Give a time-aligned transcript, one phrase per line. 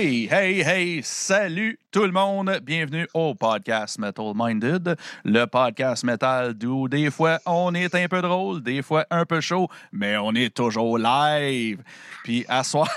[0.00, 2.60] Hey, hey, hey, salut tout le monde.
[2.62, 8.22] Bienvenue au podcast Metal Minded, le podcast metal d'où des fois on est un peu
[8.22, 11.82] drôle, des fois un peu chaud, mais on est toujours live.
[12.22, 12.88] Puis à soir,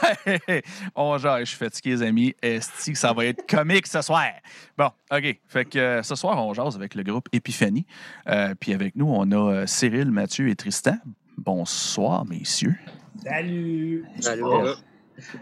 [0.96, 4.30] on genre, je suis fatigué les amis, esti, ça va être comique ce soir.
[4.78, 7.88] Bon, OK, fait que euh, ce soir on jase avec le groupe Épiphanie.
[8.30, 10.98] Euh, puis avec nous, on a euh, Cyril, Mathieu et Tristan.
[11.36, 12.76] Bonsoir messieurs.
[13.24, 14.06] Salut!
[14.20, 14.44] Salut.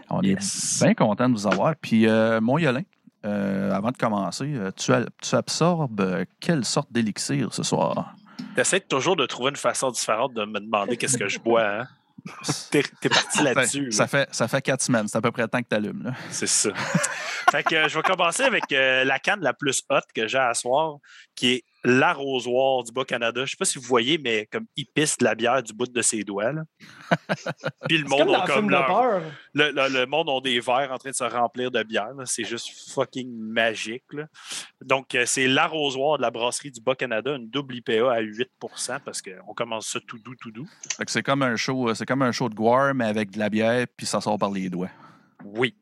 [0.08, 0.80] On Yes.
[0.82, 1.74] est bien content de vous avoir.
[1.76, 2.82] Puis, euh, mon Yolin,
[3.24, 8.14] euh, avant de commencer, euh, tu, absorbes quelle sorte d'élixir ce soir?
[8.56, 11.66] T'essaies toujours de trouver une façon différente de me demander qu'est-ce que je bois.
[11.66, 11.88] Hein?
[12.70, 13.90] T'es, t'es parti là-dessus.
[13.92, 14.06] Ça là.
[14.08, 15.08] fait, ça fait quatre semaines.
[15.08, 16.12] C'est à peu près le temps que tu allumes.
[16.30, 16.68] C'est ça.
[17.50, 20.36] fait que euh, je vais commencer avec euh, la canne la plus haute que j'ai
[20.36, 20.96] à soir,
[21.34, 23.44] qui est l'arrosoir du Bas-Canada.
[23.44, 25.86] Je sais pas si vous voyez, mais comme il pisse de la bière du bout
[25.86, 26.52] de ses doigts.
[26.52, 26.62] là.
[27.88, 29.22] Puis le monde a comme leur- peur.
[29.54, 32.10] le, le- le monde ont des verres en train de se remplir de bière.
[32.26, 34.04] C'est juste fucking magique.
[34.12, 34.24] là.
[34.84, 39.22] Donc, euh, c'est l'arrosoir de la brasserie du Bas-Canada, une double IPA à 8% parce
[39.22, 40.68] qu'on commence ça tout doux, tout doux.
[40.96, 43.30] Fait que c'est comme un show, euh, c'est comme un show de Guar, mais avec
[43.30, 44.90] de la bière, puis ça sort par les doigts.
[45.44, 45.74] Oui,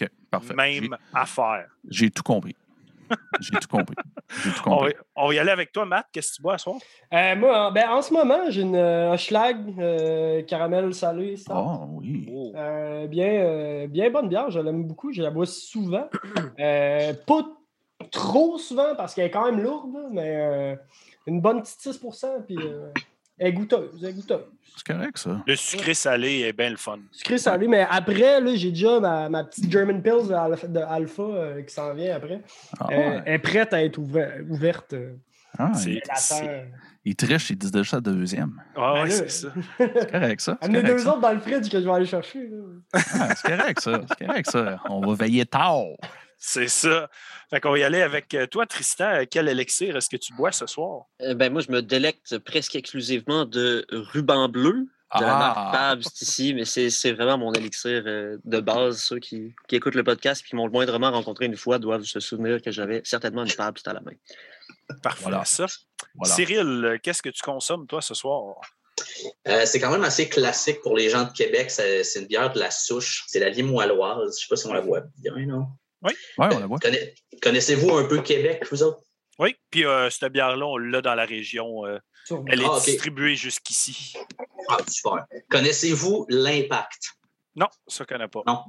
[0.00, 0.54] OK, parfait.
[0.54, 1.66] même affaire.
[1.88, 2.56] J'ai tout compris.
[3.40, 3.96] J'ai tout compris.
[4.66, 4.94] On va, compris.
[5.16, 6.06] on va y aller avec toi, Matt.
[6.12, 6.76] Qu'est-ce que tu bois à soir?
[7.12, 11.36] Euh, moi, en, ben, en ce moment, j'ai une euh, un schlag euh, caramel salé.
[11.36, 11.54] Ça.
[11.56, 12.52] Oh, oui.
[12.54, 15.12] Euh, bien, euh, bien bonne bière, je l'aime beaucoup.
[15.12, 16.08] Je la bois souvent.
[16.58, 17.44] Euh, pas
[18.10, 20.76] trop souvent parce qu'elle est quand même lourde, mais euh,
[21.26, 22.00] une bonne petite 6
[22.46, 22.88] puis euh,
[23.38, 23.98] elle est goûteuse.
[24.02, 24.44] Elle est goûteuse.
[24.76, 25.42] C'est correct, ça.
[25.46, 26.98] Le sucré salé est bien le fun.
[27.10, 30.78] Sucré salé, mais après, là, j'ai déjà ma, ma petite German Pills de Alpha, de
[30.80, 32.40] Alpha, euh, qui s'en vient après.
[32.80, 33.20] Ah, Euh.
[33.26, 34.94] Elle est prête à être ouver- ouverte.
[34.94, 35.14] euh,
[35.58, 36.00] Ah, c'est-
[37.04, 38.62] il, triche, il dit déjà deuxième.
[38.74, 39.48] Ah ouais, Ben c'est ça.
[39.78, 40.56] C'est correct, ça.
[40.62, 41.10] Amenez deux ça.
[41.10, 42.48] autres dans le fridge que je vais aller chercher.
[42.94, 44.00] Ah, c'est correct, ça.
[44.08, 44.80] C'est correct, ça.
[44.88, 45.82] On va veiller tard.
[46.44, 47.08] C'est ça.
[47.50, 49.04] Fait qu'on va y aller avec euh, toi, Tristan.
[49.14, 51.04] Euh, Quel élixir est-ce que tu bois ce soir?
[51.20, 55.70] Euh, ben, moi, je me délecte presque exclusivement de ruban bleu de la marque Ah,
[55.72, 58.98] Pabst ici, mais c'est c'est vraiment mon élixir euh, de base.
[59.02, 62.02] Ceux qui, qui écoutent le podcast et qui m'ont le moindrement rencontré une fois doivent
[62.02, 64.12] se souvenir que j'avais certainement une Pabst à la main.
[65.00, 65.44] Parfait, Voilà.
[65.44, 65.66] ça.
[66.16, 66.34] voilà.
[66.34, 68.56] Cyril, qu'est-ce que tu consommes, toi, ce soir?
[69.46, 71.70] Euh, c'est quand même assez classique pour les gens de Québec.
[71.70, 73.24] C'est une bière de la souche.
[73.28, 74.18] C'est la limoilloise.
[74.22, 75.66] Je ne sais pas si on la voit bien, non?
[76.02, 76.78] Ouais, on la voit.
[76.78, 79.00] Connais- Connaissez-vous un peu Québec, vous autres?
[79.38, 81.86] Oui, puis euh, cette bière-là, on l'a dans la région.
[81.86, 81.98] euh,
[82.46, 84.14] elle est Ah, distribuée jusqu'ici.
[84.68, 85.24] Ah, super.
[85.50, 87.12] Connaissez-vous l'Impact?
[87.56, 88.42] Non, ça ne connaît pas.
[88.46, 88.60] Non.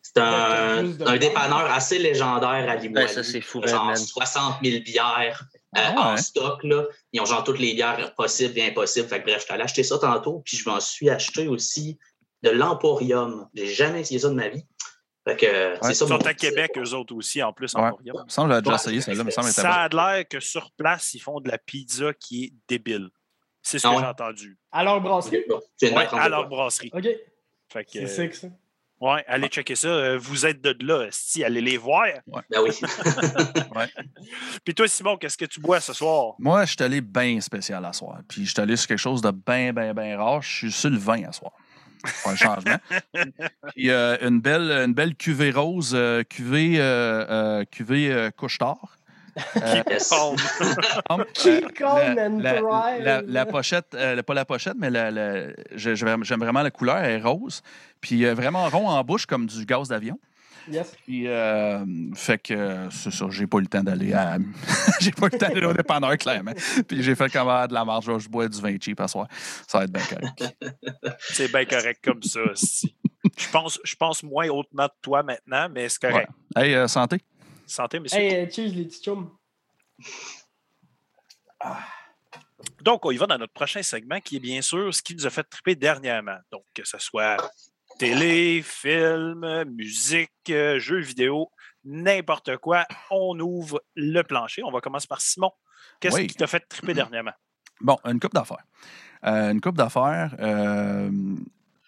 [0.00, 3.06] C'est un, dépanneur assez légendaire à Limoilou.
[3.06, 3.96] Ouais, ça, c'est fou, genre man.
[3.96, 5.44] 60 000 bières
[5.76, 6.20] euh, Ah en ouais.
[6.20, 6.62] stock.
[6.64, 6.84] Là.
[7.12, 9.08] Ils ont genre toutes les bières possibles et impossibles.
[9.08, 10.40] Fait que, bref, je suis allé acheter ça tantôt.
[10.44, 11.98] Puis je m'en suis acheté aussi
[12.42, 13.48] de l'Emporium.
[13.54, 14.64] J'ai jamais essayé ça de ma vie.
[15.38, 17.90] C'est ça Ils sont à Québec, eux autres aussi, en plus, en Ouais.
[17.90, 18.14] Orient.
[18.14, 21.20] Il me semble déjà essayé celle-là, me semble Ça a l'air que sur place, ils
[21.20, 23.08] font de la pizza qui est débile.
[23.62, 24.02] C'est ce Ah que ouais?
[24.02, 24.58] j'ai entendu.
[25.00, 25.44] Brasserie.
[25.78, 26.90] Tu viens de Ouais, à leur brasserie.
[26.94, 27.06] OK.
[27.70, 28.46] Fait que, C'est euh, sick, ça.
[29.00, 29.88] ouais, allez checker ça.
[29.88, 32.06] Euh, Vous êtes de là, si allez les voir.
[32.48, 32.70] Ben oui.
[34.64, 36.34] Puis toi, Simon, qu'est-ce que tu bois ce soir?
[36.38, 38.20] Moi, je suis allé bien spécial à soir.
[38.28, 40.42] Puis je suis allé sur quelque chose de bien, bien, bien rare.
[40.42, 41.52] Je suis sur le vin à soir.
[42.26, 42.76] Un changement.
[43.74, 48.96] Puis euh, une, belle, une belle cuvée rose, euh, cuvée, euh, euh, cuvée euh, couche-tard.
[49.54, 50.12] Yes.
[51.34, 53.04] Keep calm la, and la- thrive.
[53.04, 55.46] la- la pochette, euh, pas la pochette, mais la- la-
[55.76, 57.62] j'aime vraiment la couleur, elle est rose.
[58.00, 60.18] Puis euh, vraiment rond en bouche comme du gaz d'avion.
[60.70, 60.94] Yes.
[61.04, 61.84] Puis, euh,
[62.14, 64.38] fait que c'est ça, j'ai pas eu le temps d'aller à.
[65.00, 66.52] j'ai pas eu le temps d'aller au dépanneur, clairement.
[66.86, 69.26] Puis j'ai fait comme de la marge, je je bois du vin cheap à soir.
[69.66, 70.56] Ça va être bien correct.
[71.20, 72.40] c'est bien correct comme ça.
[72.54, 72.94] si.
[73.36, 76.30] Je pense, je pense moins hautement de toi maintenant, mais c'est correct.
[76.56, 77.20] Hey, euh, santé.
[77.66, 78.18] Santé, monsieur.
[78.18, 79.30] Hey, euh, cheers, les petits chums.
[82.82, 85.26] Donc, on y va dans notre prochain segment qui est bien sûr ce qui nous
[85.26, 86.38] a fait triper dernièrement.
[86.50, 87.36] Donc, que ce soit
[87.98, 91.50] télé, film, musique, euh, jeux vidéo,
[91.84, 92.84] n'importe quoi.
[93.10, 94.62] On ouvre le plancher.
[94.64, 95.50] On va commencer par Simon.
[96.00, 96.26] Qu'est-ce Oui.
[96.28, 97.32] qui t'a fait triper dernièrement?
[97.80, 98.64] Bon, une coupe d'affaires.
[99.26, 100.34] Euh, une coupe d'affaires.
[100.40, 101.10] euh,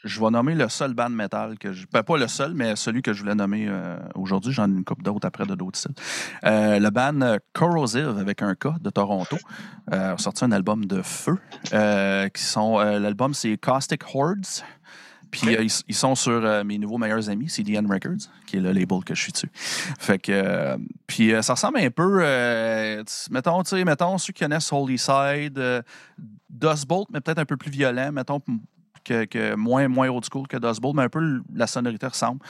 [0.02, 1.86] je vais nommer le seul band metal que je.
[1.92, 4.50] ben, pas le seul, mais celui que je voulais nommer euh, aujourd'hui.
[4.50, 5.94] J'en ai une coupe d'autres après de d'autres styles.
[6.44, 9.36] Euh, le band Corrosive avec un K de Toronto
[9.92, 11.36] a sorti un album de feu.
[12.32, 14.64] qui sont L'album, c'est Caustic Hordes.
[15.30, 18.60] Puis euh, ils, ils sont sur euh, mes nouveaux meilleurs amis, CDN Records, qui est
[18.60, 19.50] le label que je suis dessus.
[19.54, 22.18] Fait que, euh, puis ça ressemble un peu,
[23.30, 25.82] mettons, tu sais, mettons ceux qui connaissent Holy Side, euh,
[26.48, 28.40] Dust Bolt, mais peut-être un peu plus violent, mettons,
[29.04, 32.40] que, que moins, moins old school que Dust Bolt, mais un peu la sonorité ressemble.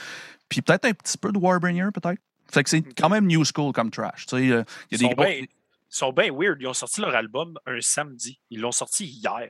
[0.49, 2.19] Puis peut-être un petit peu de Warbringer, peut-être.
[2.51, 4.25] Fait que c'est quand même new school comme trash.
[4.25, 4.63] Tu sais,
[4.97, 5.47] sont gros- ils
[5.89, 6.57] sont bien weird.
[6.59, 8.39] Ils ont sorti leur album un samedi.
[8.49, 9.49] Ils l'ont sorti hier.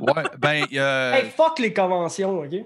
[0.00, 2.50] Ouais, ben, euh, Hey, fuck les conventions, OK?
[2.52, 2.64] Moi,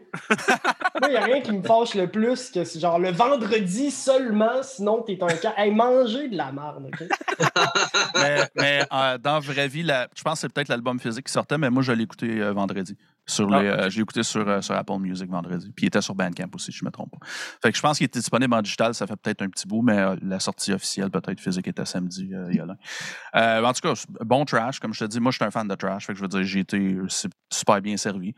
[1.05, 5.03] il n'y a rien qui me fâche le plus que genre le vendredi seulement, sinon
[5.03, 5.55] t'es un cas.
[5.57, 7.09] Hey, manger de la merde, OK?
[8.17, 11.27] mais, mais, euh, dans la vraie vie, la- je pense que c'est peut-être l'album physique
[11.27, 12.97] qui sortait, mais moi, je l'ai écouté euh, vendredi.
[13.27, 13.85] Sur les, Ah.
[13.85, 15.71] euh, je l'ai écouté sur, euh, sur Apple Music vendredi.
[15.77, 17.25] Puis il était sur Bandcamp aussi, si je ne me trompe pas.
[17.63, 19.83] Fait que je pense qu'il était disponible en digital, ça fait peut-être un petit bout,
[19.83, 23.63] mais euh, la sortie officielle, peut-être physique, était samedi, il y a là.
[23.69, 25.21] En tout cas, bon trash, comme je te dis.
[25.21, 26.07] Moi, je suis un fan de trash.
[26.07, 28.35] Fait que je veux dire, j'ai été c'est super bien servi.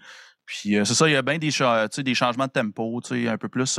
[0.46, 3.48] Puis c'est ça, il y a bien des, cha- des changements de tempo, un peu
[3.48, 3.78] plus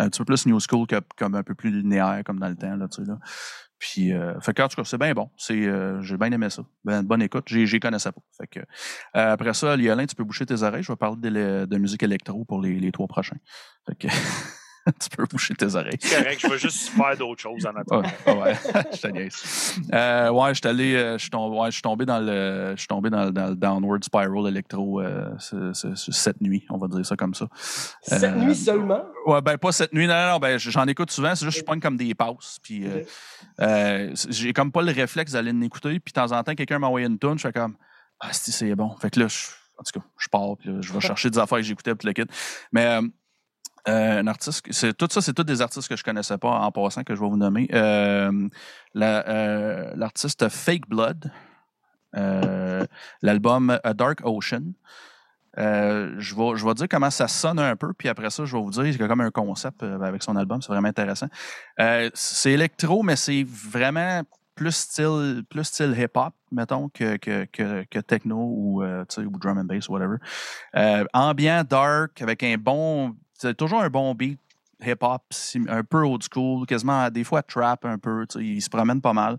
[0.00, 2.56] un petit peu plus new school que comme un peu plus linéaire comme dans le
[2.56, 2.74] temps.
[2.76, 3.18] Là, tu sais, là.
[3.78, 5.30] Puis, euh, fait que, en tout cas, c'est bien bon.
[5.36, 6.62] C'est, euh, j'ai bien aimé ça.
[6.84, 7.44] Ben, bonne écoute.
[7.46, 8.20] J'ai connaissais pas.
[8.36, 10.82] Fait que, euh, après ça, Liolin, tu peux boucher tes oreilles.
[10.82, 13.38] Je vais parler de, de musique électro pour les, les trois prochains.
[13.86, 14.08] Fait que,
[15.00, 15.96] tu peux boucher tes oreilles.
[16.00, 18.08] C'est correct, je veux juste faire d'autres choses en attendant.
[18.26, 18.54] Ouais, ouais,
[18.92, 19.74] je te niaise.
[19.92, 22.72] Euh, ouais, je suis allé, euh, je suis tombé, ouais, je suis tombé dans le,
[22.74, 26.40] je suis tombé dans, le- dans le downward spiral électro euh, ce- ce- ce- cette
[26.40, 27.46] nuit, on va dire ça comme ça.
[28.02, 29.02] Cette Euh, nuit seulement?
[29.26, 31.60] Ouais, ben pas cette nuit, non, non, non, ben j'en écoute souvent, c'est juste que
[31.60, 33.06] je pogne comme des passes, puis Ok.
[33.60, 36.86] euh, j'ai comme pas le réflexe d'aller l'écouter, puis de temps en temps, quelqu'un m'a
[36.86, 37.76] envoyé une tune, je fais comme,
[38.20, 38.96] ah, si, c'est bon.
[39.00, 39.36] Fait que là, je,
[39.78, 42.06] en tout cas, je pars, puis là, je vais chercher des affaires que j'écoutais, puis
[42.08, 42.24] le kit.
[42.72, 43.02] Mais euh,
[43.86, 46.72] euh, un artiste, c'est, tout ça, c'est tous des artistes que je connaissais pas en
[46.72, 47.68] passant, que je vais vous nommer.
[47.72, 48.48] Euh,
[48.96, 51.30] euh, l'artiste Fake Blood,
[53.22, 54.72] l'album A Dark Ocean.
[55.56, 58.62] Je, vais, je vais dire comment ça sonne un peu, puis après ça, je vais
[58.62, 61.28] vous dire, il y a comme un concept avec son album, c'est vraiment intéressant.
[62.14, 64.22] C'est électro, mais c'est vraiment
[64.58, 67.46] plus style, plus style hip-hop, mettons, que, que,
[67.84, 70.18] que, techno ou, ou drum and bass, whatever.
[70.74, 74.38] Euh, ambiant, dark, avec un bon, c'est toujours un bon beat
[74.80, 75.22] hip-hop,
[75.68, 79.36] un peu old school, quasiment des fois trap un peu, il se promène pas mal.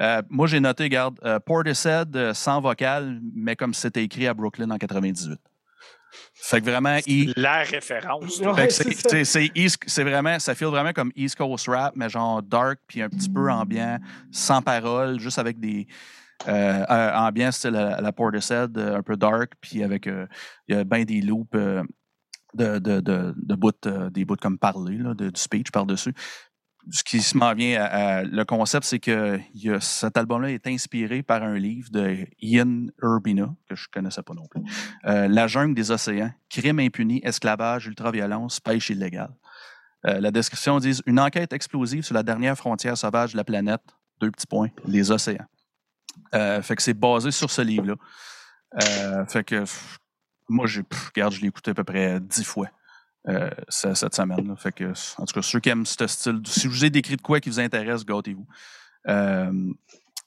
[0.00, 4.34] Euh, moi, j'ai noté, regarde, euh, Portishead euh, sans vocal, mais comme c'était écrit à
[4.34, 5.38] Brooklyn en 98.
[6.32, 8.40] Fait que vraiment, il, La référence.
[8.40, 9.24] Ouais, fait que
[9.86, 13.28] c'est vraiment, ça feel vraiment comme East Coast rap, mais genre dark, puis un petit
[13.28, 13.98] peu ambiant,
[14.30, 15.86] sans parole, juste avec des
[16.46, 20.26] euh, euh, ambiance style à la Portishead, un peu dark, puis avec euh,
[20.68, 21.82] il y a bien des loops euh,
[22.54, 26.14] de, de, de, de euh, des bouts comme parler, là, de, du speech par-dessus.
[26.90, 29.38] Ce qui se m'en vient à, le concept, c'est que
[29.80, 34.46] cet album-là est inspiré par un livre de Ian Urbina, que je connaissais pas non
[34.46, 34.62] plus.
[35.04, 39.34] Euh, La jungle des océans, crime impuni, esclavage, ultraviolence, pêche illégale.
[40.06, 43.82] Euh, la description dit une enquête explosive sur la dernière frontière sauvage de la planète.
[44.20, 45.46] Deux petits points, les océans.
[46.32, 47.96] Fait que c'est basé sur ce livre-là.
[49.28, 49.64] Fait que
[50.48, 50.82] moi, j'ai,
[51.14, 52.68] regarde, je l'ai écouté à peu près dix fois
[53.28, 54.54] euh, ce- cette semaine.
[54.56, 57.16] Fait que, en tout cas, ceux qui aiment ce style, si je vous ai décrit
[57.16, 58.46] de quoi qui vous intéresse, gâtez-vous.
[59.08, 59.72] Euh,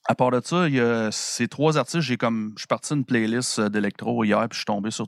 [0.05, 2.01] à part de ça, il y a ces trois artistes.
[2.01, 5.07] J'ai comme, je suis parti d'une playlist euh, d'électro hier, puis je suis tombé sur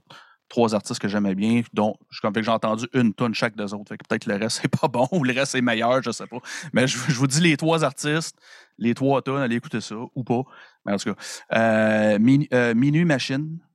[0.50, 3.56] trois artistes que j'aimais bien, dont je comme fait que j'ai entendu une tonne chaque
[3.56, 3.90] des autres.
[3.90, 6.28] Fait que peut-être le reste c'est pas bon ou le reste est meilleur, je sais
[6.28, 6.38] pas.
[6.74, 8.38] Mais je, vous dis les trois artistes,
[8.78, 10.44] les trois tonnes, allez écouter ça ou pas.
[10.86, 11.20] Mais en tout cas,
[11.54, 12.20] euh,
[12.54, 13.73] euh, Machine, euh,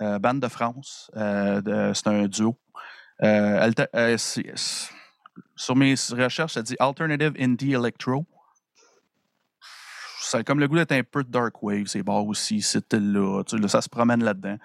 [0.00, 2.58] bande de France, euh, c'est un duo.
[3.22, 4.16] Euh, euh,
[5.56, 8.24] sur mes recherches, ça dit Alternative Indie Electro.
[10.22, 13.58] Ça comme le goût d'être un peu Dark Wave, c'est bars aussi, c'était là, tu
[13.58, 14.56] là, ça se promène là-dedans.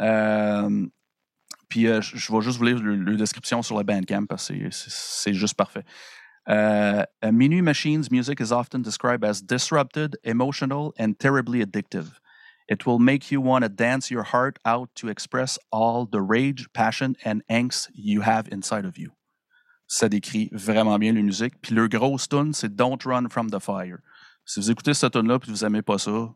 [0.00, 0.86] Euh,
[1.68, 4.70] puis euh, je vais juste vous lire le, le description sur le Bandcamp parce que
[4.70, 5.84] c'est- juste parfait.
[6.46, 12.20] Uh, Minuit Machine's music is often described as disrupted, emotional, and terribly addictive.
[12.68, 16.66] It will make you want to dance your heart out to express all the rage,
[16.72, 19.10] passion, and angst you have inside of you.
[19.86, 21.60] Ça décrit vraiment bien la musique.
[21.60, 23.98] Puis le gros tune, c'est Don't Run from the Fire.
[24.46, 26.32] Si vous écoutez cette tune là puis vous aimez pas ça,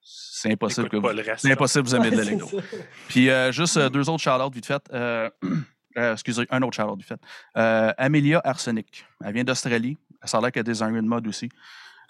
[0.00, 1.42] c'est impossible que Écoute vous, pas le reste.
[1.42, 2.60] c'est impossible que vous aimez de l'électro.
[3.08, 4.82] Puis euh, juste euh, deux autres shout-outs vite fait.
[4.92, 5.30] Euh,
[5.98, 7.20] euh, excusez, un autre shout-out vite fait.
[7.56, 9.04] Euh, Amelia Arsenic.
[9.24, 9.98] Elle vient d'Australie.
[10.24, 11.48] Ça a l'air qu'elle est designer de mode aussi.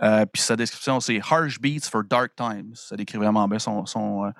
[0.02, 2.72] Euh, puis sa description, c'est Harsh Beats for Dark Times.
[2.74, 4.30] Ça décrit vraiment bien son, son, euh,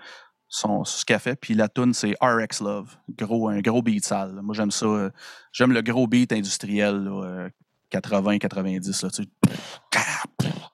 [0.49, 1.37] son, ce qu'elle fait.
[1.37, 2.97] Puis la tune, c'est RX Love.
[3.17, 4.41] Gros, un gros beat sale.
[4.43, 4.87] Moi, j'aime ça.
[4.87, 5.11] euh,
[5.53, 7.49] j'aime le gros beat industriel, là, euh,
[7.93, 9.03] 80-90.
[9.05, 9.29] là, tu sais.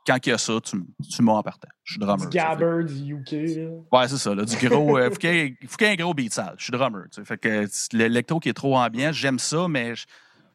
[0.07, 0.76] Quand il y a ça, tu,
[1.14, 1.68] tu m'as en partant.
[1.85, 2.28] Je suis drummer.
[2.30, 3.33] Du Gabber, du UK.
[3.33, 3.71] là.
[4.00, 4.35] Ouais, c'est ça.
[4.35, 4.97] Là, du gros.
[4.97, 6.54] euh, faut qu'il y, ait- y un gros beat sale.
[6.57, 7.02] Je suis drummer.
[7.12, 7.25] tu sais.
[7.26, 10.07] Fait que l'électro qui est trop ambiant, j'aime ça, mais je,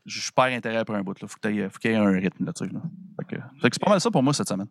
[0.05, 1.19] je perds intérêt pour un bout.
[1.19, 1.27] Là.
[1.27, 2.45] Faut, qu'il y ait un rythme.
[2.45, 2.81] Là, tu sais, là.
[3.19, 4.67] Fait que, fait que c'est pas mal ça pour moi cette semaine.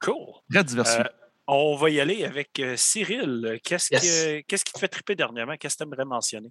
[0.00, 0.34] Cool.
[0.50, 1.04] Très diversifié.
[1.04, 1.08] Euh,
[1.46, 3.60] on va y aller avec euh, Cyril.
[3.64, 4.62] Qu'est-ce Yes.
[4.64, 5.56] qui te fait triper dernièrement?
[5.56, 6.50] Qu'est-ce que tu aimerais mentionner?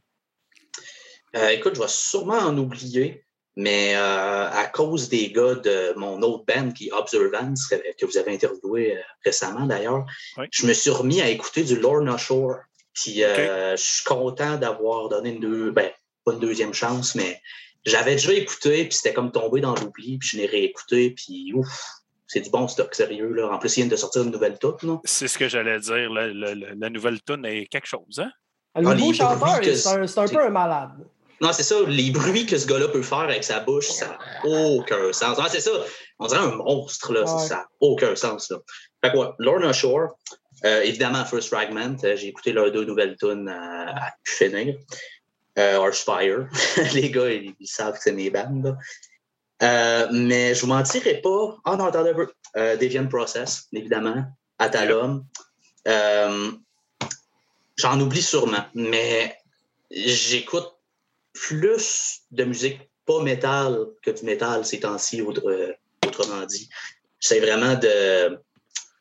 [1.36, 3.26] Euh, écoute, je vais sûrement en oublier,
[3.56, 8.18] mais euh, à cause des gars de mon autre band qui est Observance, que, vous
[8.18, 10.06] avez interviewé euh, récemment d'ailleurs,
[10.38, 10.46] Oui.
[10.52, 12.58] je me suis remis à écouter du Lorna Shore.
[12.94, 15.90] Puis euh, je suis content d'avoir donné une deux, ben,
[16.26, 17.42] pas une deuxième chance, mais
[17.86, 21.68] j'avais déjà écouté, puis c'était comme tombé dans l'oubli, puis je l'ai réécouté, puis ouf,
[22.28, 23.34] c'est du bon stock, sérieux.
[23.34, 23.50] Là.
[23.52, 24.84] En plus, il vient de sortir une nouvelle toute.
[24.84, 25.00] Là.
[25.04, 26.10] C'est ce que j'allais dire.
[26.12, 28.20] La, la- la- la nouvelle tune est quelque chose.
[28.20, 28.32] Hein?
[28.76, 30.92] Le Ah, nouveau chanteur, que c'est un, c'est un c'est- peu un malade.
[31.42, 34.48] Non, c'est ça, les bruits que ce gars-là peut faire avec sa bouche, ça n'a
[34.48, 35.38] aucun sens.
[35.42, 35.72] Ah, c'est ça,
[36.20, 37.48] on dirait un monstre, là, Ouais.
[37.48, 38.52] ça n'a aucun sens.
[38.52, 38.58] Là.
[39.04, 40.10] Fait quoi, Lorna Shore,
[40.66, 44.76] euh, évidemment, First Fragment, euh, j'ai écouté leurs deux nouvelles tunes euh, à finir.
[45.60, 46.48] Euh, Archfire,
[46.94, 48.78] les gars, ils, savent que c'est mes bandes.
[49.62, 51.58] Euh, mais je vous mentirai pas.
[51.66, 52.32] Ah non, attendez un peu.
[52.56, 54.26] Euh, Deviant Process, évidemment.
[54.60, 55.26] Atalum.
[55.88, 56.52] Euh,
[57.78, 59.36] J'en oublie sûrement, mais
[59.90, 60.72] j'écoute
[61.34, 66.70] plus de musique pas métal que du métal ces temps-ci, autre- autrement dit.
[67.20, 68.40] J'essaie vraiment de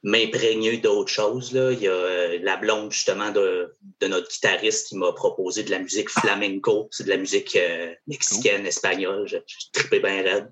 [0.03, 1.53] m'imprégner d'autres choses.
[1.53, 1.73] Là.
[1.73, 5.71] Il y a euh, la blonde, justement, de, de notre guitariste qui m'a proposé de
[5.71, 6.89] la musique flamenco.
[6.91, 9.27] C'est de la musique euh, mexicaine, espagnole.
[9.29, 9.37] Je
[9.73, 10.51] tripais bien raide.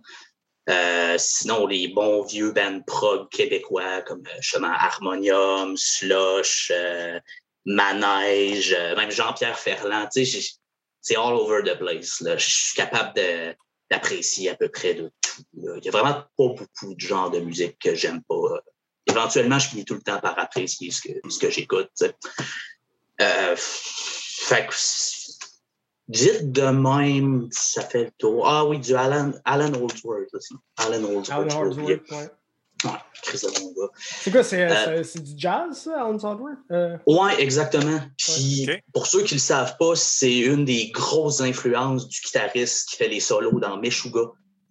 [0.69, 7.19] Euh, sinon, les bons vieux bands prog québécois comme euh, justement Harmonium, Slush, euh,
[7.65, 10.09] Manège, euh, même Jean-Pierre Ferland.
[10.13, 10.51] Tu sais, j'ai-
[11.01, 12.21] c'est all over the place.
[12.21, 12.37] Là.
[12.37, 13.55] Je suis capable de-
[13.91, 15.43] d'apprécier à peu près de tout.
[15.55, 15.75] là.
[15.79, 18.61] Il y a vraiment pas beaucoup de genres de musique que j'aime pas.
[19.09, 21.91] Éventuellement, je finis tout le temps par apprécier ce que, ce que j'écoute.
[23.21, 24.75] Euh, fait que,
[26.09, 28.47] dites de même, ça fait le tour.
[28.49, 30.55] Ah oui, du Alan, Alan Holdsworth aussi.
[30.77, 31.53] Alan Holdsworth.
[31.53, 32.01] Alan ouais.
[32.85, 32.91] Ouais.
[34.21, 36.59] C'est quoi, c'est Euh, c'est- du jazz, ça, Alan Hardsworth?
[36.71, 38.01] Euh, Ouais, exactement.
[38.17, 42.97] Puis, pour ceux qui le savent pas, c'est une des grosses influences du guitariste qui
[42.97, 44.21] fait les solos dans Meshuga.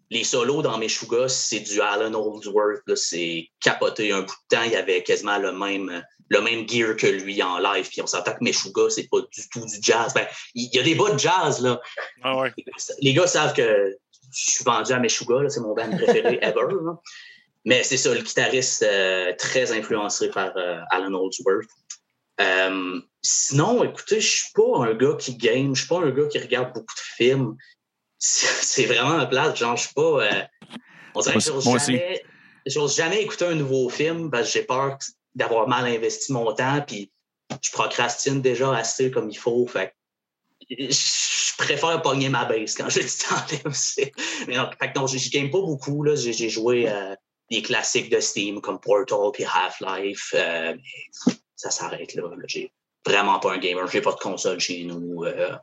[0.09, 2.95] Les solos dans Meshuga, c'est du Alan Holdsworth.
[2.95, 4.11] C'est capoté.
[4.11, 7.41] Un bout de temps, il y avait quasiment le même, le même gear que lui
[7.43, 7.89] en live.
[7.89, 10.13] Puis on s'entend que Meshuga, c'est pas du tout du jazz.
[10.13, 11.81] Ben, il y a des bas de jazz, là.
[12.23, 12.53] Ah ouais.
[13.01, 13.97] Les gars savent que
[14.33, 16.73] je suis vendu à Meshuga, c'est mon band préféré ever.
[16.83, 16.93] là.
[17.65, 21.67] Mais c'est ça, le guitariste euh, très influencé par euh, Alan Holdsworth.
[22.39, 26.27] Euh, sinon, écoutez, je suis pas un gars qui game, je suis pas un gars
[26.27, 27.57] qui regarde beaucoup de films.
[28.19, 30.01] C'est vraiment un plat, genre, je suis pas.
[30.01, 30.43] euh,
[31.15, 31.39] on dirait que
[32.65, 34.97] j'ose jamais, écouter un nouveau film parce que j'ai peur
[35.35, 37.11] d'avoir mal investi mon temps, puis
[37.61, 39.65] je procrastine déjà assez comme il faut.
[39.67, 39.93] Fait
[40.69, 43.35] je préfère pogner ma base quand j'ai du temps
[44.47, 46.03] Mais non, fait que non, je game pas beaucoup.
[46.03, 46.15] là.
[46.15, 47.15] J'ai joué euh,
[47.49, 50.33] des classiques de Steam comme Portal puis Half-Life.
[50.35, 50.75] euh,
[51.55, 52.23] ça s'arrête là.
[52.23, 52.43] là.
[52.47, 52.71] J'ai
[53.05, 53.87] vraiment pas un gamer.
[53.87, 55.23] J'ai pas de console chez nous.
[55.23, 55.55] euh,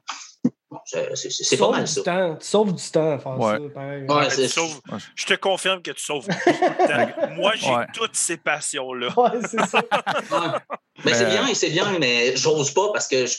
[0.75, 2.03] bon, c'est pas sauves mal du ça.
[2.03, 2.37] temps.
[2.37, 3.53] Tu sauves du temps à faire Ouais.
[3.59, 4.05] ça, pareil.
[4.09, 4.99] Ouais, Tu c'est- sauves- Ouais.
[5.15, 7.35] je te confirme que tu sauves beaucoup de temps.
[7.37, 7.87] Moi, j'ai Ouais.
[7.95, 9.09] toutes ces passions-là.
[9.17, 9.79] Ouais, c'est ça.
[9.79, 10.59] Ouais.
[11.05, 13.37] Mais c'est bien, c'est bien, mais j'ose pas parce que je,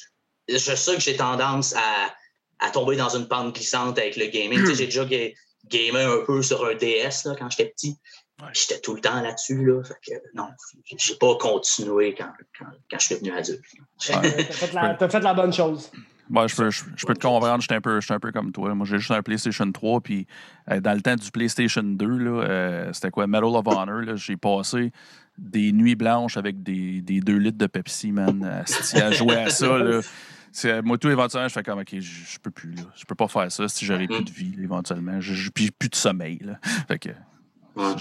[0.50, 4.60] je sais que j'ai tendance à, à tomber dans une pente glissante avec le gaming.
[4.60, 5.32] Tu sais, j'ai déjà ga-
[5.68, 7.98] gamé un peu sur un DS là, quand j'étais petit.
[8.42, 8.50] Ouais.
[8.54, 9.66] J'étais tout le temps là-dessus.
[9.66, 10.48] Là, fait que non,
[10.98, 13.62] j'ai pas continué quand, quand, quand je suis devenu adulte.
[14.10, 15.90] Ouais, T'as fait, la- t'as fait la bonne chose.
[16.48, 18.74] Je peux, je, je peux te comprendre, un, peu- j'étais un peu comme toi.
[18.74, 20.26] Moi, j'ai juste un PlayStation 3, puis
[20.72, 24.16] euh, dans le temps du PlayStation 2, là, euh, c'était quoi, Medal of Honor, là,
[24.16, 24.92] j'ai passé
[25.38, 29.50] des nuits blanches avec des, des 2 litres de Pepsi, man, asti, à jouer à
[29.50, 29.78] ça.
[29.78, 30.00] Là.
[30.52, 32.84] C'est, moi, tout, éventuellement, je fais comme, OK, je, je peux plus, là.
[32.96, 35.20] Je peux pas faire ça si j'aurais plus de vie, là, éventuellement.
[35.20, 36.58] Je, je- puis plus de sommeil, là.
[36.88, 37.10] Fait que,
[37.76, 37.94] Ouais.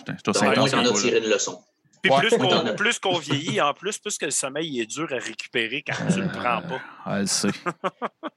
[1.00, 1.58] tiré une leçon.
[2.04, 2.18] Puis Ouais.
[2.20, 2.38] plus Ouais.
[2.66, 5.94] qu'on plus qu'on vieillit, en plus, plus que le sommeil est dur à récupérer quand
[6.12, 6.78] tu le prends pas.
[7.06, 7.48] Ah, elle sait.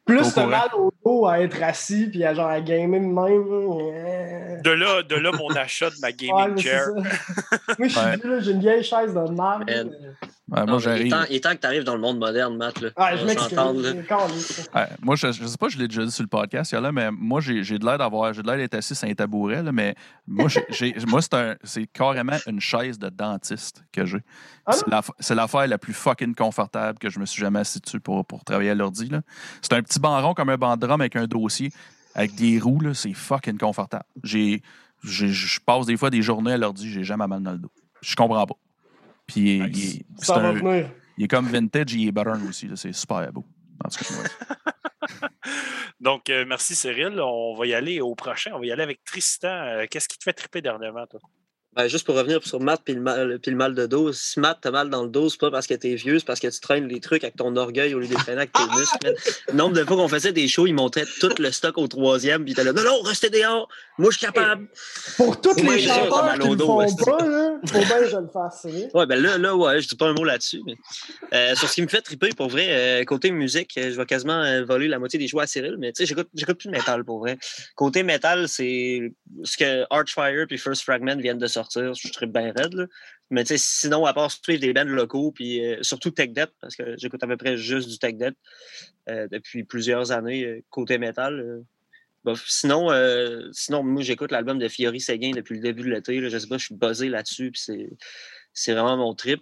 [0.06, 4.62] Plus t'as mal au dos à être assis puis à genre à gamer de même.
[4.62, 6.88] De là, de là mon achat de ma Ouais, gaming c'est chair.
[7.78, 8.18] Moi, je suis Ouais.
[8.24, 9.70] là, j'ai une vieille chaise de marde.
[10.50, 11.12] Ouais, Non, moi, mais il, est j'arrive.
[11.12, 12.80] temps, il est temps que tu arrives dans le monde moderne, Matt.
[12.80, 12.90] Là.
[12.96, 13.58] Ah, je m'excuse.
[13.58, 17.12] Ouais, moi, je, je sais pas, je l'ai déjà dit sur le podcast, là, mais
[17.12, 19.72] moi, j'ai j'ai de l'air d'avoir, j'ai de l'air d'être assis sur un tabouret, là,
[19.74, 20.48] mais moi,
[21.08, 24.20] moi c'est un- c'est carrément une chaise de dentiste que j'ai.
[24.66, 27.80] Ah C'est la- c'est l'affaire la plus fucking confortable que je me suis jamais assis
[27.82, 29.10] dessus pour, pour travailler à l'ordi.
[29.10, 29.22] là.
[29.62, 31.72] C'est un petit banc rond comme un banc de drum avec un dossier,
[32.16, 34.06] avec des roues, là, c'est fucking confortable.
[34.24, 34.62] J'ai,
[35.04, 37.72] j'ai- je passe des fois des journées à l'ordi, j'ai jamais mal dans le dos.
[38.02, 38.56] Je comprends pas.
[39.28, 39.64] Puis il
[40.00, 40.90] est- Ça va un- venir.
[41.18, 43.46] il est comme vintage, il est brun aussi, c'est super beau.
[43.86, 44.30] En tout cas, ouais.
[46.00, 47.20] Donc, euh, merci Cyril.
[47.22, 48.52] On va y aller au prochain.
[48.54, 49.48] On va y aller avec Tristan.
[49.48, 51.20] Euh, Qu'est-ce qui te fait triper dernièrement, toi?
[51.78, 54.40] Ben, juste pour revenir sur Matt puis le, mal, puis le mal de dos, si
[54.40, 56.48] Matt t'as mal dans le dos, c'est pas parce que t'es vieux, c'est parce que
[56.48, 59.14] tu traînes les trucs avec ton orgueil au lieu de traîner avec tes muscles.
[59.54, 62.56] nombre de fois qu'on faisait des shows, ils montraient tout le stock au troisième, puis
[62.56, 63.70] t'es là, non, non, restez dehors,
[64.00, 64.68] moi je suis capable.
[65.18, 68.28] Pour tous Ouais, les chanteurs qui dos, font pas, là, faut bien que je le
[68.28, 68.66] fasse.
[68.96, 70.62] Ouais, ben là, là, ouais, je dis pas un mot là-dessus.
[70.66, 70.76] Mais,
[71.34, 74.06] euh, sur ce qui me fait triper, pour vrai, euh, côté musique, euh, je vais
[74.08, 76.70] quasiment euh, voler la moitié des choix à Cyril, mais tu sais, j'écoute j'écoute plus
[76.70, 77.38] de métal, pour vrai.
[77.76, 82.54] Côté métal, c'est ce que Archfire puis First Fragment viennent de sortir, je suis bien
[82.56, 82.86] raide, là.
[83.30, 86.96] Mais sinon, à part suivre des bands locaux, puis euh, surtout Tech Death, parce que
[86.98, 88.36] j'écoute à peu près juste du Tech Death
[89.10, 91.64] euh, depuis plusieurs années, euh, côté métal.
[92.46, 92.90] Sinon,
[93.54, 96.20] sinon, moi, j'écoute l'album de Fiori Seguin depuis le début de l'été.
[96.22, 97.52] Je sais pas, je suis buzzé là-dessus.
[97.52, 97.62] puis
[98.54, 99.42] c'est, vraiment mon trip.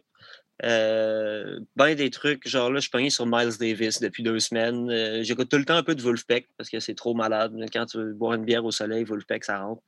[0.64, 5.24] Euh, ben des trucs, genre là, je suis pogné sur Miles Davis depuis deux semaines.
[5.24, 7.54] J'écoute tout le temps un peu de Wolfpack parce que c'est trop malade.
[7.74, 9.82] Quand tu veux boire une bière au soleil, Wolfpack, ça rentre.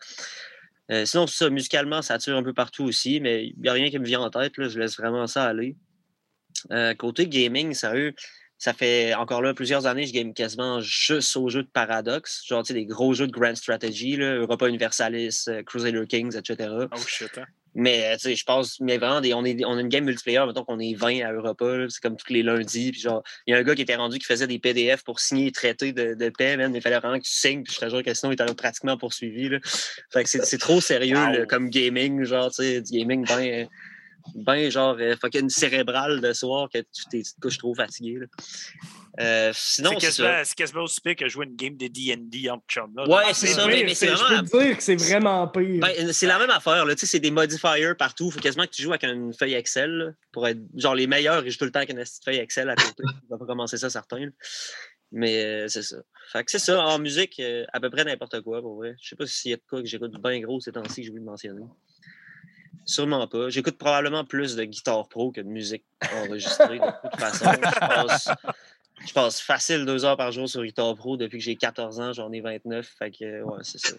[0.92, 3.90] Euh, sinon, ça, musicalement, ça tire un peu partout aussi, mais il n'y a rien
[3.90, 4.58] qui me vient en tête.
[4.58, 5.76] Là, je laisse vraiment ça aller.
[6.72, 8.14] Euh, côté gaming, sérieux,
[8.58, 12.64] ça fait encore là plusieurs années je game quasiment juste aux jeux de Paradox, genre
[12.64, 16.70] tu sais, des gros jeux de Grand Strategy, là, Europa Universalis, euh, Crusader Kings, etc.
[16.92, 17.46] Oh shit, hein?
[17.80, 20.04] Mais euh, tu sais, je pense, mais vraiment, des, on, est, on a une game
[20.04, 22.92] multiplayer, mettons qu'on est 20 à Europa, c'est comme tous les lundis.
[22.92, 25.20] Puis genre, il y a un gars qui était rendu qui faisait des PDF pour
[25.20, 27.76] signer les traités de, de paix, man, mais il fallait vraiment que tu signes, puis
[27.76, 29.48] je te jure que sinon, il t'aurait pratiquement poursuivi.
[29.48, 29.60] Là.
[30.12, 31.32] Fait que c'est c'est trop sérieux Wow.
[31.32, 33.68] là, comme gaming, genre, tu sais, du gaming ben,
[34.36, 38.20] ben genre euh, fucking cérébral de soir que tu t'es- tu te couches trop fatigué.
[38.20, 38.26] Là.
[39.20, 42.94] Euh, sinon, C'est quasiment, quasiment aussi pire que jouer une game de D&D entre chums.
[42.96, 44.96] Là, Ouais, c'est ça, pire, mais- mais c'est Je vraiment- peux te dire que c'est
[44.96, 45.80] vraiment pire.
[45.82, 46.94] Ben, c'est la même affaire, là.
[46.94, 48.30] Tu sais, c'est des modifiers partout.
[48.30, 50.60] Faut quasiment que tu joues avec une feuille Excel là, pour être.
[50.76, 53.02] Genre, les meilleurs, ils jouent tout le temps avec une petite feuille Excel à côté.
[53.30, 54.20] On va pas commencer ça, certains.
[54.26, 54.32] là.
[55.14, 55.96] Mais euh, c'est ça.
[56.34, 56.84] Fait que c'est ça.
[56.86, 58.94] En musique, euh, à peu près n'importe quoi, pour vrai.
[59.02, 61.04] Je sais pas s'il y a de quoi que j'écoute bien gros ces temps-ci que
[61.04, 61.64] j'ai voulu mentionner.
[62.86, 63.50] Sûrement pas.
[63.50, 65.84] J'écoute probablement plus de guitare pro que de musique
[66.24, 67.52] enregistrée, de toute façon.
[67.52, 68.30] Je passe,
[69.08, 72.14] je passe facile deux heures par jour sur guitare pro depuis que j'ai 14 ans,
[72.14, 72.88] j'en ai 29.
[72.98, 73.96] Fait que, ouais, c'est ça.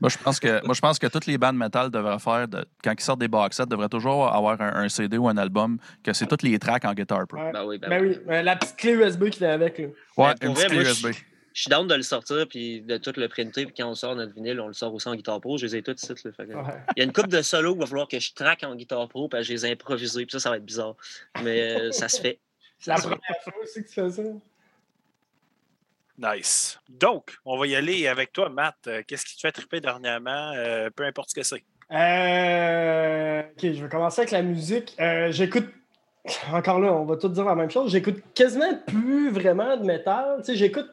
[0.00, 2.64] Moi, je pense que, moi, je pense que toutes les bandes metal devraient faire, de-
[2.82, 5.78] quand ils sortent des box sets, devraient toujours avoir un, un CD ou un album,
[6.02, 7.38] que c'est toutes les tracks en guitar pro.
[7.38, 7.52] Ouais.
[7.52, 9.78] Ben oui, ben Ben oui, euh, la petite clé USB qui vient avec.
[9.78, 9.84] là.
[10.16, 11.06] Ouais, pour une vrai, petite clé moi, USB.
[11.12, 13.66] Je suis down de le sortir puis de tout le printer.
[13.66, 15.58] Puis quand on sort notre vinyle, on le sort aussi en guitare pro.
[15.58, 16.12] Je les ai toutes ici.
[16.24, 16.32] là.
[16.32, 16.62] Fait que- Ouais.
[16.96, 19.08] Il y a une coupe de solo qu'il va falloir que je traque en guitare
[19.08, 20.26] pro puis je les ai improvisés.
[20.26, 20.94] Puis ça, ça va être bizarre.
[21.42, 22.38] Mais euh, ça se fait.
[22.78, 24.22] C'est la première fois aussi que tu fais ça.
[26.18, 26.78] Nice.
[26.88, 28.76] Donc, on va y aller avec toi, Matt.
[28.86, 31.64] Euh, Qu'est-ce qui te fait triper dernièrement, euh, peu importe ce que c'est?
[31.92, 34.94] Euh, ok, je vais commencer avec la musique.
[35.00, 35.66] Euh, J'écoute.
[36.52, 37.90] Encore là, on va tout dire la même chose.
[37.90, 40.36] J'écoute quasiment plus vraiment de métal.
[40.40, 40.86] Tu sais, j'écoute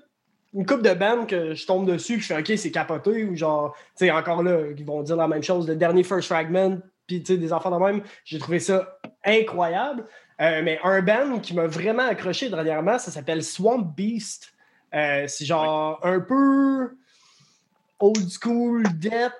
[0.57, 3.35] une coupe de bandes que je tombe dessus et je fais OK, c'est capoté ou
[3.35, 5.67] genre, tu sais, encore là, ils vont dire la même chose.
[5.67, 10.05] Le dernier First Fragment, puis tu sais, des enfants de même, j'ai trouvé ça incroyable.
[10.41, 14.51] Euh, mais un band qui m'a vraiment accroché dernièrement, ça s'appelle Swamp Beast.
[14.95, 16.97] Euh, c'est genre un peu
[17.99, 19.33] old school death,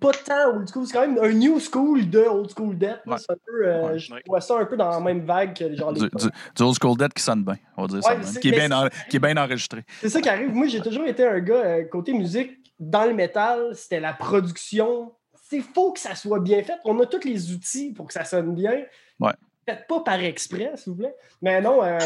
[0.00, 3.00] pas tant old school, c'est quand même un new school de old school death.
[3.06, 3.12] là.
[3.14, 3.18] Ouais.
[3.18, 3.98] C'est un peu, euh, Ouais.
[3.98, 4.22] je Ouais.
[4.26, 6.76] vois ça un peu dans la même vague que genre les Du, du, du old
[6.80, 8.14] school dead qui sonne bien, on va dire ça.
[8.14, 9.84] Ouais, Qui est, bien en- qui est bien enregistré.
[10.00, 10.52] C'est ça qui arrive.
[10.54, 15.12] Moi, j'ai toujours été un gars, euh, côté musique, dans le métal, c'était la production.
[15.48, 16.76] C'est faux que ça soit bien fait.
[16.84, 18.84] On a tous les outils pour que ça sonne bien.
[19.18, 19.32] Ouais.
[19.68, 21.14] Faites pas par exprès, s'il vous plaît.
[21.42, 21.98] Mais non, euh,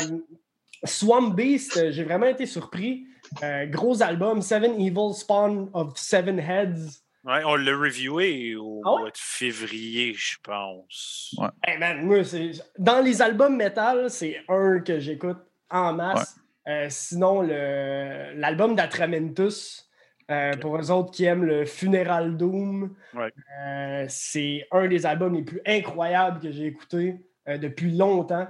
[0.85, 3.07] Swamp Beast, euh, j'ai vraiment été surpris.
[3.43, 7.03] Euh, gros album, Seven Evil Spawn of Seven Heads.
[7.25, 9.01] Ouais, on l'a reviewé au Ah ouais?
[9.01, 11.35] mois de février, je pense.
[11.39, 11.49] Ouais.
[11.67, 15.39] Hey man, moi, c'est- dans les albums métal, c'est un que j'écoute
[15.71, 16.37] en masse.
[16.69, 19.89] Euh, sinon, le- l'album d'Atramentus,
[20.31, 23.33] euh, pour eux autres qui aiment le Funeral Doom, Ouais.
[23.63, 27.17] euh, c'est un des albums les plus incroyables que j'ai écouté
[27.49, 28.49] euh, depuis longtemps.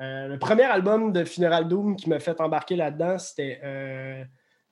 [0.00, 4.22] Euh, le premier album de Funeral Doom qui m'a fait embarquer là-dedans, c'était euh,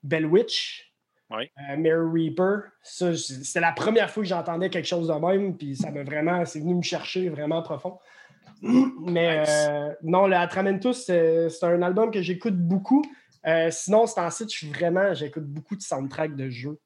[0.03, 0.92] Bell Witch.
[1.41, 2.71] Euh, Mirror Reaper.
[2.81, 6.45] Ça, c'était la première fois que j'entendais quelque chose de même, puis ça m'a vraiment,
[6.45, 7.99] c'est venu me chercher vraiment profond.
[8.61, 9.49] Mais Nice.
[9.49, 13.03] euh, non, le Atramentus, c'est c'est un album que j'écoute beaucoup.
[13.45, 16.79] Euh, sinon, c'est en site, je suis vraiment, j'écoute beaucoup de soundtracks de jeux.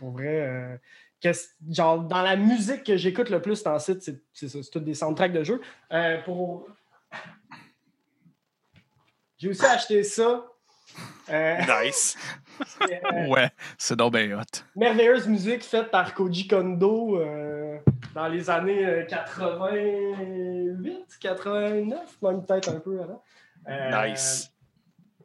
[0.00, 0.80] Pour vrai.
[1.70, 4.80] genre, dans la musique que j'écoute le plus en site, c'est c'est ça, c'est tous
[4.80, 5.60] des soundtracks de jeux.
[6.24, 6.66] Pour...
[9.38, 10.44] J'ai aussi acheté ça.
[11.30, 12.16] Euh, Nice.
[12.82, 14.42] euh, Ouais, c'est donc bien hot.
[14.76, 17.78] merveilleuse musique faite par Koji Kondo euh,
[18.14, 23.22] dans les années euh, 88, 89, même peut-être un peu avant.
[23.68, 24.50] Euh, Nice.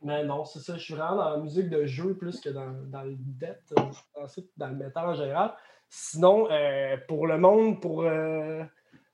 [0.02, 2.72] Mais non, c'est ça, je suis vraiment dans la musique de jeu plus que dans,
[2.88, 3.74] dans le death,
[4.16, 5.52] ensuite dans le métal en général.
[5.90, 8.64] Sinon, euh, pour le monde, pour euh,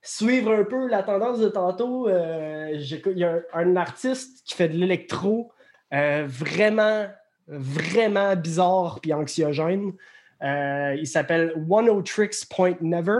[0.04, 4.54] suivre un peu la tendance de tantôt, euh, il y a un, un artiste qui
[4.54, 5.52] fait de l'électro
[5.93, 7.08] euh, vraiment,
[7.48, 9.93] vraiment bizarre puis anxiogène.
[10.41, 13.19] Euh, il s'appelle One O Tricks Point Never.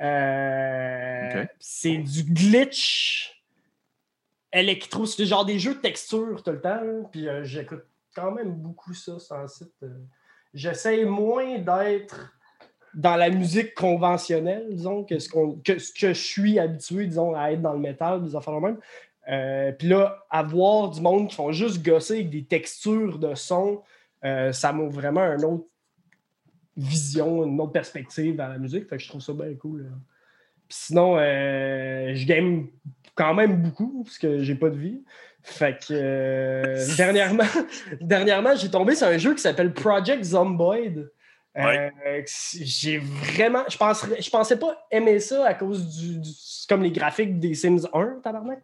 [0.00, 1.44] Euh.
[1.58, 3.42] C'est du glitch
[4.52, 5.06] électro.
[5.06, 7.08] C'est genre des jeux de texture tout le temps.
[7.10, 9.72] Puis j'écoute quand même beaucoup ça sur un site.
[10.54, 12.32] J'essaie moins d'être
[12.94, 15.28] dans la musique conventionnelle, disons, que ce,
[15.62, 18.78] que ce que je suis habitué, disons, à être dans le métal, des affaires même.
[19.30, 23.82] Euh, Puis là, avoir du monde qui font juste gosser avec des textures de son,
[24.24, 25.66] euh, ça m'ouvre vraiment une autre
[26.76, 28.88] vision, une autre perspective à la musique.
[28.88, 29.90] Fait que je trouve ça bien cool.
[30.68, 32.68] Puis sinon, euh, je game
[33.14, 35.02] quand même beaucoup parce que j'ai pas de vie.
[35.42, 37.44] Fait que euh, dernièrement,
[38.00, 41.10] dernièrement j'ai tombé sur un jeu qui s'appelle Project Zomboid.
[41.56, 41.90] Euh,
[42.54, 43.64] j'ai vraiment.
[43.68, 46.30] Je, penserais, je pensais pas aimer ça à cause du, du-
[46.68, 48.60] comme les graphiques des Sims 1, tabarnak.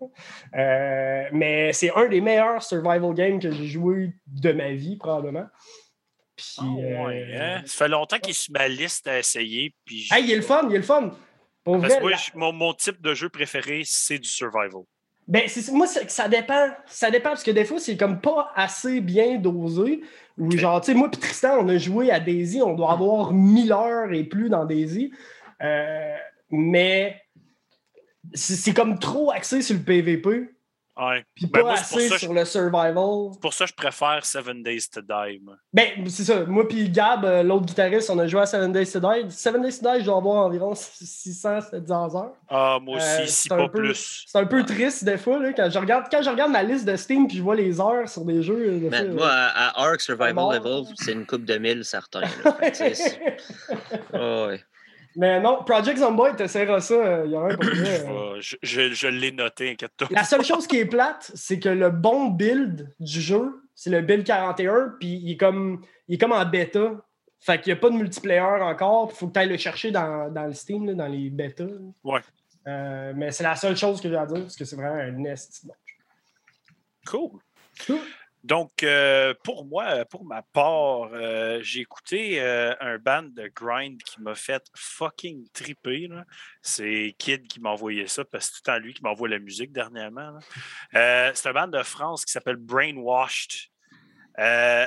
[0.55, 5.47] Euh, mais c'est un des meilleurs survival games que j'ai joué de ma vie, probablement.
[6.37, 7.63] Puis, Ah ouais, euh, hein?
[7.67, 9.75] Ça fait longtemps qu'il est sur ma liste à essayer.
[9.85, 11.11] Puis Hey, il est le fun, il est le fun.
[11.65, 14.29] Pour Parce vrai, que moi, la- je- mon, mon type de jeu préféré, c'est du
[14.29, 14.83] survival.
[15.29, 16.69] Ben, moi, ça dépend.
[16.87, 20.03] Ça dépend parce que des fois, c'est comme pas assez bien dosé.
[20.39, 23.33] Ou genre, tu sais, moi et Tristan, on a joué à Daisy, on doit avoir
[23.33, 25.11] 1000 heures et plus dans Daisy.
[25.63, 26.15] Euh,
[26.51, 27.21] mais
[28.35, 30.51] c'est comme trop axé sur le PVP,
[30.99, 31.25] Ouais.
[31.35, 32.95] puis Ben, pas moi, c'est pour assez ça, sur le survival.
[33.41, 35.41] Pour ça, je préfère Seven Days to Die.
[35.43, 35.57] moi.
[35.73, 36.45] Ben, c'est ça.
[36.47, 39.31] Moi puis Gab, euh, l'autre guitariste, on a joué à Seven Days to Die.
[39.31, 42.33] Seven Days to Die, je dois avoir environ 600-700 heures.
[42.49, 44.25] Ah, moi aussi, Euh, si pas peu- plus.
[44.27, 46.87] C'est un peu triste des fois, là, quand je regarde, quand je regarde ma liste
[46.87, 48.55] de Steam puis je vois les heures sur des jeux.
[48.57, 50.35] euh, des fois, moi, à, à Ark Survival.
[50.59, 52.21] Level, c'est une coupe de mille, certain.
[52.21, 52.29] là.
[52.61, 52.83] Fait
[54.15, 54.61] ouais.
[55.17, 58.41] Mais non, Project Zomboid, t'essaieras ça, euh, il y aura un Je, euh.
[58.41, 60.09] je, je- je l'ai noté, inquiète-toi.
[60.11, 64.03] La seule chose qui est plate, c'est que le bon build du jeu, c'est le
[64.03, 66.93] build 41, puis il est comme, il est comme en bêta.
[67.41, 69.91] Fait qu'il n'y a pas de multiplayer encore, il faut que tu ailles le chercher
[69.91, 71.65] dans, dans le Steam, là, dans les bêtas.
[71.65, 71.79] là.
[72.05, 72.21] Ouais.
[72.67, 75.13] Euh, mais c'est la seule chose que j'ai à dire, parce que c'est vraiment un
[75.13, 75.67] nest.
[77.07, 77.31] Cool.
[77.87, 77.99] Cool.
[78.47, 84.01] Donc, euh, pour moi, pour ma part, euh, j'ai écouté euh, un band de grind
[84.05, 86.09] qui m'a fait fucking triper.
[86.63, 89.29] C'est Kid qui m'a envoyé ça parce que c'est tout le temps lui qui m'envoie
[89.29, 90.39] la musique dernièrement.
[90.95, 93.69] Euh, c'est un band de France qui s'appelle Brainwashed.
[94.39, 94.87] Euh,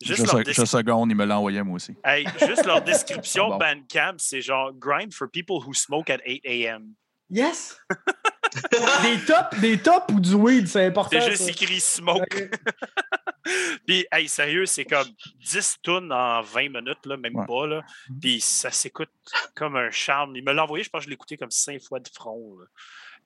[0.00, 1.94] juste, Juste, leur un- descri- juste un seconde, il me l'a envoyé moi aussi.
[2.04, 3.58] Hey, juste leur description Bon.
[3.58, 6.94] Bandcamp, c'est genre grind for people who smoke at 8 a.m.
[7.30, 7.80] Yes!
[9.02, 11.20] des tops, des tops ou du weed, c'est important.
[11.20, 11.50] C'est juste ça.
[11.50, 12.22] écrit smoke.
[12.22, 12.50] Ok.
[13.86, 15.06] Puis, hey, sérieux, c'est comme
[15.40, 17.46] 10 tonnes en 20 minutes, là, même Ouais.
[17.46, 17.66] pas.
[17.66, 17.82] Là.
[18.20, 19.10] Puis, ça s'écoute
[19.54, 20.36] comme un charme.
[20.36, 22.58] Il me l'a envoyé, je pense que je l'ai écouté comme 5 fois de front.
[22.58, 22.66] là.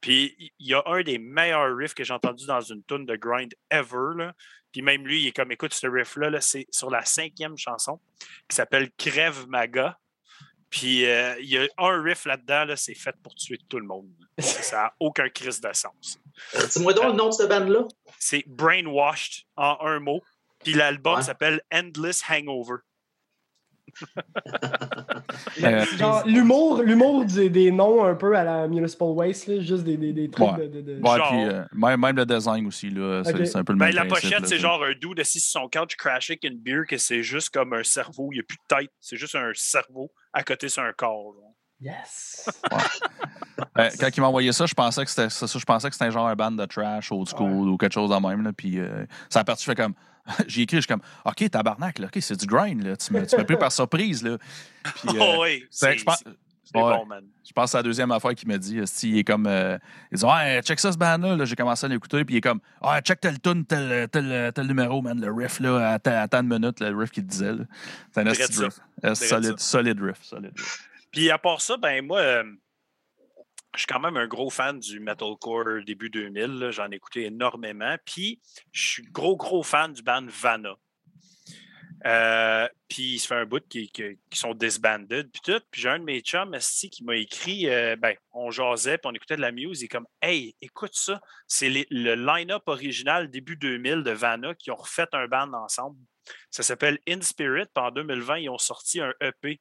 [0.01, 3.07] Puis, il- il y a un des meilleurs riffs que j'ai entendu dans une tune
[3.07, 4.15] de grind ever.
[4.17, 4.33] Là.
[4.73, 8.01] Puis, même lui, il est comme, écoute, ce riff-là, là, c'est sur la cinquième chanson
[8.49, 9.99] qui s'appelle Crève Maga.
[10.77, 13.87] Puis, euh, il y a un riff là-dedans, là, c'est fait pour tuer tout le
[13.87, 14.09] monde.
[14.41, 16.19] Ça n'a aucun crise de sens.
[16.57, 17.85] Euh, Dis-moi donc le nom de cette bande-là.
[18.19, 20.21] C'est Brainwashed en un mot.
[20.65, 21.23] Puis l'album Ouais.
[21.23, 22.79] s'appelle Endless Hangover.
[25.63, 29.85] Euh, Genre, l'humour, l'humour des, des noms un peu à la Municipal Waste, là, juste
[29.85, 30.69] des, des, des trucs Ouais.
[30.69, 30.81] de.
[30.81, 33.73] de- de- Ouais, Genre- puis euh, même, même le design aussi, là, c'est un peu
[33.73, 36.33] le Ben, même la principe, pochette, c'est genre un dude assis sur son couch crashé
[36.33, 38.31] avec une bière que c'est juste comme un cerveau.
[38.33, 38.91] Il n'y a plus de tête.
[39.01, 41.33] C'est juste un cerveau à côté sur un corps.
[41.35, 41.55] genre.
[41.81, 42.49] Yes!
[43.79, 46.11] Euh, quand il m'a envoyé ça, je pensais que c'était ça, je pensais que c'était
[46.11, 48.43] genre un band de trash old school ou quelque chose de même.
[48.43, 49.95] Là, puis euh, ça a parti, je fais comme.
[50.47, 52.97] J'ai écrit, je suis comme, OK, tabarnak, là, OK, c'est du grind, là.
[52.97, 54.39] Tu m'as pris par surprise, là.
[54.83, 55.65] Puis, euh, oh, oui.
[55.71, 56.25] c'est- C'est je pense,
[56.65, 56.97] c'est- ouais.
[56.97, 57.25] bon, man.
[57.47, 58.79] je pense c'est la deuxième affaire qu'il m'a dit.
[58.79, 59.47] esti, Il est comme.
[59.47, 59.79] euh,
[60.11, 61.37] il dit, ouais, check ça, ce band-là.
[61.37, 64.53] Là, J'ai commencé à l'écouter, puis il est comme, ouais, check tel tune, tel, tel,
[64.53, 67.27] tel numéro, man, le riff, là, à, ta- à tant de minutes, le riff qu'il
[67.27, 67.53] disait.
[68.13, 68.65] C'est un ça.
[68.65, 68.79] riff.
[69.05, 70.23] Euh, Solide, solide riff.
[70.23, 70.89] Solide riff.
[71.13, 72.45] Puis à part ça, ben moi, euh,
[73.75, 76.69] je suis quand même un gros fan du metalcore début 2000.
[76.71, 77.97] J'en ai écouté énormément.
[78.05, 78.41] Puis,
[78.73, 80.75] je suis gros, gros fan du band Vanna.
[82.07, 83.91] Euh, puis il se fait un bout qui,
[84.33, 85.61] sont disbanded, puis tout.
[85.71, 86.55] Puis j'ai un de mes chums,
[86.91, 90.07] qui m'a écrit, euh, ben, on jasait, puis on écoutait de la il est comme,
[90.21, 95.27] hey, écoute ça, c'est le line-up original début 2000 de Vanna qui ont refait un
[95.27, 95.97] band ensemble.
[96.51, 99.61] Ça s'appelle In Spirit, puis en 2020, ils ont sorti un EP.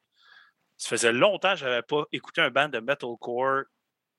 [0.78, 3.64] Ça faisait longtemps que je n'avais pas écouté un band de metalcore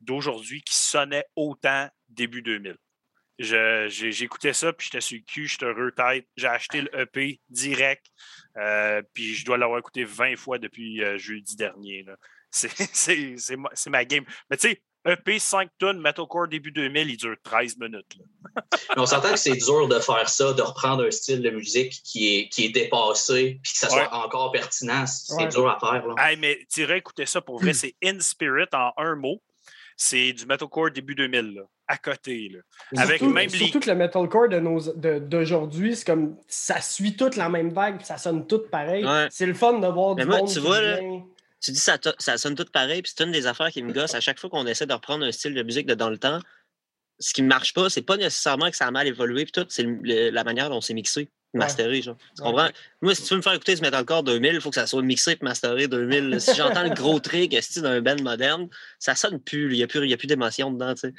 [0.00, 2.76] d'aujourd'hui qui sonnait autant début 2000.
[3.38, 6.26] J'écoutais ça, puis j'étais sur le cul, j'étais heureux tête.
[6.36, 8.06] J'ai acheté le EP direct,
[8.56, 12.04] euh, puis je dois l'avoir écouté 20 fois depuis euh, jeudi dernier.
[12.50, 14.24] C'est ma, ma, game.
[14.48, 18.16] Mais tu sais, EP 5 tonnes, Metalcore début 2000, il dure 13 minutes.
[18.96, 22.38] on s'entend que c'est dur de faire ça, de reprendre un style de musique qui
[22.38, 25.04] est, qui est dépassé, puis que ça soit encore pertinent.
[25.06, 26.06] C'est dur à faire.
[26.06, 26.14] Là.
[26.30, 29.42] Hey, mais tu écouter ça pour vrai, c'est In Spirit en un mot
[29.96, 32.50] c'est du metalcore début 2000, là, à côté.
[32.50, 33.02] Là.
[33.02, 37.48] Avec surtout, même surtout que le metalcore d'aujourd'hui, de c'est comme ça suit toute la
[37.48, 39.06] même vague, ça sonne tout pareil.
[39.30, 40.80] C'est le fun de voir du monde tu vois,
[41.60, 44.14] tu dis ça, ça sonne tout pareil, puis c'est une des affaires qui me gosse
[44.14, 46.40] à chaque fois qu'on essaie de reprendre un style de musique de dans le temps.
[47.18, 49.64] Ce qui ne marche pas, c'est pas nécessairement que ça a mal évolué, puis tout,
[49.68, 52.02] c'est la manière dont c'est mixé masteré.
[52.02, 52.16] Genre.
[52.36, 52.68] Tu comprends?
[53.00, 55.02] Moi, si tu veux me faire écouter ce Metalcore 2000, il faut que ça soit
[55.02, 56.40] mixé et masteré 2000.
[56.40, 59.72] si j'entends le gros trick d'un band moderne, ça sonne plus.
[59.72, 60.94] Il n'y a plus, plus d'émotion dedans.
[60.94, 61.12] Tu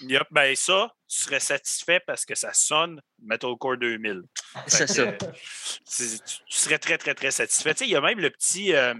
[0.00, 0.18] sais.
[0.30, 4.22] ben ça, tu serais satisfait parce que ça sonne Metalcore 2000.
[4.66, 5.12] C'est ça.
[5.12, 6.04] Tu,
[6.48, 7.74] serais très, très, très satisfait.
[7.74, 8.94] Tu sais, il y a même le petit, euh,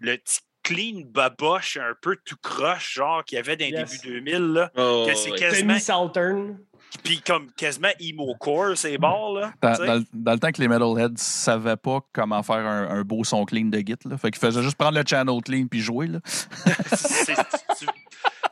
[0.00, 3.98] le petit clean baboche un peu tout croche, genre, qu'il y avait dans les débuts
[4.02, 4.34] 2000.
[4.34, 5.78] Là, oh, que c'est quasiment...
[5.78, 6.58] Southern.
[7.02, 9.52] Puis comme quasiment emo core, c'est bon, là.
[9.60, 13.66] Dans, dans, le temps que les Metalheads savaient pas comment faire un, beau son clean
[13.66, 14.16] de Git, là.
[14.16, 16.20] Fait qu'ils faisaient juste prendre le channel clean puis jouer, là.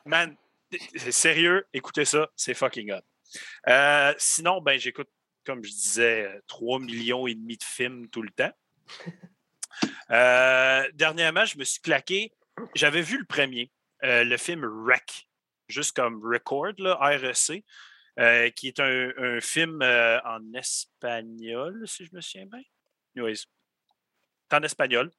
[0.04, 0.34] Man,
[1.10, 3.00] sérieux, écoutez ça, c'est fucking hot.
[3.68, 5.08] Euh, sinon, ben j'écoute,
[5.46, 8.52] comme je disais, 3 millions et demi de films tout le temps.
[10.10, 12.32] Euh, dernièrement, je me suis claqué.
[12.74, 13.70] J'avais vu le premier,
[14.04, 15.26] euh, le film Wreck,
[15.68, 17.64] juste comme Record, là, REC.
[18.18, 22.62] Euh, qui est un, film euh, en espagnol, si je me souviens bien.
[23.16, 25.10] Oui, c'est en espagnol.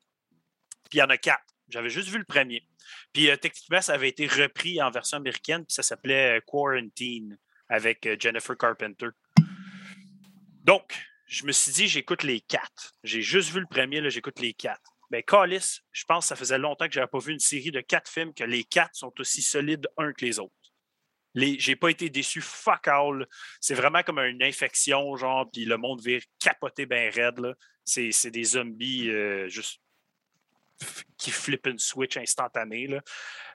[0.90, 1.56] Puis il y en a quatre.
[1.70, 2.68] J'avais juste vu le premier.
[3.12, 8.08] Puis euh, techniquement, ça avait été repris en version américaine, puis ça s'appelait Quarantine avec
[8.22, 9.08] Jennifer Carpenter.
[10.64, 10.94] Donc,
[11.26, 12.94] je me suis dit, j'écoute les quatre.
[13.04, 14.94] J'ai juste vu le premier, là, j'écoute les quatre.
[15.10, 17.72] Ben, Callis, je pense que ça faisait longtemps que je n'avais pas vu une série
[17.72, 20.54] de quatre films que les quatre sont aussi solides un que les autres.
[21.36, 23.28] J'ai pas été déçu, fuck all.
[23.60, 27.56] C'est vraiment comme une infection, genre, puis le monde vire capoter bien raide.
[27.84, 29.82] C'est des zombies euh, juste
[31.18, 32.88] qui flippent une switch instantanée.
[32.88, 33.02] Là.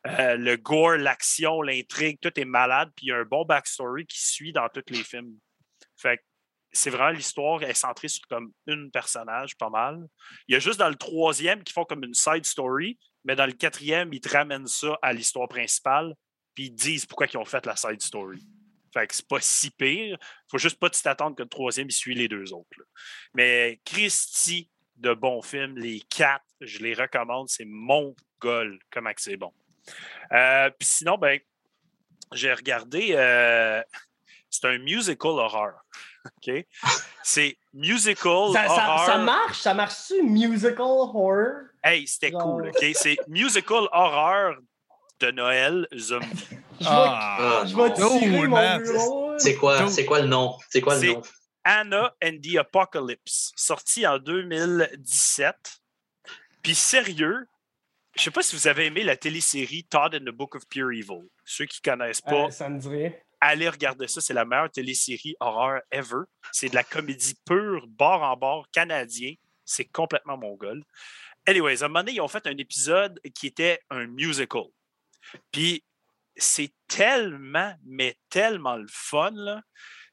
[0.07, 4.07] Euh, le gore, l'action, l'intrigue, tout est malade, puis il y a un bon backstory
[4.07, 5.35] qui suit dans tous les films.
[5.97, 6.21] Fait
[6.71, 10.07] c'est vraiment l'histoire est centrée sur comme une personnage, pas mal.
[10.47, 13.47] Il y a juste dans le troisième qui font comme une side story, mais dans
[13.47, 16.15] le quatrième, ils te ramènent ça à l'histoire principale
[16.59, 18.45] puis ils disent pourquoi ils ont fait la side story.
[18.93, 20.19] Fait que c'est pas si pire.
[20.51, 22.81] Faut juste pas t'attendre que le troisième, il suit les deux autres.
[23.33, 27.49] Mais Christy, de bons films, les quatre, je les recommande.
[27.49, 29.53] C'est mon goal, comment c'est bon.
[30.33, 31.39] Euh, puis sinon, ben,
[32.33, 33.11] j'ai regardé.
[33.13, 33.81] Euh,
[34.51, 35.75] c'est un musical horror.
[36.25, 36.67] OK?
[37.23, 39.07] C'est musical horror.
[39.07, 39.61] Ça, marche?
[39.61, 41.69] Ça marche-tu, musical horror?
[41.85, 42.71] Hey, c'était cool.
[42.71, 42.85] OK?
[42.95, 44.57] C'est musical horror
[45.21, 46.27] de Noël zombie.
[46.81, 49.39] je vais, ah, je vais tirer mon bureau.
[49.39, 50.57] C'est quoi, c'est quoi le nom?
[50.71, 51.23] C'est quoi le nom?
[51.65, 55.55] Anna and the Apocalypse, sorti en 2017.
[56.63, 57.47] Puis sérieux,
[58.17, 60.93] je sais pas si vous avez aimé la télésérie Todd and the Book of Pure
[60.93, 61.29] Evil.
[61.45, 63.25] Ceux qui connaissent pas, euh, ça me dirait.
[63.41, 64.21] allez regarder ça.
[64.21, 66.23] C'est la meilleure télésérie horreur ever.
[66.53, 69.35] C'est de la comédie pure, bord en bord, canadien.
[69.65, 70.83] C'est complètement mongol.
[71.47, 74.65] Anyways, à un moment donné, ils ont fait un épisode qui était un musical.
[75.51, 75.85] Puis
[76.37, 79.63] c'est tellement, mais tellement le fun, là.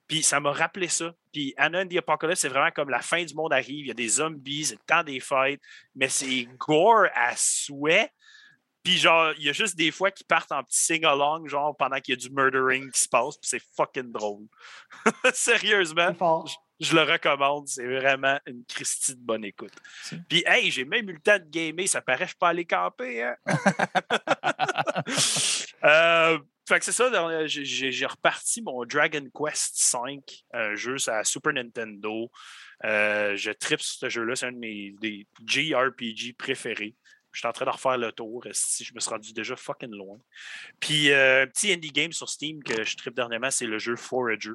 [0.08, 1.14] Puis ça m'a rappelé ça.
[1.34, 3.92] Puis Anna and the Apocalypse, c'est vraiment comme la fin du monde arrive, il y
[3.92, 5.62] a des zombies, c'est le temps des fêtes,
[5.96, 8.12] mais c'est gore à souhait.
[8.84, 12.00] Puis genre, il y a juste des fois qui partent en petit sing-along, genre pendant
[12.00, 14.46] qu'il y a du murdering qui se passe, puis c'est fucking drôle.
[15.34, 16.14] Sérieusement
[16.80, 17.68] je le recommande.
[17.68, 19.74] C'est vraiment une Christie de bonne écoute.
[20.28, 21.88] Puis, hey, j'ai même eu le temps de gamer.
[21.88, 23.24] Ça paraît que je peux aller camper.
[23.24, 23.36] Hein?
[25.84, 30.20] euh, fait que c'est ça, j'ai reparti mon Dragon Quest V,
[30.52, 32.32] un jeu à Super Nintendo.
[32.84, 34.36] Euh, je tripe sur ce jeu-là.
[34.36, 36.96] C'est un de mes des JRPG préférés.
[37.32, 38.46] Je suis en train de refaire le tour.
[38.52, 40.18] Si je me suis rendu déjà fucking loin.
[40.80, 43.96] Puis, euh, un petit indie game sur Steam que je tripe dernièrement, c'est le jeu
[43.96, 44.54] Forager.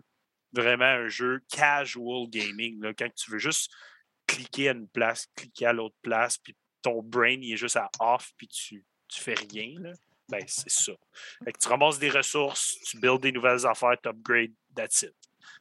[0.52, 2.82] Vraiment un jeu casual gaming.
[2.82, 3.70] Là, quand tu veux juste
[4.26, 7.88] cliquer à une place, cliquer à l'autre place, puis ton brain il est juste à
[8.00, 9.74] off, puis tu, tu fais rien.
[9.78, 9.92] Là.
[10.30, 10.92] Ben, c'est ça.
[11.44, 15.14] Fait que tu ramasses des ressources, tu builds des nouvelles affaires, tu upgrades, that's it.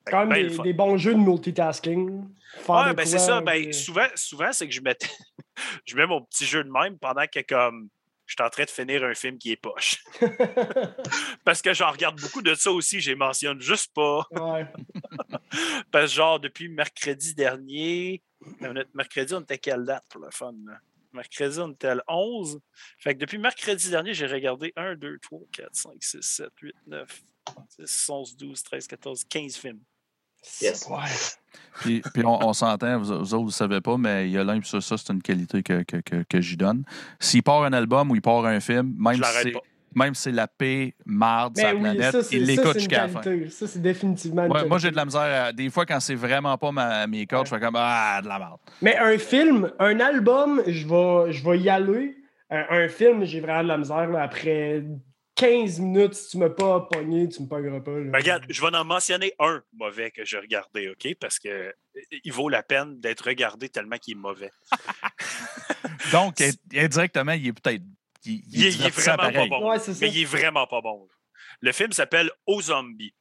[0.05, 2.27] Quand même ben des, bons jeux de multitasking.
[2.67, 3.41] Ouais, ben c'est ça.
[3.41, 4.97] Ben, puis- souvent, souvent c'est que je mets,
[5.85, 7.89] je mets mon petit jeu de même pendant que comme
[8.25, 10.03] je suis en train de finir un film qui est poche.
[11.43, 14.23] Parce que j'en regarde beaucoup de ça aussi, je les mentionne juste pas.
[14.31, 14.67] ouais.
[15.91, 18.21] Parce que genre depuis mercredi dernier,
[18.61, 20.53] euh, mercredi, on était à quelle date pour le fun?
[20.65, 20.77] là?
[21.13, 22.59] Mercredi, on était le 11.
[22.97, 26.75] Fait que depuis mercredi dernier, j'ai regardé 1, 2, 3, 4, 5, 6, 7, 8,
[26.87, 27.23] 9,
[27.79, 29.79] 10, 11, 12, 13, 14, 15 films.
[30.61, 30.87] Yes.
[30.89, 30.99] Ouais.
[31.81, 34.37] Puis, puis on, on s'entend, vous, vous autres, vous ne savez pas, mais il y
[34.37, 36.85] a l'un, ça, ça c'est une qualité que, que, que, que j'y donne.
[37.19, 39.53] S'il part un album ou il part un film, Je même si.
[39.95, 43.07] Même si c'est la paix marde Ben oui, planète, ça, c'est il l'écoute jusqu'à la
[43.09, 43.21] fin.
[43.49, 45.21] Ça, c'est définitivement une Ouais, moi, j'ai de la misère.
[45.21, 48.27] à- des fois, quand c'est vraiment pas ma, mes cordes, je fais comme Ah, de
[48.27, 48.59] la merde.
[48.81, 52.15] Mais un film, un album, je vais, je vais y aller.
[52.49, 54.07] Un, un film, j'ai vraiment de la misère.
[54.09, 54.23] là.
[54.23, 54.83] Après
[55.35, 57.91] 15 minutes, si tu m'as pas pogné, tu me pogneras pas.
[57.91, 61.15] Ben, regarde, je vais en mentionner un mauvais que j'ai regardé, OK?
[61.19, 61.71] Parce que euh,
[62.25, 64.51] il vaut la peine d'être regardé tellement qu'il est mauvais.
[66.11, 67.83] Donc, in- indirectement, il est peut-être.
[68.25, 69.69] Il, il Il est, il est divertissant vraiment pas bon.
[69.71, 69.77] Ouais.
[70.01, 71.07] Mais il est vraiment pas bon.
[71.61, 73.13] Le film s'appelle Aux Zombies.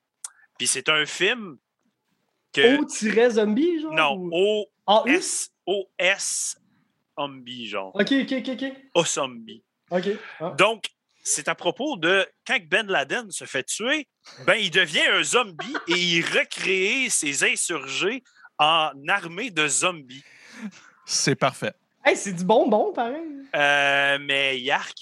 [0.59, 1.59] Puis c'est un film
[2.53, 2.79] que.
[2.81, 3.93] O-zombie, genre?
[3.93, 5.51] non, ou- O-S.
[5.67, 6.57] O-S.
[7.19, 7.95] Zombie, genre.
[7.95, 8.73] Ok, ok, ok, ok.
[8.95, 9.63] O Zombie.
[9.91, 10.09] Ok.
[10.41, 10.55] Ah.
[10.57, 10.85] Donc,
[11.25, 14.09] c'est à propos de quand Ben Laden se fait tuer,
[14.47, 18.23] ben il devient un zombie et il recrée ses insurgés
[18.59, 20.25] en armée de zombies.
[21.05, 21.75] C'est parfait.
[22.09, 23.21] Hey, c'est du bonbon, pareil.
[23.55, 24.97] Euh, mais Yark.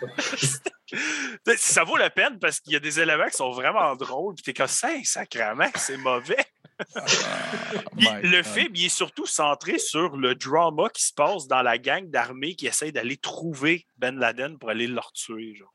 [1.56, 4.36] ça vaut la peine parce qu'il y a des éléments qui sont vraiment drôles.
[4.36, 6.46] Puis t'es comme ça, sacrément, c'est mauvais.
[6.78, 8.44] Puis My le God.
[8.44, 12.54] film, il est surtout centré sur le drama qui se passe dans la gang d'armée
[12.54, 15.56] qui essaie d'aller trouver Ben Laden pour aller le tuer.
[15.56, 15.74] Genre.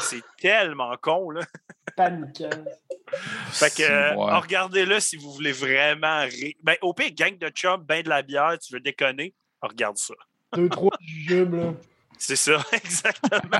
[0.00, 1.42] C'est tellement con, là.
[1.94, 2.64] Paniquant.
[3.50, 6.54] Fait que, euh, regardez-le si vous voulez vraiment rire.
[6.62, 10.14] Ben, au pire, gang de chum, ben de la bière, tu veux déconner, regarde ça.
[10.54, 11.74] Deux, trois jujubes, là.
[12.18, 13.58] C'est ça, exactement.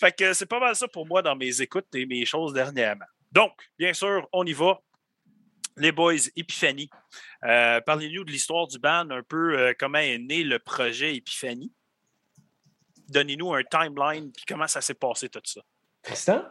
[0.00, 3.06] fait que c'est pas mal ça pour moi dans mes écoutes et mes choses dernièrement.
[3.30, 4.80] Donc, bien sûr, on y va.
[5.76, 6.90] Les boys, Epiphany.
[7.44, 11.72] Euh, Parlez-nous de l'histoire du band, un peu euh, comment est né le projet Epiphany.
[13.08, 15.60] Donnez-nous un timeline, puis comment ça s'est passé tout ça.
[16.02, 16.44] Tristan?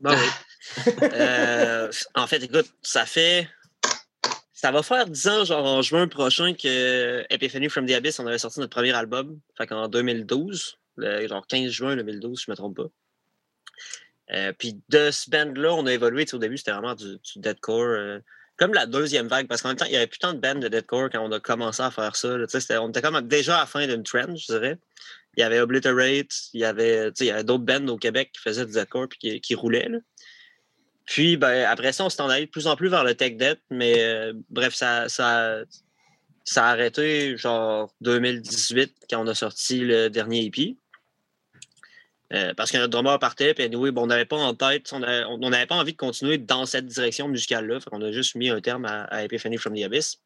[0.00, 0.28] Ben oui.
[1.02, 3.48] Euh, en fait, écoute, ça fait.
[4.64, 8.26] Ça va faire 10 ans, genre en juin prochain, que Epiphany from the Abyss, on
[8.26, 9.38] avait sorti notre premier album.
[9.58, 12.86] Fait qu'en 2012, le- genre 15 juin 2012, si je ne me trompe pas.
[14.32, 16.24] Euh, puis de ce band-là, on a évolué.
[16.32, 17.82] Au début, c'était vraiment du, deathcore.
[17.84, 18.20] euh,
[18.56, 20.54] comme la deuxième vague, parce qu'en même temps, il n'y avait plus tant de bands
[20.54, 22.34] de deathcore quand on a commencé à faire ça.
[22.80, 24.78] on était comme déjà à la fin d'une trend, je dirais.
[25.36, 28.72] Il y avait Obliterate, il y avait, y d'autres bands au Québec qui faisaient du
[28.72, 29.90] deathcore et qui, qui roulaient.
[29.90, 29.98] là.
[31.06, 33.36] Puis ben, après ça, on s'est en allé de plus en plus vers le tech
[33.36, 35.58] debt, mais euh, bref, ça, ça,
[36.44, 40.76] ça a arrêté genre 2018 quand on a sorti le dernier EP.
[42.32, 44.98] Euh, parce que notre drummer partait, puis anyway, bon, on n'avait pas en tête, on
[44.98, 47.78] n'avait pas envie de continuer dans cette direction musicale-là.
[47.92, 50.20] On a juste mis un terme à, Epiphany from the Abyss.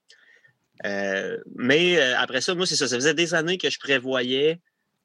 [0.87, 2.87] Euh, mais après ça, moi, c'est ça.
[2.87, 4.61] Ça faisait des années que je prévoyais,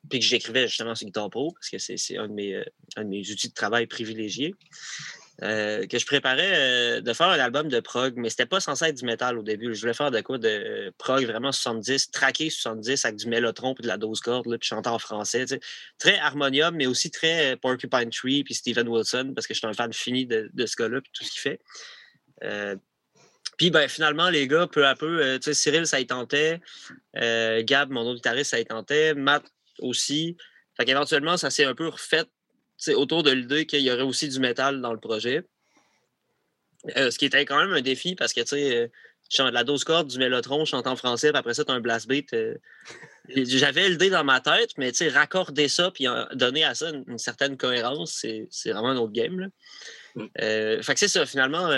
[0.07, 3.49] puis que j'écrivais justement sur Guitar Pro, parce que c'est un, un de mes outils
[3.49, 4.53] de travail privilégiés.
[5.41, 8.85] Euh, que je préparais euh, de faire un album de prog, mais c'était pas censé
[8.85, 9.73] être du métal au début.
[9.73, 13.73] Je voulais faire de quoi de euh, prog vraiment 70, traqué 70 avec du mélotron
[13.79, 15.45] et de la 12 cordes, puis chanter en français.
[15.97, 19.73] Très harmonium, mais aussi très Porcupine Tree puis Steven Wilson, parce que je suis un
[19.73, 21.59] fan fini de, ce gars-là puis tout ce qu'il fait.
[23.57, 26.61] Puis ben, finalement, les gars, peu à peu, Cyril, ça y tentait.
[27.15, 29.15] Gab, mon autre guitariste, ça y tentait.
[29.15, 29.43] Matt
[29.79, 30.37] aussi.
[30.77, 32.25] Fait qu'éventuellement, ça s'est un peu refait
[32.89, 35.43] autour de l'idée qu'il y aurait aussi du métal dans le projet.
[36.97, 38.91] Euh, ce qui était quand même un défi parce que, tu sais,
[39.39, 41.75] euh, la 12 cordes, du mélotron, je chante en français, puis après ça, tu as
[41.75, 42.33] un blast beat.
[42.33, 42.55] euh,
[43.29, 47.05] J'avais l'idée dans ma tête, mais tu sais, raccorder ça puis donner à ça une,
[47.07, 49.39] une certaine cohérence, c'est vraiment un autre game.
[49.39, 49.47] Là.
[50.15, 50.25] Mm.
[50.41, 51.69] Euh, fait que c'est ça, finalement,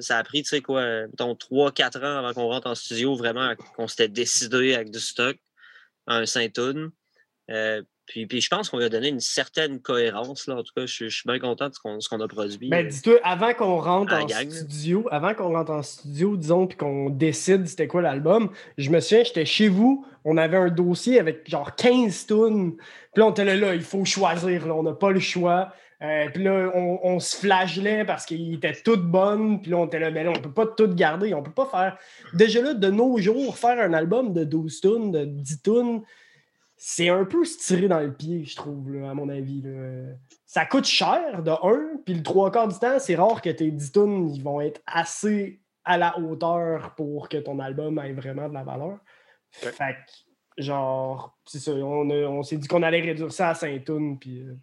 [0.00, 3.54] ça a pris, tu sais quoi, mettons 3-4 ans avant qu'on rentre en studio, vraiment,
[3.76, 5.36] qu'on s'était décidé avec du stock,
[6.06, 6.92] un Saint-Tune.
[8.06, 10.46] Puis, puis je pense qu'on lui a donné une certaine cohérence.
[10.46, 10.56] Là.
[10.56, 12.68] En tout cas, je, je suis bien content de ce qu'on, ce qu'on a produit.
[12.68, 12.88] Ben, euh.
[12.88, 17.10] dis-toi, avant qu'on rentre en gang, studio, avant qu'on rentre en studio, disons, puis qu'on
[17.10, 21.48] décide c'était quoi l'album, je me souviens, j'étais chez vous, on avait un dossier avec
[21.48, 22.76] genre 15 tunes.
[22.76, 25.72] Puis là, on était là, là, il faut choisir, là, on n'a pas le choix.
[26.02, 29.62] Euh, puis là, on, on se flagellait parce qu'ils étaient toutes bonnes.
[29.62, 31.32] Puis là, on était là, mais là, on peut pas toutes garder.
[31.32, 31.96] On peut pas faire.
[32.34, 36.02] Déjà là, de nos jours, faire un album de 12 tunes, de 10 tunes,
[36.84, 39.62] c'est un peu se tirer dans le pied, je trouve, là, à mon avis.
[39.62, 40.14] là.
[40.46, 41.96] Ça coûte cher, de un.
[42.04, 44.80] Puis le trois quarts du temps, c'est rare que tes 10 tunes ils vont être
[44.84, 48.98] assez à la hauteur pour que ton album ait vraiment de la valeur.
[49.52, 49.94] Fait
[50.56, 51.70] que, genre, c'est ça.
[51.72, 54.18] On, s'est dit qu'on allait réduire ça à 5 tunes.
[54.18, 54.40] Puis.
[54.40, 54.54] euh,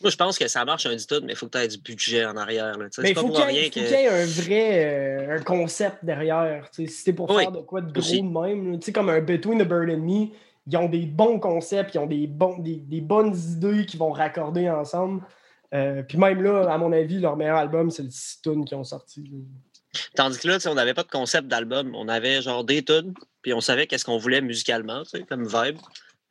[0.00, 1.68] Moi, je pense que ça marche un dit tout, mais il faut que tu aies
[1.68, 2.78] du budget en arrière.
[2.78, 2.86] là.
[3.02, 4.84] Mais il pas faut pour qu'il y, ait- rien faut qu'il y ait un vrai
[4.86, 6.68] euh, un concept derrière.
[6.72, 8.22] Si c'est pour Oui, faire de quoi de gros aussi.
[8.22, 10.28] de même, comme un Between the Bird and Me,
[10.68, 14.10] ils ont des bons concepts, ils ont des, bons, des, des bonnes idées qui vont
[14.12, 15.22] raccorder ensemble.
[15.74, 18.76] Euh, puis même là, à mon avis, leur meilleur album, c'est le 6 tunes qu'ils
[18.76, 19.30] ont sorti.
[20.14, 21.94] Tandis que là, on n'avait pas de concept d'album.
[21.94, 25.78] On avait genre des tunes, puis on savait qu'est-ce qu'on voulait musicalement, comme vibe.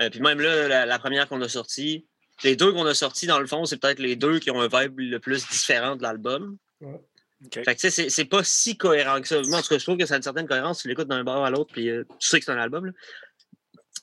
[0.02, 2.06] Euh, puis même là, la, la première qu'on a sortie,
[2.44, 4.68] les deux qu'on a sortis, dans le fond, c'est peut-être les deux qui ont un
[4.68, 6.58] vibe le plus différent de l'album.
[6.82, 7.54] OK.
[7.54, 9.42] Fait que tu sais, c'est- c'est pas si cohérent que ça.
[9.44, 10.82] Moi, en tout cas, je trouve que ça a une certaine cohérence.
[10.82, 12.86] Tu l'écoutes d'un bord à l'autre, puis euh, tu sais que c'est un album.
[12.88, 12.92] là.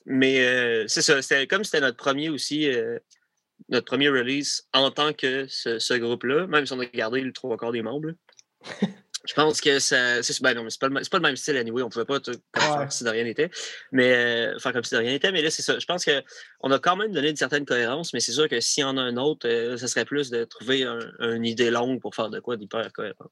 [0.05, 1.21] Mais euh, c'est ça.
[1.21, 2.99] C'était comme c'était notre premier aussi, euh,
[3.69, 7.31] notre premier release en tant que ce, ce groupe-là, même si on a gardé le
[7.31, 8.11] trois quarts des membres.
[9.25, 10.21] Je pense que ça.
[10.21, 11.81] C'est ben non, mais c'est pas, le même- c'est pas le même style anyway.
[11.81, 12.87] On pouvait pas tout- faire Ouais.
[12.89, 13.49] si de rien n'était.
[13.93, 15.31] Mais euh, faire comme si de rien n'était.
[15.31, 15.79] Mais là, c'est ça.
[15.79, 18.81] Je pense qu'on a quand même donné une certaine cohérence, mais c'est sûr que s'il
[18.81, 19.47] y en a un autre,
[19.77, 23.29] ce serait plus de trouver un- une idée longue pour faire de quoi d'hyper cohérent.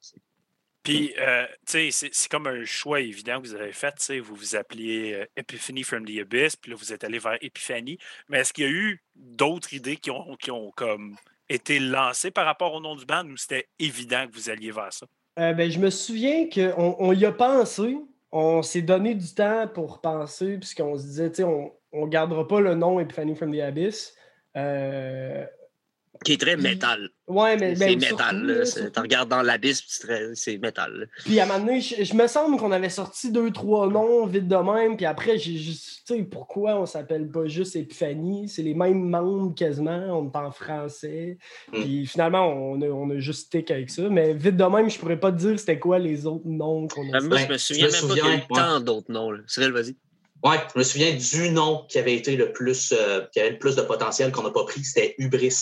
[0.83, 3.91] Puis, euh, tu sais, c'est- comme un choix évident que vous avez fait.
[3.91, 7.19] tu sais, Vous vous appeliez euh, Epiphany from the Abyss, puis là, vous êtes allé
[7.19, 7.97] vers Epiphany.
[8.29, 11.15] Mais est-ce qu'il y a eu d'autres idées qui ont, qui ont comme
[11.49, 14.91] été lancées par rapport au nom du band ou c'était évident que vous alliez vers
[14.91, 15.05] ça?
[15.39, 17.97] Euh, ben, je me souviens qu'on on y a pensé.
[18.31, 22.47] On s'est donné du temps pour penser, puisqu'on se disait, tu sais, on ne gardera
[22.47, 24.15] pas le nom Epiphany from the Abyss.
[26.23, 27.09] Qui est très Puis- métal.
[27.27, 27.75] ouais, mais.
[27.75, 28.63] C'est ben, métal.
[28.93, 30.93] Tu regardes dans l'abysse, puis c'est métal.
[30.99, 31.05] là.
[31.25, 34.27] Puis à un moment donné, je, je me semble qu'on avait sorti deux, trois noms
[34.27, 34.97] vite de même.
[34.97, 36.03] Puis après, j'ai juste.
[36.05, 40.19] Tu sais, pourquoi on s'appelle pas juste Epiphanie C'est les mêmes membres quasiment.
[40.19, 41.37] On est en français.
[41.71, 41.81] Mm.
[41.81, 44.03] Puis finalement, on a, on a juste stick avec ça.
[44.09, 47.11] Mais vite de même, je pourrais pas te dire c'était quoi les autres noms qu'on
[47.13, 47.45] a Euh, Moi, fait.
[47.47, 48.45] je me je souviens me même pas qu'il y a eu ouais.
[48.53, 49.31] tant d'autres noms.
[49.31, 49.39] là.
[49.47, 49.95] Cyril, vas-y.
[50.43, 53.59] Ouais, je me souviens du nom qui avait été le plus, euh, qui avait le
[53.59, 55.55] plus de potentiel qu'on n'a pas pris, c'était Hubris.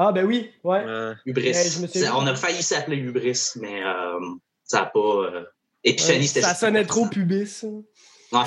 [0.00, 0.84] Ah, ben oui, ouais.
[0.86, 1.48] Euh, Hubris.
[1.48, 1.88] Ouais.
[1.88, 4.18] Ça- on a failli s'appeler Hubris, mais euh,
[4.64, 5.00] ça n'a pas.
[5.00, 5.44] euh,
[5.84, 7.64] Ouais, c'était ça sonnait trop pubis.
[7.64, 7.82] hein.
[8.32, 8.44] Ouais.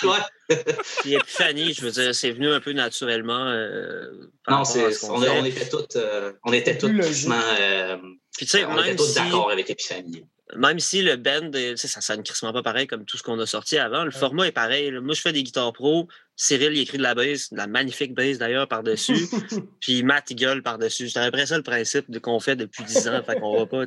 [0.00, 0.08] puis-.
[1.00, 3.46] Puis Epiphanie, je veux dire, c'est venu un peu naturellement.
[3.46, 4.10] euh,
[4.48, 5.30] Non, c'est, ce on, fait.
[5.30, 7.96] on était tous, euh, on était doucement, euh,
[8.36, 10.26] Puis tu sais, on était même tous si, d'accord avec Epiphanie.
[10.56, 13.78] même si le band, ça sonne crissement pas pareil comme tout ce qu'on a sorti
[13.78, 14.90] avant, le format est pareil.
[14.90, 15.00] là.
[15.00, 16.08] Moi, je fais des guitares pro.
[16.36, 19.28] Cyril, il écrit de la bass, de la magnifique bass d'ailleurs par-dessus.
[19.80, 21.08] Puis Matt, il gueule par-dessus.
[21.08, 23.22] C'est à peu près ça le principe de qu'on fait depuis 10 ans.
[23.22, 23.84] fait qu'on va pas,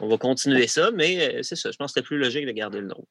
[0.00, 1.70] on va continuer ça, mais euh, c'est ça.
[1.70, 3.06] Je pense que c'était plus logique de garder le nom.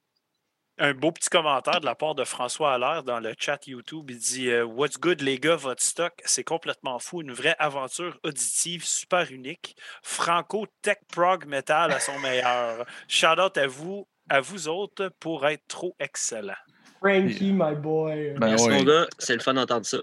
[0.78, 4.10] Un beau petit commentaire de la part de François Allaire dans le chat YouTube.
[4.10, 7.22] Il dit euh, What's good, les gars, votre stock, c'est complètement fou.
[7.22, 9.76] Une vraie aventure auditive super unique.
[10.02, 12.86] Franco Tech Prog Metal à son meilleur.
[13.08, 16.54] Shout out à vous, à vous autres pour être trop excellent.
[17.02, 18.34] Frankie, my boy.
[18.38, 18.70] Ben oui.
[18.70, 19.08] mon gars.
[19.18, 19.98] C'est le fun d'entendre ça.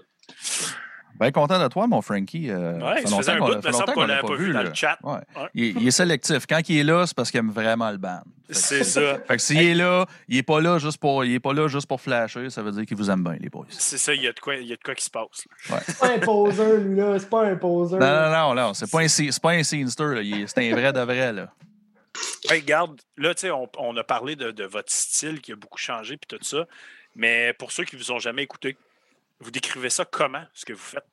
[1.19, 2.49] Bien content de toi, mon Frankie.
[2.49, 4.97] Euh, Ouais, ça faisait un longtemps bout, qu'on- l'avait pas vu dans le chat.
[5.03, 5.15] Ouais.
[5.35, 5.49] Ouais.
[5.53, 6.45] Il, est- il est sélectif.
[6.47, 8.21] Quand il est là, c'est parce qu'il aime vraiment le band.
[8.51, 9.19] C'est ça.
[9.27, 11.67] Fait que s'il est là, il est pas là juste pour, il est pas là
[11.67, 13.65] juste pour flasher, ça veut dire qu'il vous aime bien, les boys.
[13.69, 15.45] C'est ça, il y a de quoi, il y a de quoi qui se passe.
[15.85, 17.19] C'est pas un poseur, lui, là.
[17.19, 17.99] C'est pas un poseur.
[17.99, 20.21] Non, non, non, non, c'est pas un, c'est pas un scenester, là.
[20.47, 21.49] C'est un vrai de vrai, là.
[22.49, 25.55] Hey, regarde, là, tu sais, on, on a parlé de, de votre style qui a
[25.55, 26.67] beaucoup changé puis tout ça.
[27.15, 28.77] Mais pour ceux qui ne vous ont jamais écouté,
[29.39, 31.05] vous décrivez ça comment, ce que vous faites?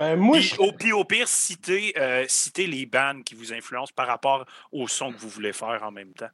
[0.00, 3.52] Euh, moi, Puis je- au, puis au pire, citez, euh, citez les bands qui vous
[3.52, 6.30] influencent par rapport au son que vous voulez faire en même temps.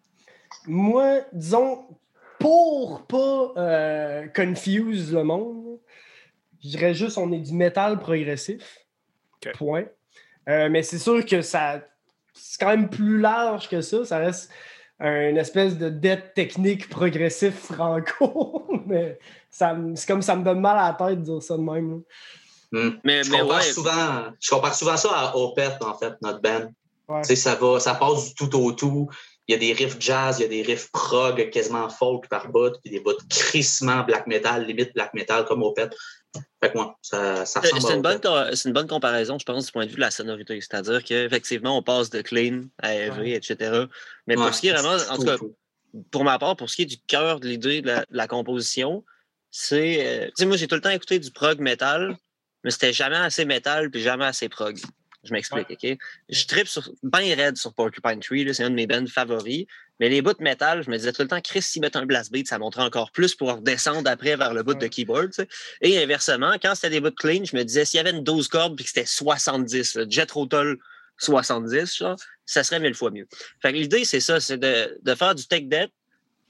[0.66, 1.86] Moi, disons,
[2.38, 5.80] pour pas euh, confuse le monde,
[6.62, 8.78] je dirais juste on est du métal progressif.
[9.54, 9.84] Point.
[10.48, 11.80] Euh, mais c'est sûr que ça
[12.36, 14.04] c'est quand même plus large que ça.
[14.04, 14.50] Ça reste
[15.00, 18.66] une espèce de dette technique progressif franco.
[18.86, 19.18] mais
[19.50, 21.90] c'est comme ça me donne mal à la tête de dire ça de même.
[21.90, 21.96] là.
[22.72, 22.98] Hmm.
[23.04, 26.40] Mais, Je mais compare, ouais, souvent, je compare souvent ça à Opeth, en fait, notre
[26.40, 26.72] band.
[27.08, 27.22] Ouais.
[27.22, 29.08] Tu sais, Ça, va, ça passe du tout au tout.
[29.46, 32.48] il y a des riffs jazz, il y a des riffs prog quasiment folk par
[32.48, 35.90] bout, puis des bouts crissement black metal, limite black metal comme pet.
[36.62, 39.44] Fait que moi, ça, ça C'est ressemble c'est une, bonne, c'est une bonne comparaison, je
[39.44, 40.60] pense, du point de vue de la sonorité.
[40.60, 43.30] C'est-à-dire qu'effectivement, on passe de clean à heavy, Ouais.
[43.32, 43.84] etc.
[44.26, 45.56] Mais pour ce qui est vraiment, en tout cas, fou.
[46.10, 48.26] pour ma part, pour ce qui est du cœur de l'idée de la, de la
[48.26, 49.04] composition,
[49.50, 50.06] c'est.
[50.06, 52.16] euh, tu sais, moi, j'ai tout le temps écouté du prog metal,
[52.64, 54.78] mais c'était jamais assez metal puis jamais assez prog.
[55.24, 55.98] Je m'explique, OK?
[56.28, 59.66] Je tripe sur, bien raide sur Porcupine Tree, là, c'est un de mes bands favoris.
[60.00, 62.06] Mais les bouts de métal, je me disais tout le temps, Chris, s'ils mettent un
[62.06, 65.30] blast beat, ça monterait encore plus pour redescendre après vers le bout de keyboard.
[65.30, 65.48] tu sais.
[65.80, 68.22] Et inversement, quand c'était des bouts de clean, je me disais, s'il y avait une
[68.22, 70.76] 12 cordes puis que c'était 70, là, Jet Rotal
[71.18, 73.26] 70, genre, ça serait mille fois mieux.
[73.60, 75.90] Fait que l'idée, c'est ça, c'est de, de faire du tech debt,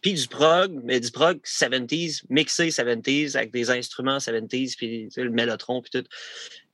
[0.01, 5.11] puis du prog, mais du prog 70s, mixé 70s, avec des instruments 70s, puis tu
[5.11, 6.09] sais, le mélotron, puis tout.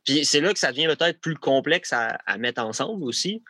[0.05, 3.43] Puis c'est là que ça devient peut-être plus complexe à, à mettre ensemble aussi.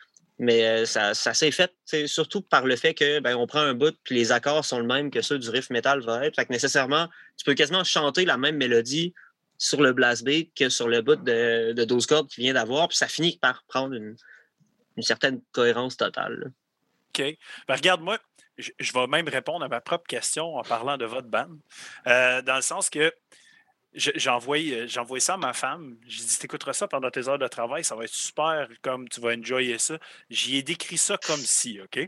[0.43, 1.73] Mais euh, ça, s'est fait,
[2.07, 4.85] surtout par le fait que ben, on prend un bout, puis les accords sont le
[4.85, 6.35] même que ceux du riff metal va être.
[6.35, 9.15] Fait que nécessairement, tu peux quasiment chanter la même mélodie
[9.57, 12.89] sur le blast beat que sur le bout de, de 12 cordes qu'il vient d'avoir,
[12.89, 14.17] puis ça finit par prendre une,
[14.99, 16.51] certaine cohérence totale.
[17.11, 17.25] OK.
[17.69, 18.19] Ben, regarde, moi,
[18.59, 21.51] je, vais même répondre à ma propre question en parlant de votre band.
[22.09, 23.13] Euh, dans le sens que
[23.95, 25.97] j'ai envoyé, envoyé ça à ma femme.
[26.07, 29.21] J'ai dit, t'écouteras ça pendant tes heures de travail, ça va être super, comme tu
[29.21, 29.99] vas enjoyer ça.
[30.31, 32.01] J'y ai décrit ça comme si, OK?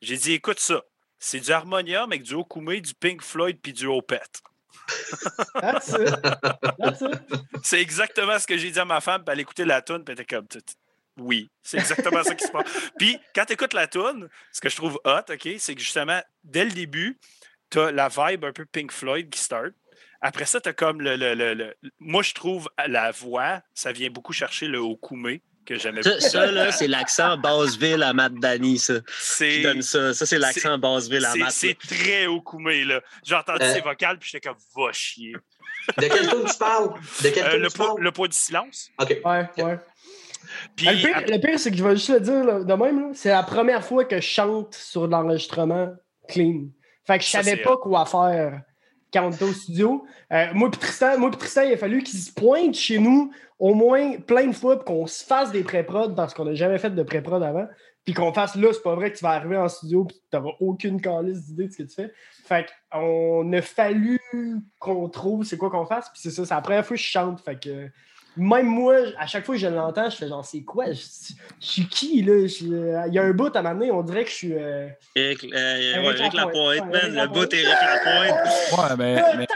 [0.00, 0.82] J'ai dit, écoute ça.
[1.18, 4.42] C'est du harmonium avec du Okume, du Pink Floyd puis du Opeth.
[7.62, 10.14] C'est exactement ce que j'ai dit à ma femme, puis elle écoutait la tune, puis
[10.14, 10.46] elle était comme.
[11.18, 12.90] Oui, c'est exactement ça qui se passe.
[12.98, 16.22] Puis quand tu écoutes la tune, ce que je trouve hot, OK, c'est que justement,
[16.42, 17.18] dès le début,
[17.68, 19.74] tu as la vibe un peu Pink Floyd qui start.
[20.22, 23.90] Après ça, tu as comme le, le- le- le- Moi, je trouve la voix, ça
[23.92, 26.22] vient beaucoup chercher le Okume que j'aimais Ça, beaucoup.
[26.22, 28.94] ça, là, c'est l'accent Basseville à Matt Danny, ça.
[29.18, 29.62] C'est.
[29.62, 30.14] donne ça.
[30.14, 31.50] Ça, c'est l'accent Basseville à Matt.
[31.50, 33.00] C'est très Okume, là.
[33.24, 33.72] J'ai entendu Euh.
[33.74, 35.34] ses vocales, puis j'étais comme, va chier.
[35.98, 36.90] De quel tour tu parles?
[37.22, 38.00] De quel Euh, tour le, tu poids, parles?
[38.00, 38.90] le poids du silence.
[39.00, 39.16] OK.
[39.24, 39.78] Ouais, ouais.
[40.76, 43.10] Puis, Ah, le, pire, c'est que je vais juste le dire là, de même, là,
[43.14, 45.92] c'est la première fois que je chante sur l'enregistrement
[46.28, 46.66] clean.
[47.06, 48.60] Fait que je savais pas quoi faire
[49.12, 50.04] quand on était au studio.
[50.32, 53.74] Euh, moi et Tristan, moi Tristan, il a fallu qu'il se pointe chez nous au
[53.74, 56.90] moins plein de fois pour qu'on se fasse des pré-prod parce qu'on n'a jamais fait
[56.90, 57.66] de pré-prod avant.
[58.04, 60.36] Puis qu'on fasse là, c'est pas vrai que tu vas arriver en studio et tu
[60.36, 62.12] n'auras aucune calice d'idée de ce que tu fais.
[62.44, 64.18] Fait qu'on a fallu
[64.80, 66.08] qu'on trouve c'est quoi qu'on fasse.
[66.10, 67.40] Puis c'est ça, c'est la première fois que je chante.
[67.40, 67.88] Fait que
[68.36, 70.92] même moi, à chaque fois que je l'entends, je fais genre, c'est quoi?
[70.92, 71.00] Je,
[71.60, 72.46] je suis qui, là?
[72.46, 74.52] Je- Il y a un bout à m'amener, on dirait que je suis.
[74.54, 76.54] euh, Eric, euh, ouais, Lapointe.
[76.54, 77.14] Ouais, man.
[77.14, 78.48] Le bout Eric Lapointe.
[78.72, 79.46] Ouais, mais, mais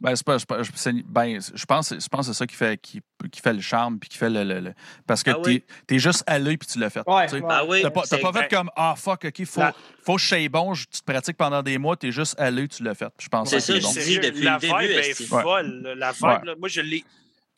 [0.00, 0.36] ben, c'est pas,
[0.74, 3.00] c'est- ben, je pense, je pense que c'est ça qui fait, qui,
[3.30, 4.42] qui fait le charme puis qui fait le.
[4.42, 4.74] le- le-
[5.06, 5.62] parce que Ah oui.
[5.86, 7.02] t'es es juste à l'œil puis tu l'as fait.
[7.06, 7.42] Ouais, ouais.
[7.48, 7.82] Ah oui.
[7.82, 9.72] T'as pas, t'as c'est- pas fait comme Ah fuck, ok, faut, La-
[10.04, 12.50] faut que je sois bon, je- tu te pratiques pendant des mois, t'es juste à
[12.50, 13.12] l'œil, tu l'as fait.
[13.20, 13.92] Je pense C'est que ça, c'est je bon.
[13.92, 15.94] dis depuis la le début, vibe est folle.
[15.96, 16.38] La vibe, Ouais.
[16.46, 17.04] là, moi, je l'ai.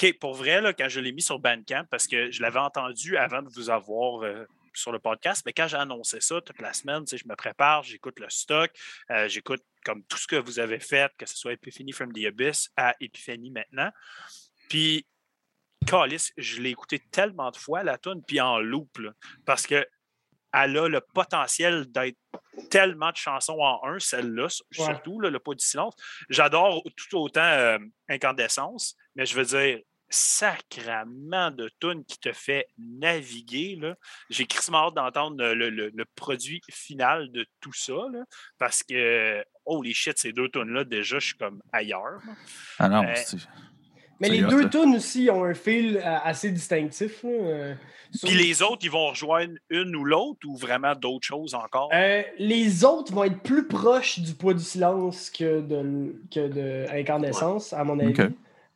[0.03, 3.43] OK, pour vrai, quand je l'ai mis sur Bandcamp, parce que je l'avais entendu avant
[3.43, 7.05] de vous avoir euh, sur le podcast, mais quand j'ai annoncé ça toute la semaine,
[7.11, 8.73] je me prépare, j'écoute le stock,
[9.11, 12.25] euh, j'écoute comme tout ce que vous avez fait, que ce soit Epiphany from the
[12.25, 13.91] Abyss à Epiphany maintenant.
[14.69, 15.07] Puis,
[15.87, 18.99] Calis, je l'ai écouté tellement de fois, la tune, puis en loop,
[19.45, 19.87] parce que
[20.55, 22.17] elle a le potentiel d'être
[22.71, 25.95] tellement de chansons en un, celle-là, surtout, là, le pas du silence.
[26.31, 27.79] J'adore tout autant euh,
[28.09, 33.77] Incandescence, mais je veux dire, sacrament de tunes qui te fait naviguer.
[33.81, 33.97] là.
[34.31, 38.25] J'ai crissement hâte d'entendre le, le- le produit final de tout ça, là,
[38.59, 42.21] parce que, holy shit, ces deux tunes-là, déjà, je suis comme ailleurs.
[42.79, 43.15] Ah non, Euh,
[44.21, 47.23] Mais les deux tunes aussi ont un feel euh, assez distinctif.
[47.25, 47.75] là, euh,
[48.13, 51.91] sur- Puis les autres, ils vont rejoindre une ou l'autre ou vraiment d'autres choses encore?
[51.93, 56.87] Euh, les autres vont être plus proches du poids du silence que de, que de
[56.93, 58.15] Incandescence, à mon avis.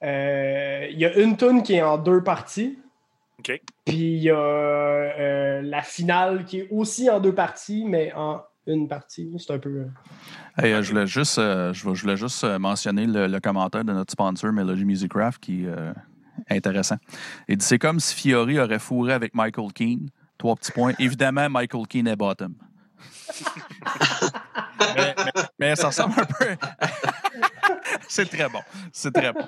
[0.02, 2.78] Euh, Il y a une tune qui est en deux parties.
[3.44, 8.42] Puis il y a euh, la finale qui est aussi en deux parties, mais en
[8.72, 9.30] une partie.
[9.38, 9.68] C'est un peu.
[9.70, 9.86] euh,
[10.62, 13.84] Hey, euh, je voulais juste, euh, je, voulais- je voulais juste mentionner le, le commentaire
[13.84, 15.92] de notre sponsor Melody Music Craft qui euh,
[16.48, 16.96] est intéressant.
[17.48, 20.08] Il dit c'est comme si Fiori aurait fourré avec Michael Keane.
[20.36, 20.92] Trois petits points.
[20.98, 22.54] Évidemment, Michael Keane est bottom.
[24.96, 26.56] mais, mais- mais ça ressemble un peu.
[28.08, 28.60] c'est très bon.
[28.92, 29.40] C'est très bon.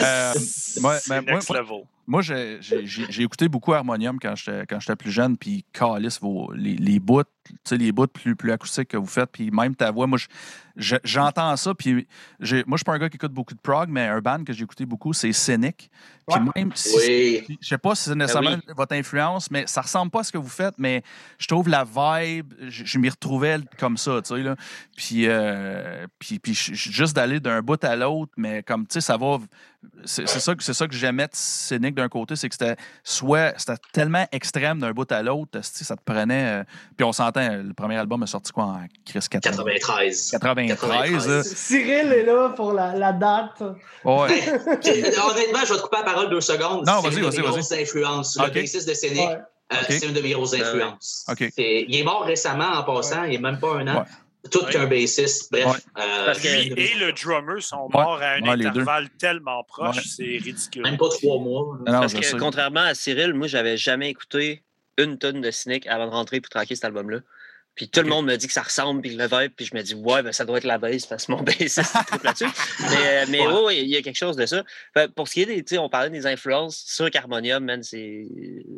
[0.00, 0.32] Euh,
[0.80, 1.82] moi, C'est mais moi- next moi- level.
[2.08, 5.64] Moi, j'ai j'ai- j'ai- j'ai écouté beaucoup Harmonium quand j'étais quand j'étais plus jeune, puis
[5.72, 9.30] Calis, vos, les, les bouts, tu sais, les bouts plus, plus acoustiques que vous faites,
[9.32, 10.28] puis même ta voix, moi, je-
[10.76, 12.06] je- j'entends ça, puis
[12.38, 14.44] j'ai- moi, je suis pas un gars qui écoute beaucoup de prog, mais un band
[14.44, 15.90] que j'ai écouté beaucoup, c'est Cynic.
[16.28, 16.50] Puis Ouais.
[16.56, 17.58] même si Oui.
[17.60, 18.72] je sais pas si c'est nécessairement oui.
[18.76, 21.02] votre influence, mais ça ressemble pas à ce que vous faites, mais
[21.38, 24.54] je trouve la vibe, je, je m'y retrouvais comme ça, tu sais, là.
[24.96, 29.16] Puis, euh, puis, puis juste d'aller d'un bout à l'autre, mais comme, tu sais, ça
[29.16, 29.38] va...
[30.04, 32.74] C'est ça, que- c'est ça que j'aimais de Cynic d'un côté, c'est que c'était
[33.04, 33.52] soit...
[33.56, 36.60] C'était tellement extrême d'un bout à l'autre, ça te prenait...
[36.60, 36.64] euh,
[36.96, 40.30] puis on s'entend, le premier album est sorti quoi en Chris 80 93.
[40.32, 41.42] 93, là.
[41.44, 43.62] Cyril est là pour la, la date.
[44.04, 44.28] Ouais.
[44.82, 46.84] Puis, honnêtement, je vais te couper la parole deux secondes.
[46.86, 47.52] Non, C'est vas-y, une de vas-y, mes vas-y.
[47.52, 48.38] grosses influences.
[48.42, 49.34] Le bassiste de Scénic, Ouais.
[49.72, 49.86] euh, Ok.
[49.88, 51.24] c'est une de mes grosses influences.
[51.28, 51.50] Ok.
[51.54, 53.98] C'est- Il est mort récemment en passant, il n'y a même pas un an.
[54.00, 54.06] Ouais.
[54.50, 54.72] Tout Ouais.
[54.72, 55.50] qu'un bassiste.
[55.52, 55.66] Bref.
[55.66, 56.02] Ouais.
[56.02, 58.02] euh, Lui et le drummer sont Ouais.
[58.02, 60.02] morts à un intervalle tellement proche, Ouais.
[60.04, 60.82] c'est ridicule.
[60.82, 61.76] Même pas trois mois.
[61.86, 62.36] Non, Parce que sais.
[62.36, 64.62] contrairement à Cyril, moi, j'avais jamais écouté
[64.98, 67.18] une tonne de Cynic avant de rentrer pour traquer cet album-là.
[67.76, 69.82] Puis tout le monde me dit que ça ressemble, puis le vibe, puis je me
[69.82, 72.46] dis, ouais, ben, ça doit être la base, parce que mon bassiste tripe là-dessus.
[72.80, 73.62] Mais, euh, mais Ouais.
[73.62, 74.64] ouais, il y a quelque chose de ça.
[74.94, 77.62] Fait, pour ce qui est des, tu sais, on parlait des influences, c'est sûr qu'Harmonium,
[77.64, 78.26] man, c'est.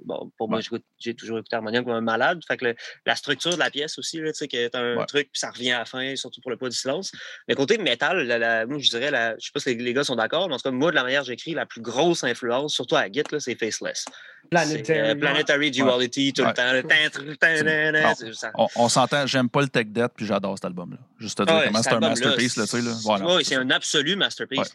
[0.04, 0.80] Bon, pour moi, Ouais.
[0.98, 2.40] j'ai toujours écouté Harmonium comme un malade.
[2.46, 2.74] Fait que le-
[3.06, 5.70] la structure de la pièce aussi, tu sais, que t'as un truc, puis ça revient
[5.72, 7.12] à la fin, surtout pour le poids du silence.
[7.46, 9.92] Mais côté métal, la, la- moi, je dirais, la, je sais pas si les, les
[9.94, 11.80] gars sont d'accord, mais en tout cas, moi, de la manière que j'écris, la plus
[11.82, 14.06] grosse influence, surtout à Git, là, c'est Faceless.
[14.50, 14.98] Planetary.
[14.98, 18.50] euh, Planetary Duality, tout le temps.
[18.54, 20.98] On, on s'entend, j'aime pas le tech debt, puis j'adore cet album-là.
[21.18, 22.92] Juste te dire comment c'est un masterpiece, là, là.
[23.02, 24.72] Voilà, ouais, c'est un absolu masterpiece.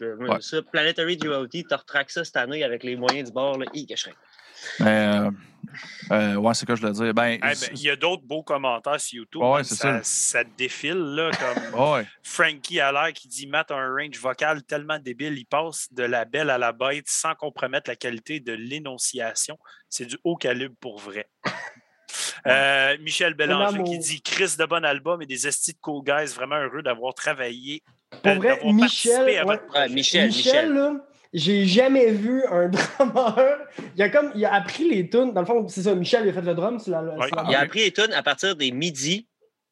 [0.72, 3.58] Planetary Duality, tu retraques ça cette année avec les moyens du bord.
[3.58, 3.66] Là.
[4.78, 5.30] Que Mais, euh,
[6.10, 7.14] euh, ouais, c'est quoi je le dire?
[7.14, 9.42] Ben, ben, il y a d'autres beaux commentaires sur YouTube.
[9.42, 10.00] Ouais, ça, ça.
[10.02, 14.98] ça défile, là, comme ouais, Frankie Allaire qui dit Matt a un range vocal tellement
[14.98, 19.58] débile, il passe de la belle à la bête sans compromettre la qualité de l'énonciation.
[19.88, 21.28] C'est du haut calibre pour vrai.
[22.46, 26.34] Euh, Michel Bélanger qui dit Chris de bon album et des estis de cool guys,
[26.34, 27.82] vraiment heureux d'avoir travaillé.
[28.10, 29.54] Pour euh, vrai, d'avoir Michel, participé à ouais.
[29.54, 29.80] votre projet.
[29.80, 30.72] Ouais, Michel, Michel, Michel.
[30.74, 30.92] là,
[31.34, 32.68] j'ai jamais vu un
[32.98, 33.58] drummer.
[33.96, 35.32] Il a comme, il a appris les tunes.
[35.34, 35.94] Dans le fond, c'est ça.
[35.94, 36.78] Michel, il a fait le drum.
[36.78, 37.26] c'est la- Ouais.
[37.28, 39.26] c'est la- Il a appris les tunes à partir des midis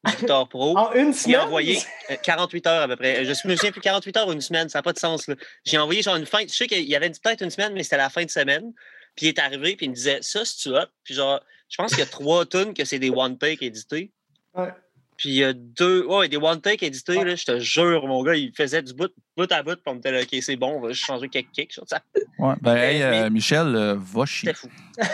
[0.05, 0.77] du Guitar Pro.
[0.77, 1.35] En une Il semaine?
[1.37, 1.79] a envoyé
[2.11, 3.23] euh, 48 heures à peu près.
[3.25, 5.27] Je me souviens plus 48 heures ou une semaine, ça n'a pas de sens.
[5.27, 5.35] là.
[5.65, 6.41] J'ai envoyé genre une fin.
[6.41, 8.73] Je sais qu'il y avait dit peut-être une semaine, mais c'était la fin de semaine.
[9.15, 10.87] Puis il est arrivé, puis il me disait ça, si tu as.
[11.03, 11.39] Puis genre,
[11.69, 14.11] je pense qu'il y a trois tunes que c'est des one take édités.
[14.53, 14.69] Ouais.
[15.17, 16.05] Puis il y a deux.
[16.05, 17.25] Ouais, des one take édités, Ouais.
[17.25, 20.01] là, je te jure, mon gars, il faisait du bout, bout à bout, on me
[20.11, 21.79] là, OK, c'est bon, on va juste changer quelques kicks.
[21.87, 22.01] ça.
[22.39, 22.53] ouais.
[22.61, 24.53] Ben, hey, Mais- euh, Michel, euh, va chier.
[24.53, 24.69] C'était fou.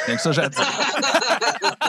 [0.08, 0.60] Que ça, dire.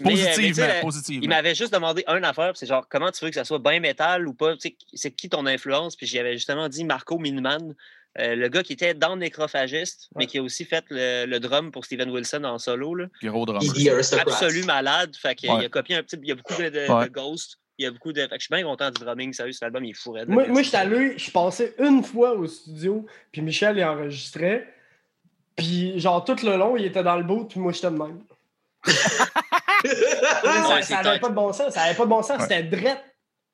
[0.00, 1.22] Mais, euh, mais Positivement, positivement.
[1.22, 3.80] Il m'avait juste demandé une affaire, c'est genre comment tu veux que ça soit bien
[3.80, 7.18] métal ou pas, tu sais, c'est qui ton influence, puis j'y avais justement dit Marco
[7.18, 7.74] Miniman,
[8.18, 11.70] euh, le gars qui était dans Nécrophagiste, mais qui a aussi fait le, le drum
[11.72, 12.94] pour Steven Wilson en solo.
[12.94, 13.06] Là.
[13.22, 14.22] Gros Aristocrat.
[14.22, 15.64] Absolu malade, fait qu'il Ouais.
[15.64, 17.04] a copié un petit, il y a beaucoup de, de- Ouais.
[17.06, 19.32] de Ghost, il y a beaucoup de, fait que je suis bien content du drumming,
[19.32, 21.74] sérieux, cet album il est fou raide, Moi, moi je suis allé, je suis passé
[21.80, 24.68] une fois au studio, puis Michel, il enregistrait.
[25.56, 28.20] Puis, genre, tout le long, il était dans le bout, puis moi, j'étais de même.
[28.84, 31.72] ça Ouais, ça avait pas de bon sens.
[31.74, 32.38] Ça avait pas de bon sens.
[32.38, 32.42] Ouais.
[32.42, 33.04] C'était drette.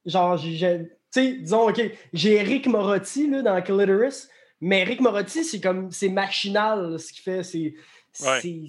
[0.06, 1.80] Genre, j'ai- tu sais, disons, OK,
[2.12, 4.28] j'ai Eric Morotti là, dans Clitoris,
[4.60, 7.42] mais Eric Morotti, c'est comme, c'est machinal, ce qu'il fait.
[7.42, 7.74] C'est
[8.20, 8.40] Ouais.
[8.42, 8.62] c'est-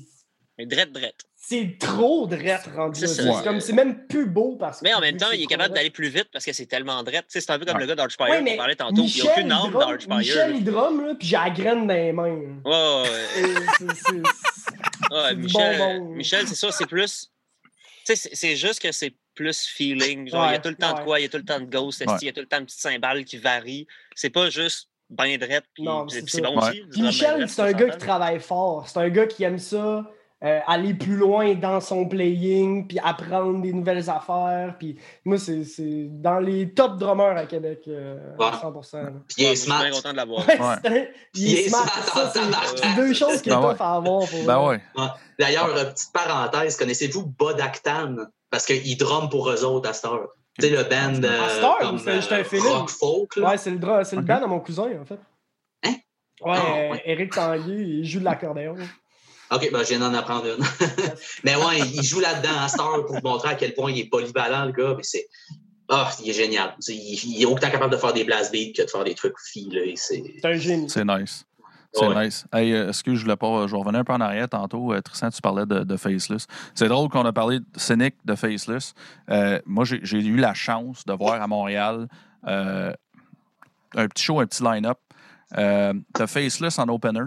[0.57, 1.15] Mais drette, drette.
[1.35, 3.31] c'est trop drette rendu C'est là.
[3.33, 3.37] ça.
[3.39, 4.83] C'est comme, c'est même plus beau parce que.
[4.85, 7.25] Mais en même temps, il est capable d'aller plus vite parce que c'est tellement drette.
[7.27, 7.81] Tu sais, C'est un peu comme Ouais.
[7.81, 9.01] le gars d'Archfire Ouais, qu'on parlait tantôt.
[9.03, 10.17] il n'y a aucune âme d'Archfire.
[10.17, 12.61] Michel, il drum, là, puis j'ai la graine dans les mains.
[12.63, 13.03] Ouais,
[15.11, 16.01] ouais, Michel.
[16.11, 17.31] Michel c'est ça, c'est plus.
[17.63, 17.69] Tu
[18.05, 20.27] sais, c'est- c'est juste que c'est plus feeling.
[20.29, 20.99] Genre, il y a tout le temps ouais.
[20.99, 22.15] de quoi, il y a tout le temps de ghost, Ouais.
[22.21, 23.87] il y a tout le temps de petites cymbales qui varient?
[24.15, 26.81] C'est pas juste ben drette, puis Non, puis c'est bon Ouais.
[26.89, 27.01] aussi.
[27.01, 28.87] Michel, c'est un gars qui travaille fort.
[28.87, 30.03] C'est un gars qui aime ça,
[30.43, 34.75] euh, aller plus loin dans son playing, puis apprendre des nouvelles affaires.
[34.79, 38.57] Puis moi, c'est c'est dans les top drummers à Québec, euh, à Ouais.
[38.59, 39.03] 100%.
[39.03, 39.09] là.
[39.27, 39.81] Puis il est je suis smart.
[39.83, 40.47] bien content de l'avoir.
[40.47, 41.05] Ouais, un-
[41.35, 41.85] il est smart.
[41.87, 44.27] Ça, c'est deux choses qui est Ben tough à avoir.
[44.27, 44.79] Pour Ben ouais.
[45.37, 48.15] D'ailleurs, euh, petite parenthèse, connaissez-vous Bodactan?
[48.49, 50.29] Parce qu'ils drumment pour eux autres à cette heure.
[50.59, 52.65] Tu sais, le band euh, juste un euh, feeling.
[52.65, 53.35] rock folk.
[53.37, 53.49] Là.
[53.51, 55.19] Ouais, c'est le, dra- c'est le band à mon cousin, en fait.
[55.83, 55.93] Hein?
[56.41, 57.01] Ouais, Ah, euh, ouais.
[57.05, 58.75] Eric Tanguy, il joue de l'accordéon.
[59.51, 60.63] OK, ben, je viens d'en apprendre une.
[61.43, 62.49] mais ouais, il joue là-dedans
[62.79, 64.93] heure pour vous montrer à quel point il est polyvalent, le gars.
[64.97, 65.27] Mais c'est.
[65.89, 66.69] Ah, il est génial.
[66.75, 69.03] Tu sais, Il, il est autant capable de faire des blast beats que de faire
[69.03, 69.93] des trucs filés.
[69.97, 70.23] C'est.
[70.41, 70.89] C'est un génie.
[70.89, 71.43] C'est nice.
[71.93, 72.25] C'est Ouais.
[72.25, 72.45] nice.
[72.53, 73.67] Hey, euh, excuse, je voulais pas.
[73.67, 74.93] Je vais revenir un peu en arrière tantôt.
[74.93, 76.47] Euh, Tristan, tu parlais de, de Faceless.
[76.73, 78.93] C'est drôle qu'on a parlé de Cynic de Faceless.
[79.29, 82.07] Euh, moi, j'ai eu la chance de voir à Montréal
[82.47, 82.93] euh,
[83.95, 84.97] un petit show, un petit line-up
[85.57, 87.25] euh, de Faceless en opener.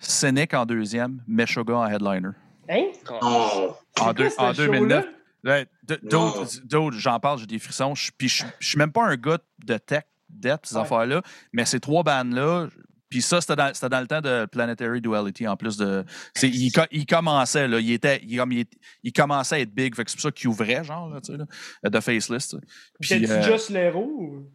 [0.00, 2.30] Cynic en deuxième, Meshuggah en headliner.
[2.68, 2.84] Hein?
[3.22, 3.74] Oh.
[4.00, 5.04] En, deux- quoi, en ce 2009.
[5.04, 5.12] show-là?
[5.44, 6.08] Ouais, d- Non.
[6.08, 7.94] D'autres, d'autres, j'en parle, j'ai des frissons.
[7.94, 10.82] Je- Puis je je suis même pas un gars de tech, death, ces Ouais.
[10.82, 11.22] affaires-là.
[11.52, 12.66] Mais ces trois bandes-là,
[13.08, 13.66] puis ça, c'était dans,
[14.00, 16.04] le temps de Planetary Duality en plus de.
[16.42, 17.80] il, co- il commençait, là.
[17.80, 19.94] Il, était, il, comme il, commençait à être big.
[19.94, 22.48] Fait que c'est pour ça qu'il ouvrait, genre, là, tu sais, là, de Faceless.
[22.48, 22.62] tu sais.
[23.00, 24.04] Puis, T'es-tu euh, juste l'héros?
[24.06, 24.50] ou-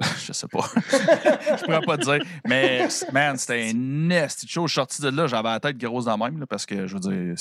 [0.24, 0.64] je sais pas.
[0.90, 2.24] je pourrais pas te dire.
[2.46, 4.66] Mais, man, c'était un show.
[4.66, 6.86] Je suis sorti de là, j'avais la tête grosse dans le même, là, parce que,
[6.86, 7.34] je veux dire.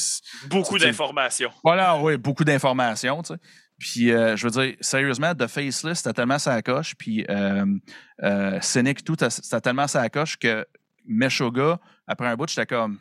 [0.50, 1.52] Beaucoup d'informations.
[1.64, 3.40] voilà, oui, beaucoup d'informations, tu sais.
[3.80, 7.66] Puis, euh, je veux dire, sérieusement, The Faceless, c'était tellement sa coche, puis euh,
[8.24, 10.68] euh, Cynic, tout, c'était tellement sa coche que
[11.06, 13.00] Meshuggah, après un bout, j'étais comme.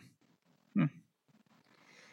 [0.76, 0.86] hmm.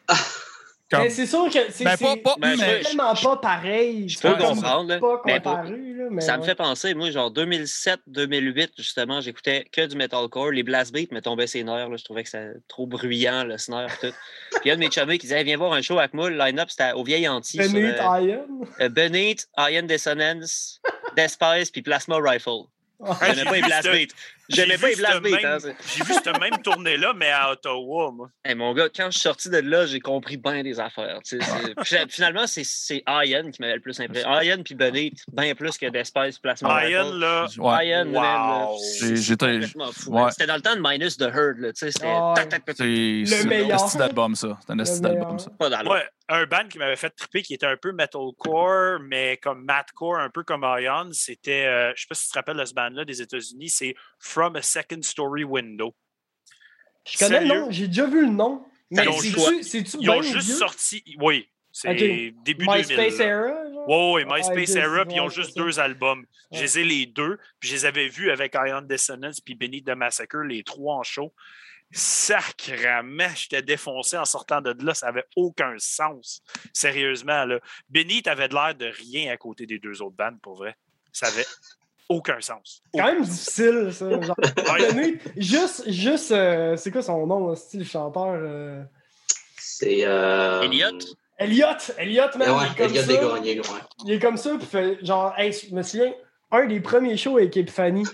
[0.88, 3.36] Comme- Mais c'est sûr que c'est Ben, c'est- pas- pas- je mais- peux- tellement pas
[3.38, 4.08] pareil.
[4.08, 4.98] je peux comprendre, là.
[5.00, 9.66] Pas Mais pour- comparu, là, mais Ça me fait penser, moi, genre 2007-2008, justement, j'écoutais
[9.72, 10.52] que du metalcore.
[10.52, 11.88] Les blast beats me tombaient ses nerfs.
[11.88, 11.96] là.
[11.96, 14.14] Je trouvais que c'était trop bruyant, le snare et tout.
[14.52, 15.98] Puis il y a un de mes chumés qui disait hey, Viens voir un show
[15.98, 16.30] avec moi.
[16.30, 17.56] Le line-up, c'était au vieil anti.
[17.62, 18.46] sur, Beneath euh, Iron.
[18.80, 20.80] euh, Beneath, Iron Dissonance,
[21.16, 22.62] Despise, puis Plasma Rifle.
[23.22, 24.14] Hey, J'aimais pas les blast beats.
[24.48, 28.10] J'ai J'aimais pas vu les blast hein, J'ai vu cette même tournée-là, mais à Ottawa,
[28.12, 28.28] moi.
[28.44, 31.18] Hey, mon gars, quand je suis sorti de là, j'ai compris bien des affaires.
[31.24, 31.38] Puis,
[32.08, 34.46] Finalement, c'est- c'est Iron qui m'avait le plus impressionné.
[34.46, 35.86] Iron puis Beneath, bien plus que
[36.40, 37.18] Plasma Iron, Rifle.
[37.18, 37.46] là.
[37.58, 38.04] Ouais.
[38.04, 38.78] Là, Wow.
[39.14, 39.46] J'étais.
[40.06, 40.30] ouais.
[40.30, 41.58] C'était dans le temps de Minus the Herd.
[41.58, 43.96] Là, c'était Ah, tac, tac, C'est un meilleur.
[43.96, 44.58] d'album, ça.
[44.66, 45.40] C'est un Le meilleur.
[45.40, 45.50] ça.
[45.58, 45.90] pas dans.
[45.90, 50.18] Ouais, un band qui m'avait fait triper, qui était un peu metalcore, mais comme mathcore,
[50.18, 52.74] un peu comme Ion, c'était, euh, je sais pas si tu te rappelles de ce
[52.74, 53.94] band-là des États-Unis, c'est
[54.36, 55.94] From a Second Story Window.
[57.10, 58.66] Je connais le nom, j'ai déjà vu le nom.
[58.90, 60.56] Mais Ils ont c'est-tu c'est-tu Ils ont juste vieux?
[60.56, 62.44] sorti, oui, c'est Ok.
[62.44, 63.16] début MySpace 2000.
[63.18, 63.24] là.
[63.24, 63.62] Era?
[63.88, 66.26] Oui, oui, Ah, MySpace Era, puis ils ont juste deux albums.
[66.52, 66.62] Je Ouais.
[66.64, 69.96] les ai les deux, puis je les avais vus avec Ion Dissonance puis Beneath the
[69.96, 71.32] Massacre, les trois en show.
[71.92, 76.42] Sacrament, j'étais défoncé en sortant de là, ça avait aucun sens.
[76.74, 77.58] Sérieusement, là.
[77.88, 80.76] Beneath avait de l'air de rien à côté des deux autres bandes, pour vrai.
[81.10, 81.46] Ça avait
[82.08, 82.82] aucun sens.
[82.94, 84.20] C'est quand même difficile, ça.
[84.20, 84.36] Genre,
[84.72, 84.88] Ouais.
[84.88, 88.36] donner- juste, juste euh, c'est quoi son nom, style chanteur?
[88.40, 88.82] euh?
[89.58, 90.00] C'est.
[90.04, 90.62] Euh...
[90.62, 90.98] Elliot?
[91.38, 91.66] Elliot!
[91.98, 93.06] Elliot, man, Ouais, il est comme Elliot ça.
[93.08, 93.66] Desgagnés, ouais.
[94.06, 96.14] Il est comme ça, puis fait genre, hey, je me souviens,
[96.50, 98.04] un des premiers shows avec Epiphany.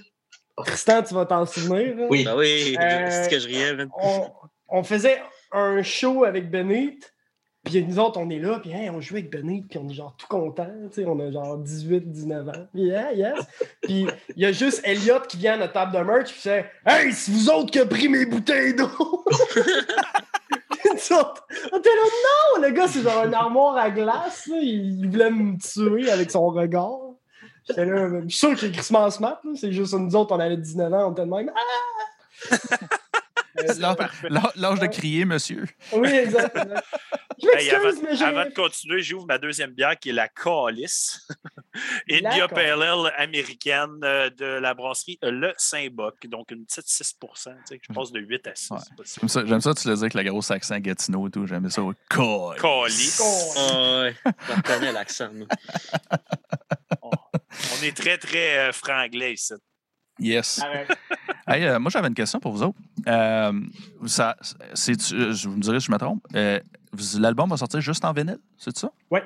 [0.64, 1.96] Tristan, tu vas t'en souvenir.
[1.96, 2.06] là?
[2.10, 2.24] Oui.
[2.24, 3.76] Ben oui, Euh, c'est que je riais.
[4.00, 4.30] On,
[4.68, 5.22] on faisait
[5.52, 7.11] un show avec Benite,
[7.64, 9.94] puis nous autres, on est là, puis hey, on joue avec Benite, puis on est
[9.94, 12.52] genre tout content, tu sais, on a genre 18, 19 ans.
[12.74, 13.38] Yeah, yes.
[13.82, 14.06] Puis
[14.36, 17.12] il y a juste Elliot qui vient à notre table de merch, puis fait Hey,
[17.12, 19.24] c'est vous autres qui avez pris mes bouteilles d'eau!
[21.72, 22.62] On était là, non!
[22.62, 24.56] Le gars, c'est genre un armoire à glace, là.
[24.60, 26.98] Il, voulait me tuer avec son regard.
[27.68, 29.52] J'étais là, je suis sûr est crissement smart, là.
[29.54, 31.52] C'est juste nous autres, on avait 19 ans, on était de même.
[31.54, 32.96] Ah!
[33.54, 35.66] L'âge- de crier, monsieur.
[35.92, 36.56] oui, exact.
[36.56, 36.86] exact.
[37.42, 41.26] Je Hey, avant, mais de continuer, j'ouvre ma deuxième bière qui est la Calice.
[42.10, 42.46] India.
[42.48, 46.26] Pale Ale américaine euh, de la brasserie Le Saint-Boc.
[46.26, 47.26] Donc une petite 6 tu
[47.64, 48.70] sais, Je passe de 8 à 6.
[48.70, 48.78] Ouais.
[49.18, 51.46] J'aime ça, j'aime ça, tu le dis avec le gros accent Gatineau et tout.
[51.46, 51.82] J'aimais ça.
[53.56, 54.14] Ah ouais,
[54.48, 55.30] je reconnais l'accent.
[57.02, 59.54] On est très, très euh, franglais ici.
[60.22, 60.60] Yes.
[61.46, 62.78] Hey, euh, moi, j'avais une question pour vous autres.
[63.08, 63.52] Euh,
[64.06, 64.36] ça,
[64.74, 66.24] c'est, je vous me direz si je me trompe.
[66.36, 66.60] Euh,
[67.18, 68.92] l'album va sortir juste en vinyle, c'est ça?
[69.10, 69.24] Ouais.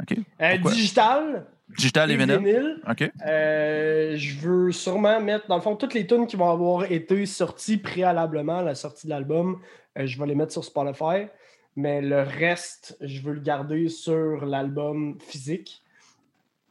[0.00, 0.16] OK.
[0.40, 1.46] Euh, digital.
[1.76, 2.38] Digital et vinyle?
[2.38, 2.80] vinyle.
[2.88, 3.10] OK.
[3.26, 7.26] Euh, je veux sûrement mettre, dans le fond, toutes les tunes qui vont avoir été
[7.26, 9.60] sorties préalablement à la sortie de l'album,
[9.98, 11.26] euh, je vais les mettre sur Spotify.
[11.74, 15.82] Mais le reste, je veux le garder sur l'album physique.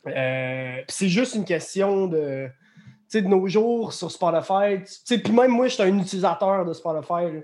[0.07, 2.49] Euh, c'est juste une question de,
[3.21, 4.77] de nos jours sur Spotify.
[5.07, 7.33] Puis même moi, je suis un utilisateur de Spotify.
[7.33, 7.41] là.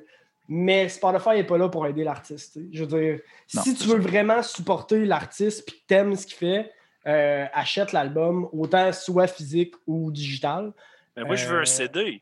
[0.52, 2.60] Mais Spotify n'est pas là pour aider l'artiste.
[2.74, 3.20] Je veux dire,
[3.54, 6.72] Non, si tu veux vraiment supporter l'artiste puis que t'aimes ce qu'il fait,
[7.06, 10.74] euh, achète l'album, autant soit physique ou digital.
[11.16, 12.22] Mais moi, je veux Euh, un CD.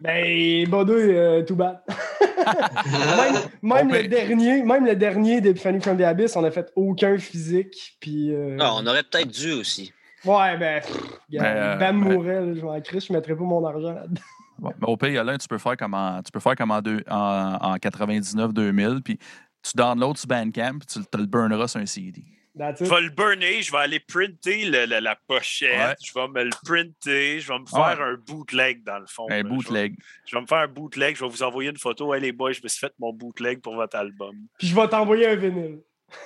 [0.00, 1.80] Ben, Bodo, euh, tout bad.
[3.62, 7.96] même le dernier, même le dernier d'Epiphany from the Abyss, on a fait aucun physique.
[8.00, 9.92] Puis, euh, Ah, on aurait peut-être dû aussi.
[10.24, 10.82] Ouais, ben,
[11.30, 14.20] Ben, euh, Bam mourrait, là, je m'en crie, je mettrais pas mon argent là-dedans.
[14.58, 16.82] Bon, mais au pays, Alain, tu peux faire comme en, tu peux faire comme en,
[16.82, 19.18] deux- en, en 99-2000, puis
[19.62, 22.22] tu downloads sur Bandcamp, puis tu te le burneras sur un CD.
[22.54, 25.94] Je vais le burner, je vais aller printer le- le- la pochette, Ouais.
[26.04, 28.04] je vais me le printer, je vais me faire Ouais.
[28.12, 29.24] un bootleg dans le fond.
[29.30, 29.38] Un là.
[29.38, 29.94] Je vais- bootleg.
[30.26, 32.12] Je vais me faire un bootleg, je vais vous envoyer une photo.
[32.12, 34.34] Hey les boys, je me suis fait mon bootleg pour votre album.
[34.58, 35.78] Puis je vais t'envoyer un vinyle.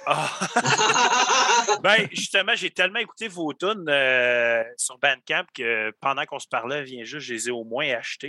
[0.06, 0.30] Ah.
[1.82, 6.82] ben, justement, j'ai tellement écouté vos tunes euh, sur Bandcamp que pendant qu'on se parlait,
[6.82, 7.86] vient juste, je les ai au moins
[8.20, 8.26] que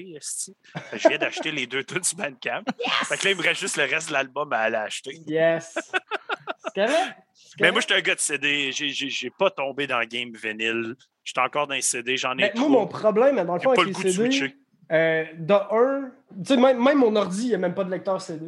[0.97, 2.63] Je viens d'acheter les deux tunes sur Bandcamp.
[3.05, 5.17] Fait que là, il me reste juste le reste de l'album à aller acheter.
[5.27, 5.73] Yes.
[5.77, 7.15] C'est correct.
[7.33, 8.71] C'est Mais moi, je suis un gars de CD.
[8.71, 10.95] J'ai- pas tombé dans le game vinyle.
[11.23, 12.17] J'étais encore dans les CD.
[12.17, 12.69] J'en ai Ben, moi, trop.
[12.69, 14.55] mon problème, dans le fond, pas avec le les goût de CD, switcher.
[14.91, 16.11] euh, de un,
[16.43, 18.45] tu sais, même, même mon ordi, il n'y a même pas de lecteur CD.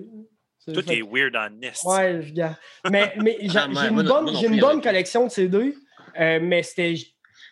[0.74, 1.84] Tout fait- est weird en nest.
[1.86, 2.56] Ouais, je garde.
[2.92, 5.76] Mais, mais j'ai Ah, une non- bonne, non une bonne collection de CD,
[6.20, 6.96] euh, mais c'était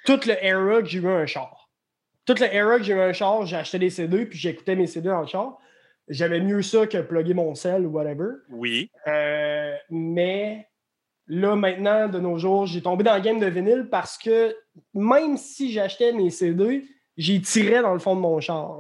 [0.05, 1.70] toute le era que j'ai eu un char.
[2.26, 4.88] Toute le era que j'ai eu un char, j'ai acheté des CD, puis j'écoutais mes
[4.88, 5.57] CD dans le char.
[6.07, 8.28] J'avais mieux ça que plugger mon sel ou whatever.
[8.49, 8.91] Oui.
[9.07, 10.68] Euh, mais
[11.28, 14.55] là, maintenant, de nos jours, j'ai tombé dans le game de vinyle parce que
[14.93, 16.84] même si j'achetais mes CD,
[17.18, 18.78] j'y tirais dans le fond de mon char.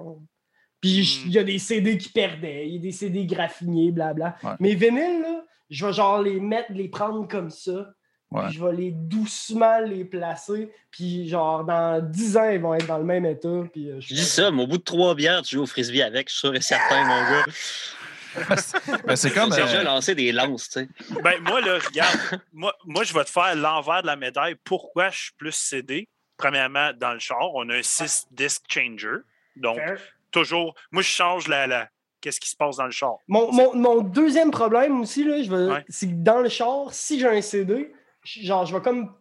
[0.85, 1.27] Puis Hmm.
[1.27, 4.35] il y a des CD qui perdaient, il y a des CD graffinés, blabla.
[4.43, 4.51] Ouais.
[4.59, 7.89] Mes vinyles, là, je vais genre les mettre, les prendre comme ça.
[8.31, 8.43] Ouais.
[8.47, 10.69] Puis je vais les doucement les placer.
[10.91, 13.63] Puis genre, dans 10 ans, ils vont être dans le même état.
[13.71, 16.01] Puis, euh, je dis ça, mais au bout de trois bières, tu joues au frisbee
[16.01, 17.45] avec, je suis sûr et certain, mon gars.
[19.05, 19.49] Ben, c'est comme.
[19.51, 20.89] Sergio euh, a lancé des lances, tu sais.
[21.23, 22.17] Ben, moi, là, regarde,
[22.51, 24.55] moi, moi, je vais te faire l'envers de la médaille.
[24.63, 26.09] Pourquoi je suis plus CD?
[26.35, 29.19] Premièrement, dans le char, on a un 6 disc changer.
[29.55, 29.99] Donc, Fair.
[30.39, 31.67] Toujours, moi, je change la.
[31.67, 31.89] la
[32.21, 33.17] Qu'est-ce qui se passe dans le char?
[33.27, 35.85] Mon, mon- mon deuxième problème aussi, là, je vais- Ouais.
[35.89, 39.13] c'est que dans le char, si j'ai un CD, je- genre, je vais comme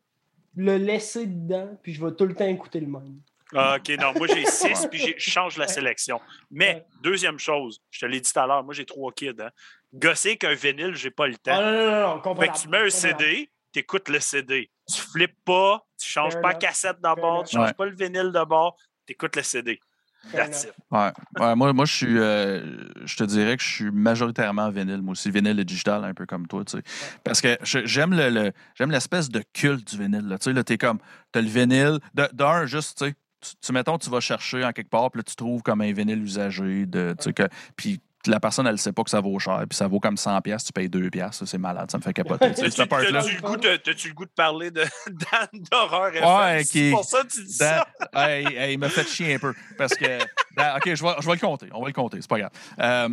[0.56, 3.20] le laisser dedans, puis je vais tout le temps écouter le même.
[3.54, 6.18] Ah, OK, non, moi, j'ai 6 puis je change la sélection.
[6.50, 6.84] Mais, Ouais.
[7.02, 9.34] deuxième chose, je te l'ai dit tout à l'heure, moi, j'ai trois kids.
[9.38, 9.50] Hein.
[9.92, 11.60] Gosser qu'un vinyle, j'ai pas le Ah temps.
[11.62, 12.90] non, non, non, non, fait que tu mets un.
[12.90, 14.70] CD, tu écoutes le CD.
[14.92, 18.30] Tu flippes pas, tu changes Fair pas la cassette d'abord, tu changes pas le vinyle
[18.32, 19.78] d'abord, tu écoutes le CD.
[20.32, 20.72] That's it.
[20.90, 21.12] Ouais.
[21.38, 22.18] Ouais, moi, moi je suis.
[22.18, 22.62] euh,
[23.04, 25.30] je te dirais que je suis majoritairement vinyle, moi aussi.
[25.30, 26.82] Vinyle et digital, un peu comme toi, tu sais.
[27.24, 30.26] Parce que j'aime le, le- j'aime l'espèce de culte du vinyle.
[30.28, 30.38] Là.
[30.38, 30.98] Tu sais, là, t'es comme.
[31.32, 31.98] T'as le vinyle.
[32.14, 33.14] de- D'un, juste, tu sais.
[33.40, 35.92] Tu, tu- mettons, tu vas chercher en quelque part, puis là, tu trouves comme un
[35.92, 36.86] vinyle usagé.
[36.86, 37.42] De, tu sais, que,
[37.76, 40.14] puis la personne, elle ne sait pas que ça vaut cher, puis ça vaut comme
[40.14, 42.50] 100$, piastres, tu payes 2$, piastres, ça, c'est malade, ça me fait capoter.
[42.54, 46.24] T'as-tu le, goût de- t'as-tu le goût de parler de Dan d'horreur FM?
[46.28, 47.82] Ouais, C'est qui- pour ça que tu dis Dan-
[48.14, 48.28] ça?
[48.30, 49.52] hey, hey, il m'a fait chier un peu.
[49.78, 50.18] Parce que.
[50.56, 51.68] Dan- OK, je vais, je vais le compter.
[51.72, 52.50] On va le compter, c'est pas grave.
[52.80, 53.08] Euh,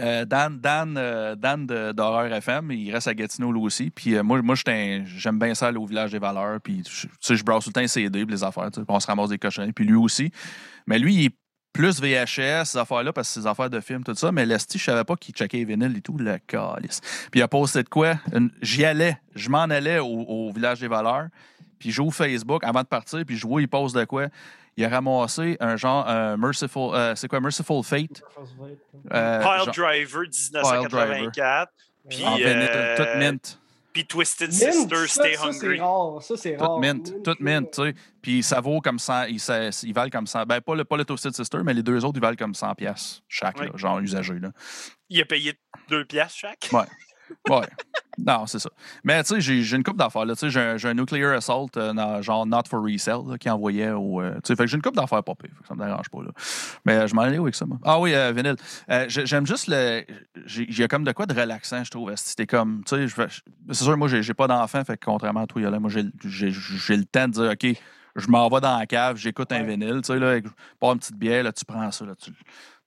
[0.00, 3.90] euh, Dan, Dan, euh, Dan de- d'Horreur FM, il reste à Gatineau lui aussi.
[3.90, 6.60] Puis euh, moi, moi j'aime bien ça aller au village des valeurs.
[6.60, 8.70] Puis je- tu sais, je brasse tout le temps les CD, puis les affaires.
[8.88, 9.72] on se ramasse des cochonneries.
[9.72, 10.30] Puis lui aussi.
[10.86, 11.34] Mais lui, il est
[11.72, 14.32] plus VHS, ces affaires-là, parce que ces affaires de films, tout ça.
[14.32, 17.00] Mais Lesty, je savais pas qu'il checkait les vinyles et tout, le calice.
[17.30, 18.14] Puis il a posté de quoi?
[18.34, 21.28] Une- J'y allais, je m'en allais au, au village des valeurs.
[21.78, 24.26] Puis j'ouvre Facebook avant de partir, puis je vois, il pose de quoi?
[24.76, 28.22] Il a ramassé un genre, un Merciful, euh, c'est quoi, Merciful Fate?
[29.12, 31.72] Euh, Pile genre- Driver 1984.
[32.08, 33.59] Puis, en vinyle, euh, tout mint.
[33.92, 35.58] Puis Twisted Mint, Sister, ça, Stay ça, Hungry.
[35.58, 36.22] c'est rare.
[36.22, 36.78] Ça, c'est Tout rare.
[36.78, 37.94] mint, tout mint, tu sais.
[38.22, 40.96] Puis ça vaut comme 100, ils, ça- ils valent comme 100, ben pas le, pas
[40.96, 43.98] le Toasted Sister, mais les deux autres, ils valent comme 100 pièces chaque, là, genre
[43.98, 44.50] usagé, là.
[45.08, 45.54] Il a payé
[45.88, 46.68] deux piastres chaque?
[46.72, 46.84] Ouais.
[47.48, 47.66] Ouais.
[48.18, 48.68] Non, c'est ça.
[49.02, 50.26] Mais tu sais, j'ai une coupe d'affaires.
[50.26, 50.34] là.
[50.42, 54.20] J'ai un, Nuclear Assault, euh, dans- genre Not for Resale, là, qui envoyait au.
[54.20, 55.50] euh, tu sais, fait que j'ai une coupe d'affaires pas pire.
[55.66, 56.22] Ça me dérange pas.
[56.22, 56.30] Là.
[56.84, 57.78] Mais euh, je m'en allais où avec ça, moi?
[57.84, 58.56] Ah oui, vinyle.
[59.08, 60.04] J'ai- J'aime juste le.
[60.44, 62.12] j'ai- J'ai comme de quoi de relaxant, je trouve.
[62.16, 62.82] C'était comme.
[62.84, 63.26] Tu sais,
[63.70, 66.02] c'est sûr, moi, j'ai pas d'enfant, fait que contrairement à toi, Yola, moi, j'ai
[66.52, 67.76] le temps de dire, OK,
[68.16, 70.00] je m'en vais dans la cave, j'écoute un vinyle.
[70.02, 70.44] Tu sais, là, avec-
[70.78, 72.32] pas une petite bière, là, tu prends ça, là, tu,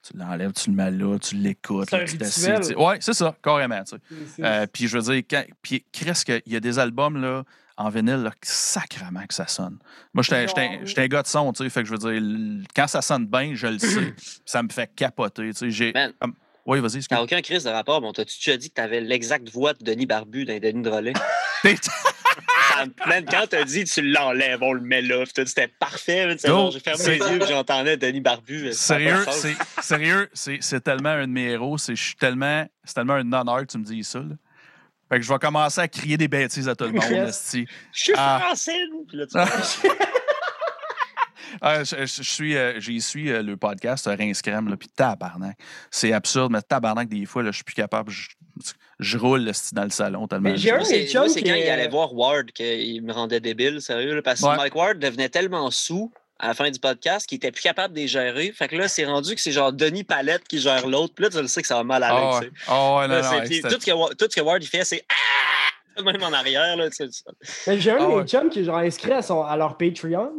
[0.06, 1.90] tu l'enlèves, tu le mets là, tu l'écoutes.
[1.90, 2.76] C'est là, un tu t'assieds.
[2.76, 3.84] Ouais, c'est ça, carrément.
[3.84, 3.96] tu
[4.36, 4.44] sais.
[4.44, 7.44] Euh, puis je veux dire, quand, puis Chris, que- il y a des albums là,
[7.78, 9.78] en vinyle, là, sacrément que ça sonne.
[10.14, 10.46] Moi, j'étais un-
[11.08, 13.68] gars de son, tu sais, fait que je veux dire, quand ça sonne bien, je
[13.68, 14.14] le sais,
[14.46, 15.72] ça me fait capoter, tu sais.
[15.72, 15.94] J'ai.
[16.66, 17.02] Oui, vas-y.
[17.04, 18.00] T'as aucun crise de rapport.
[18.00, 21.14] Bon, t'as-tu déjà dit que t'avais l'exacte voix de Denis Barbu dans les Denis me-
[23.08, 26.38] Man, quand t'as dit tu l'enlèves, on le met là, puis t'as dit c'était parfait.
[26.38, 28.66] genre, J'ai fermé les yeux, j'entendais Denis Barbu.
[28.68, 32.68] de Sérieux, c'est sérieux, c'est c'est tellement un de mes héros, c'est je suis tellement,
[32.84, 34.20] c'est tellement un non-art, tu me dis ça.
[34.20, 34.36] Là.
[35.10, 37.04] Fait que je vais commencer à crier des bêtises à tout le monde.
[37.10, 37.52] Yes.
[37.54, 38.40] Je suis Ah.
[38.44, 39.06] français, nous.
[39.06, 39.38] Puis là, tu
[41.62, 45.56] Ah, je, suis, euh, j'y suis euh, le podcast euh, Rince Crème, là, puis tabarnak.
[45.92, 48.10] C'est absurde, mais tabarnak, des fois, là, je suis plus capable.
[48.12, 48.30] Je,
[49.00, 50.50] je roule dans le salon tellement.
[50.52, 54.16] Mais j'ai un c'est quand il est- allait voir Ward qu'il me rendait débile, sérieux.
[54.16, 54.56] là, parce que Ouais.
[54.56, 58.00] Mike Ward devenait tellement sous à la fin du podcast qu'il était plus capable de
[58.00, 58.52] les gérer.
[58.52, 61.14] Fait que là, c'est rendu que c'est genre Denis Palette qui gère l'autre.
[61.16, 62.18] Puis là, tu le sais que ça va mal aller.
[62.22, 62.50] Ah ouais.
[62.68, 65.06] Ah ouais, puis c'était- tout, ce que, Wa- tout ce que Ward il fait, c'est
[65.10, 66.02] Ah!
[66.04, 66.76] Même en arrière.
[66.76, 67.24] Là, tu sais.
[67.68, 68.22] Mais j'ai un Ah de ouais.
[68.24, 70.32] mes chums qui est genre inscrit à, son, à leur Patreon.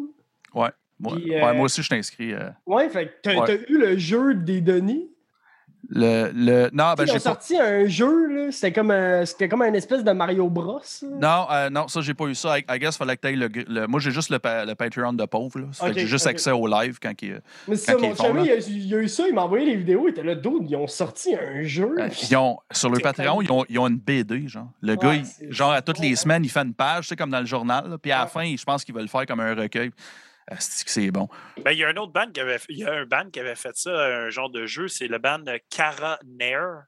[0.53, 0.73] moi,
[1.17, 2.33] puis, ouais, euh, moi aussi, je suis inscrit.
[2.33, 3.47] euh, Ouais, fait que t'as Ouais.
[3.47, 5.09] t'as eu le jeu des Denis?
[5.91, 6.71] Le, le...
[6.73, 7.21] Non, ben, Ils ont pas...
[7.21, 10.81] sorti un jeu, c'était comme, un- comme une espèce de Mario Bros.
[11.21, 12.59] Non, euh, non, ça, j'ai pas eu ça.
[12.59, 15.25] I, I guess fallait que le, le- Moi, j'ai juste le, pa- le Patreon de
[15.27, 15.61] pauvre.
[15.61, 15.67] Là.
[15.93, 17.41] J'ai juste accès au live quand il.
[17.69, 19.77] Mais c'est ça, mon chum, il, a- il a eu ça, il m'a envoyé les
[19.77, 21.95] vidéos, il était là, d'autres, ils ont sorti un jeu.
[21.99, 24.69] Euh, Ils ont, sur le Patreon, ils ont, ils ont une BD, genre.
[24.81, 27.41] Le gars, il- genre, à toutes les semaines, il fait une page, c'est comme dans
[27.41, 27.89] le journal.
[27.91, 29.91] là, puis à la fin, je pense qu'ils veulent le faire comme un recueil.
[30.59, 31.29] C'est que c'est bon.
[31.65, 33.41] Ben, il y a un autre band qui avait, il y a un band qui
[33.41, 36.85] avait fait ça, un genre de jeu, c'est le band Cara Nair.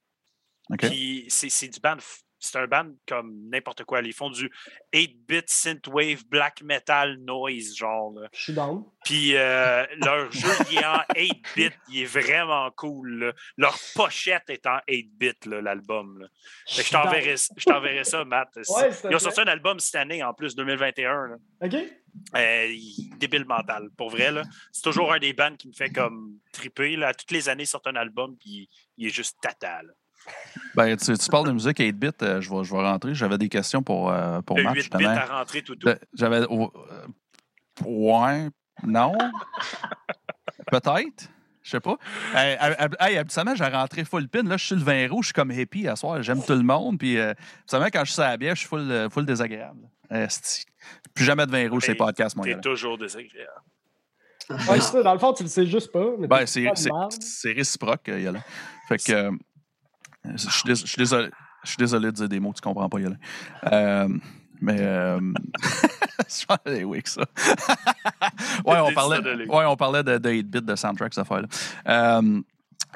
[0.71, 0.87] OK?
[0.87, 1.97] Puis c'est du band,
[2.39, 4.01] c'est un band comme n'importe quoi.
[4.03, 4.51] Ils font du
[4.93, 8.12] 8-bit synthwave black metal noise, genre.
[8.12, 8.28] là.
[8.32, 8.84] Je suis down.
[9.05, 13.24] Puis euh, leur jeu, il est en 8-bit, il est vraiment cool.
[13.24, 13.32] là.
[13.57, 16.28] Leur pochette est en 8-bit, là, l'album.
[16.68, 16.91] je
[17.64, 18.55] t'enverrai ça, Matt.
[18.68, 21.26] Ouais, Ils ont sorti un album cette année, en plus, 2021.
[21.28, 21.37] là.
[21.62, 21.74] OK?
[22.34, 24.30] Euh, il- débile mental, pour vrai.
[24.72, 26.97] C'est toujours un des bands qui me fait comme triper.
[26.97, 27.12] Là.
[27.14, 29.80] Toutes les années, ils sortent un album, puis il est juste tata.
[30.74, 33.14] Ben, tu, tu parles de musique 8-bit, euh, je, vais, je vais rentrer.
[33.14, 35.09] J'avais des questions pour, euh, pour Le Matt, 8 bits justement.
[35.16, 35.74] à rentrer, tout.
[35.74, 36.43] De- J'avais.
[36.51, 38.49] oh, euh, ouais,
[38.87, 39.16] non.
[40.70, 41.29] Peut-être.
[41.62, 41.97] Je sais pas.
[42.35, 44.43] Hey, hab- hey, habituellement, j'ai rentré full pin.
[44.45, 46.22] Là, je suis le vin rouge, je suis comme hippie à soir.
[46.22, 46.99] J'aime tout le monde.
[46.99, 49.81] Puis, euh, habituellement, quand je suis à la bière, je suis full, euh, full désagréable.
[50.11, 50.64] Esti.
[51.14, 52.59] Plus jamais de vin rouge, c'est podcast, mon T'es gars.
[52.61, 53.51] toujours désagréable.
[54.49, 56.05] Ouais, c'est ça, dans le fond, tu le sais juste pas.
[56.20, 56.70] Ben, t'es
[57.20, 58.41] c'est réciproque, euh, Yola.
[58.89, 59.31] Fait que.
[60.35, 61.31] Je suis dés- je suis désolé.
[61.64, 63.16] Je suis désolé de dire des mots que tu comprends pas, Yola.
[63.72, 64.09] Euh,
[64.61, 64.77] mais.
[64.79, 65.18] Euh,
[66.29, 67.22] je pense que c'est oui que ça.
[68.64, 71.49] ouais, on parlait, ouais, on parlait de, de 8-bit, de soundtrack, cette affaire-là.
[71.89, 72.41] Euh,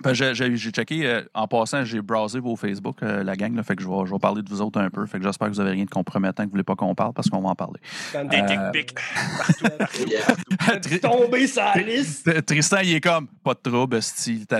[0.02, 3.76] ben, j'ai checké, euh, en passant, j'ai browsé vos Facebook, euh, la gang, là, fait
[3.76, 5.04] que je vais, je vais parler de vous autres un peu.
[5.06, 7.12] Fait que j'espère que vous avez rien de compromettant que vous voulez pas qu'on parle
[7.12, 7.80] parce qu'on va en parler.
[8.12, 8.94] Des Euh, pics.
[11.02, 12.44] Tombé sur la liste.
[12.46, 14.44] Tristan, il est comme, pas de trouble, style.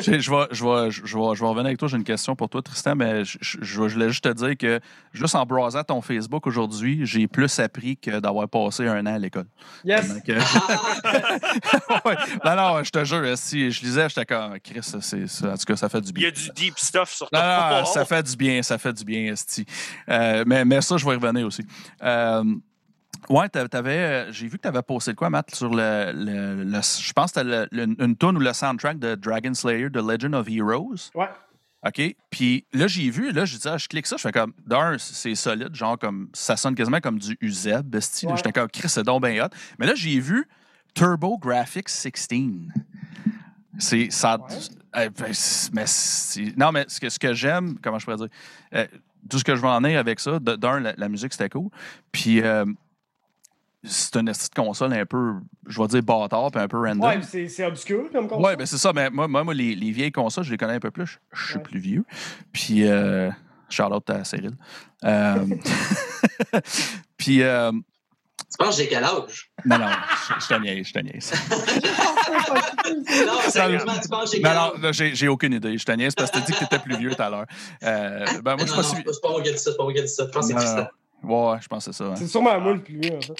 [0.00, 1.88] je, je vais, je, vais, je, vais, je vais revenir avec toi.
[1.88, 4.80] J'ai une question pour toi, Tristan, mais je, je, voulais juste te dire que,
[5.12, 9.18] juste en browsant ton Facebook aujourd'hui, j'ai plus appris que d'avoir passé un an à
[9.18, 9.46] l'école.
[9.84, 10.10] Yes.
[10.28, 10.40] Euh,
[12.04, 12.16] ouais.
[12.44, 15.64] Non, non, je te jure, si je lisais, j'étais comme, Chris, c'est, ça- en tout
[15.64, 16.28] cas, ça fait du Il y bien.
[16.28, 17.86] a du deep stuff sur ton wall.
[17.86, 19.64] ça fait du bien, ça fait du bien, Esti.
[20.08, 21.66] Euh, mais, mais ça, je vais y revenir aussi.
[22.02, 22.44] Euh,
[23.28, 26.12] ouais, t'a- t'avais, euh, j'ai vu que tu avais posté de quoi, Matt, sur le.
[26.14, 29.96] le- le- je pense que c'était une tune ou le soundtrack de Dragon Slayer, The
[29.96, 31.10] Legend of Heroes.
[31.14, 31.28] Ouais.
[31.86, 32.16] OK?
[32.30, 34.96] Puis là, j'ai vu, là, j'ai dit, ah, je clique ça, je fais comme, d'un,
[34.98, 38.24] c'est solide, genre, comme, ça sonne quasiment comme du UZEB, esti.
[38.24, 38.36] Là, Ouais.
[38.38, 39.48] J'étais comme, Chris, c'est donc bien hot.
[39.78, 40.48] Mais là, j'ai vu
[40.94, 42.40] Turbo Graphics 16.
[43.78, 44.36] C'est ça.
[44.38, 44.56] Ouais.
[44.96, 45.32] euh, ben,
[45.72, 45.84] mais
[46.56, 48.28] non, mais ce que, ce que j'aime, comment je pourrais dire,
[48.74, 48.86] euh,
[49.28, 51.70] tout ce que je veux en dire avec ça, d'un, la, la musique c'était cool.
[52.12, 52.64] Puis euh,
[53.82, 55.34] c'est une petite console un peu,
[55.66, 57.00] je vais dire bâtard, puis un peu random.
[57.02, 58.44] Ouais, c'est c'est obscur comme console.
[58.44, 58.92] Ouais, ben c'est ça.
[58.94, 61.18] Mais moi, moi, moi, les, les vieilles consoles, je les connais un peu plus.
[61.32, 61.62] Je, je suis Ouais.
[61.62, 62.04] plus vieux.
[62.52, 63.30] Puis, euh,
[63.68, 64.52] shout-out à Cyril.
[65.04, 65.44] Euh,
[67.16, 67.72] puis, euh,
[68.56, 69.50] Tu penses que j'ai quel âge?
[69.64, 71.32] non, non, je, je te niaise, je te niaise.
[73.26, 74.72] Non, sérieusement, tu penses que j'ai quel Non, âge?
[74.76, 75.76] non, là, j'ai aucune idée.
[75.78, 77.30] Je te niaise parce que tu as dit que tu étais plus vieux tout à
[77.30, 77.46] l'heure.
[77.82, 79.14] Euh, ben, moi, je non, suis non, pas si...
[79.14, 80.24] c'est pas moi qui ai dit ça, c'est pas moi qui ai dit ça.
[80.26, 80.66] Je pense que c'est Non, non.
[80.76, 80.90] Tristan.
[81.26, 82.10] Ouais, je pense que c'est ça.
[82.10, 82.14] hein.
[82.16, 83.34] C'est sûrement moi le plus vieux, en fait.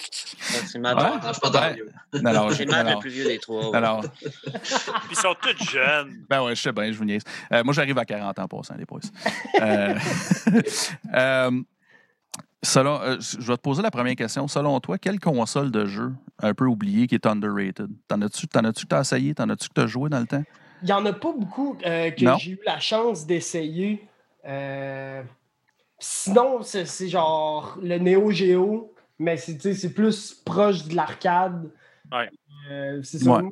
[0.67, 0.97] C'est Matt.
[0.97, 1.03] Ouais.
[1.03, 1.73] Non, je suis pas Ouais.
[1.75, 1.91] vieux.
[2.13, 2.99] Non, non, je- non, Matt le non.
[2.99, 3.61] plus vieux des trois.
[3.63, 3.79] Non, ouais.
[3.81, 4.01] non.
[4.23, 6.25] Puis ils sont tous jeunes.
[6.27, 7.21] Ben ouais, je sais bien, je vous niaise.
[7.53, 8.99] Euh, moi, j'arrive à 40 ans passant, les boys.
[9.61, 9.93] Euh,
[11.13, 11.51] euh,
[12.65, 14.47] selon, euh, je vais te poser la première question.
[14.47, 17.89] Selon toi, quelle console de jeu un peu oubliée qui est underrated?
[18.07, 19.33] T'en as-tu t'en as-tu que t'as essayé?
[19.33, 20.43] T'en as-tu que t'as joué dans le temps?
[20.81, 24.07] Il n'y en a pas beaucoup euh, que j'ai eu la chance d'essayer.
[24.45, 25.23] Euh,
[25.97, 31.71] Sinon, c'est c'est genre le Neo Geo, mais c'est plus proche de l'arcade.
[32.11, 32.29] Ouais.
[32.69, 33.41] Euh, c'est ça.
[33.41, 33.49] Ouais.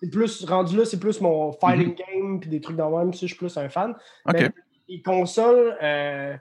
[0.00, 3.14] C'est plus rendu là, c'est plus mon fighting game puis des trucs dans le même.
[3.14, 3.94] Ça, je suis plus un fan.
[4.30, 4.50] Mais
[4.88, 6.36] les consoles, euh,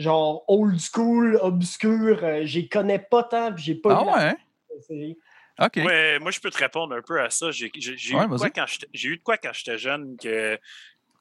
[0.00, 4.12] genre old school, obscures, euh, j'y connais pas tant puis j'ai pas Ah eu la
[4.30, 4.36] ouais?
[4.74, 5.18] d'essayer.
[5.60, 5.76] OK.
[5.76, 7.50] Ouais, moi, je peux te répondre un peu à ça.
[7.50, 10.58] J'ai Ouais, eu, de quoi quand j'étais- j'ai eu de quoi quand j'étais jeune que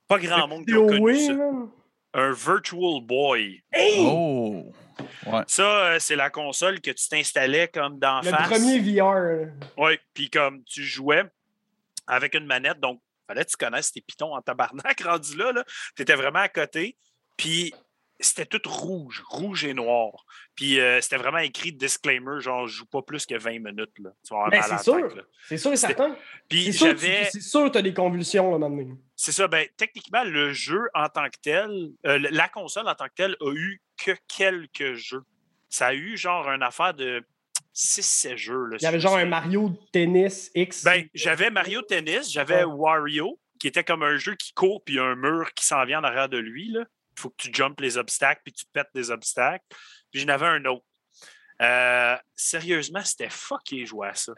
[0.08, 1.34] pas grand monde qui a connu ça.
[2.14, 3.62] Un Virtual Boy.
[3.72, 3.98] Hey!
[4.00, 4.72] Oh!
[5.26, 5.44] Ouais.
[5.48, 5.64] Ça,
[5.94, 8.50] euh, c'est la console que tu t'installais comme d'en Le face.
[8.50, 9.52] premier VR.
[9.78, 11.24] Oui, puis comme tu jouais
[12.08, 15.52] avec une manette, donc fallait que tu connaisses tes pitons en tabarnak rendu là.
[15.52, 15.64] là.
[15.96, 16.98] Tu étais vraiment à côté.
[17.38, 17.74] Puis
[18.20, 20.26] c'était tout rouge, rouge et noir.
[20.56, 23.98] Puis euh, c'était vraiment écrit disclaimer, genre je joue pas plus que 20 minutes.
[24.00, 24.10] Là.
[24.28, 25.16] Tu vas Ben, c'est sûr.
[25.16, 25.24] là.
[25.48, 26.16] C'est sûr et certain.
[26.50, 27.26] Puis j'avais.
[27.32, 28.98] c'est sûr que tu as des convulsions là, maintenant.
[29.16, 33.08] C'est ça, ben, techniquement, le jeu en tant que tel, euh, la console en tant
[33.08, 35.24] que telle a eu que quelques jeux.
[35.70, 37.24] Ça a eu genre une affaire de
[37.76, 38.66] 6-7 jeux.
[38.66, 39.26] là, Il y avait genre un.
[39.26, 40.84] Mario Tennis X.
[40.84, 42.74] Ben, j'avais Mario Tennis, j'avais Ouais.
[42.74, 46.04] Wario, qui était comme un jeu qui court, puis un mur qui s'en vient en
[46.04, 46.68] arrière de lui.
[46.68, 46.86] Il
[47.20, 49.66] faut que tu jumpes les obstacles, puis tu pètes des obstacles.
[50.12, 50.86] Puis j'en avais un autre.
[51.62, 54.34] Euh, sérieusement, c'était fucké jouer à ça.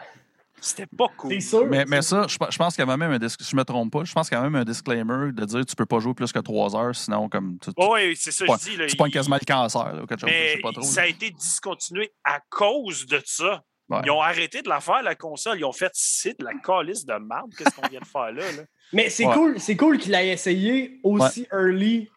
[0.60, 1.32] C'était pas cool.
[1.34, 1.66] C'est sûr?
[1.68, 4.14] Mais, ça, je, je pense qu'il y avait même un je me trompe pas, je
[4.14, 6.38] pense qu'il y a même un disclaimer de dire tu peux pas jouer plus que
[6.38, 8.78] 3 heures, sinon comme tu, tu, oui, c'est ça que Ouais, je dis.
[8.78, 10.72] Là, tu pognes il- quasiment le cancer là, ou quelque chose, je Mais sais pas
[10.72, 10.82] trop.
[10.84, 13.64] ça a été discontinué à cause de ça.
[13.90, 14.02] Ouais.
[14.06, 15.58] Ils ont arrêté de la faire, la console.
[15.60, 17.52] Ils ont fait c'est de la calice de merde.
[17.58, 18.52] Qu'est-ce qu'on vient de faire là?
[18.52, 18.64] là?
[18.94, 19.34] Mais c'est Ouais.
[19.34, 22.10] cool, c'est cool qu'il ait essayé aussi early.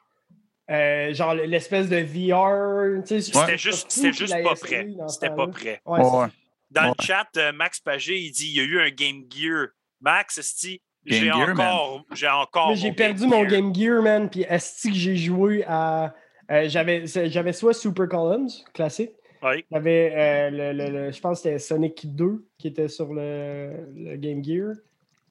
[0.70, 3.02] Euh, genre l'espèce de VR.
[3.06, 5.08] C'était juste, c'était juste pas essayé prêt.
[5.08, 5.80] C'était pas prêt.
[5.86, 6.26] Ouais, Ouais.
[6.70, 6.92] Dans Ouais.
[6.98, 9.68] le chat, euh, Max Pagé, il dit il y a eu un Game Gear.
[10.00, 12.74] Max, esti, j'ai encore, j'ai encore.
[12.74, 13.50] J'ai perdu Game mon Gear.
[13.50, 14.28] Game Gear, man.
[14.28, 16.14] Puis est que j'ai joué à.
[16.50, 17.06] euh, j'avais,
[17.52, 19.12] soit Super Columns, classique.
[19.42, 19.64] Oui.
[19.70, 23.86] J'avais, euh, le, le- le- je pense que c'était Sonic 2 qui était sur le,
[23.94, 24.72] le Game Gear.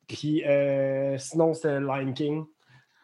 [0.07, 2.45] Puis euh, sinon, c'était Lion King.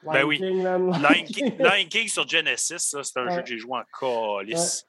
[0.03, 0.37] Lion Ben oui.
[0.37, 0.63] King.
[0.63, 3.35] Lion King, Lion King sur Genesis, ça, c'est un Ouais.
[3.35, 3.83] jeu que j'ai joué en
[4.37, 4.85] calice.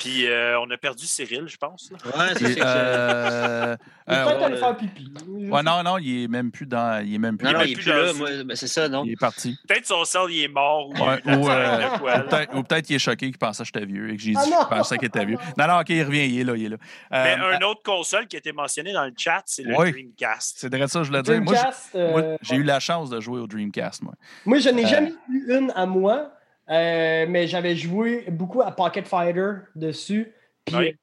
[0.00, 1.92] Puis euh, on a perdu Cyril, je pense.
[1.92, 1.98] là.
[2.06, 3.76] Ouais, c'est euh,
[4.08, 5.12] Il est euh, peut-être allé faire pipi.
[5.28, 7.04] ouais, non, non, il est même plus dans.
[7.04, 7.46] Il est même plus.
[7.46, 8.12] Non, non, il est plus là.
[8.14, 9.04] Moi, ben, c'est ça, non?
[9.04, 9.58] il est parti.
[9.68, 10.88] Peut-être son sel, il est mort.
[10.88, 12.46] Ou, Ouais, ou, euh.
[12.54, 14.46] Ou peut-être qu'il est choqué, qu'il pensait que j'étais vieux et que j'ai dit Ah
[14.46, 14.56] non!
[14.62, 15.36] je pensais qu'il était vieux.
[15.58, 16.76] Non, non, ok, il revient, il est là, il est là.
[17.10, 19.92] Mais Euh, un autre console qui a été mentionné dans le chat, c'est le Oui.
[19.92, 20.56] Dreamcast.
[20.60, 21.40] C'est vrai ça, je voulais dire.
[21.42, 24.14] Moi, j'ai- Dreamcast, euh, moi, j'ai eu la chance de jouer au Dreamcast, moi.
[24.46, 26.32] Moi, je n'ai Euh, jamais eu une à moi,
[26.70, 30.32] euh, mais j'avais joué beaucoup à Pocket Fighter dessus.
[30.64, 30.96] Puis Oui.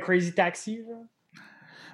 [0.00, 0.82] Crazy Taxi.
[0.88, 0.96] là.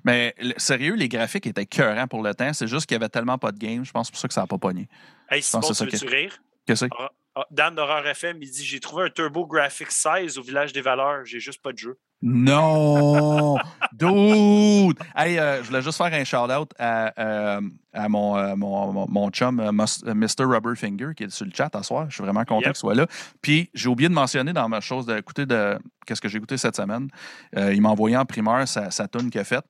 [0.05, 2.53] Mais le- sérieux, les graphiques étaient cœurants pour le temps.
[2.53, 3.85] C'est juste qu'il y avait tellement pas de game.
[3.85, 4.89] Je pense que c'est pour ça que ça n'a pas pogné.
[5.31, 6.41] Hey, Simon, tu veux-tu rire?
[6.67, 7.05] Qu'est-ce que c'est?
[7.35, 10.81] Ah, Dan d'Horreur FM, il dit J'ai trouvé un Turbo Graphics 16 au village des
[10.81, 11.99] valeurs, j'ai juste pas de jeu.
[12.23, 13.57] Non!
[13.93, 14.99] Dude!
[15.17, 17.61] Hey, euh, je voulais juste faire un shout-out à, euh,
[17.93, 20.45] à mon, euh, mon, mon, mon chum, Mr.
[20.45, 22.07] Rubberfinger, qui est sur le chat à soir.
[22.09, 22.73] Je suis vraiment content Yep.
[22.73, 23.07] qu'il soit là.
[23.41, 26.77] Puis, j'ai oublié de mentionner dans ma chose d'écouter de qu'est-ce que j'ai écouté cette
[26.77, 27.09] semaine.
[27.57, 29.65] Il m'a envoyé en primeur sa, sa tune qu'il a faite.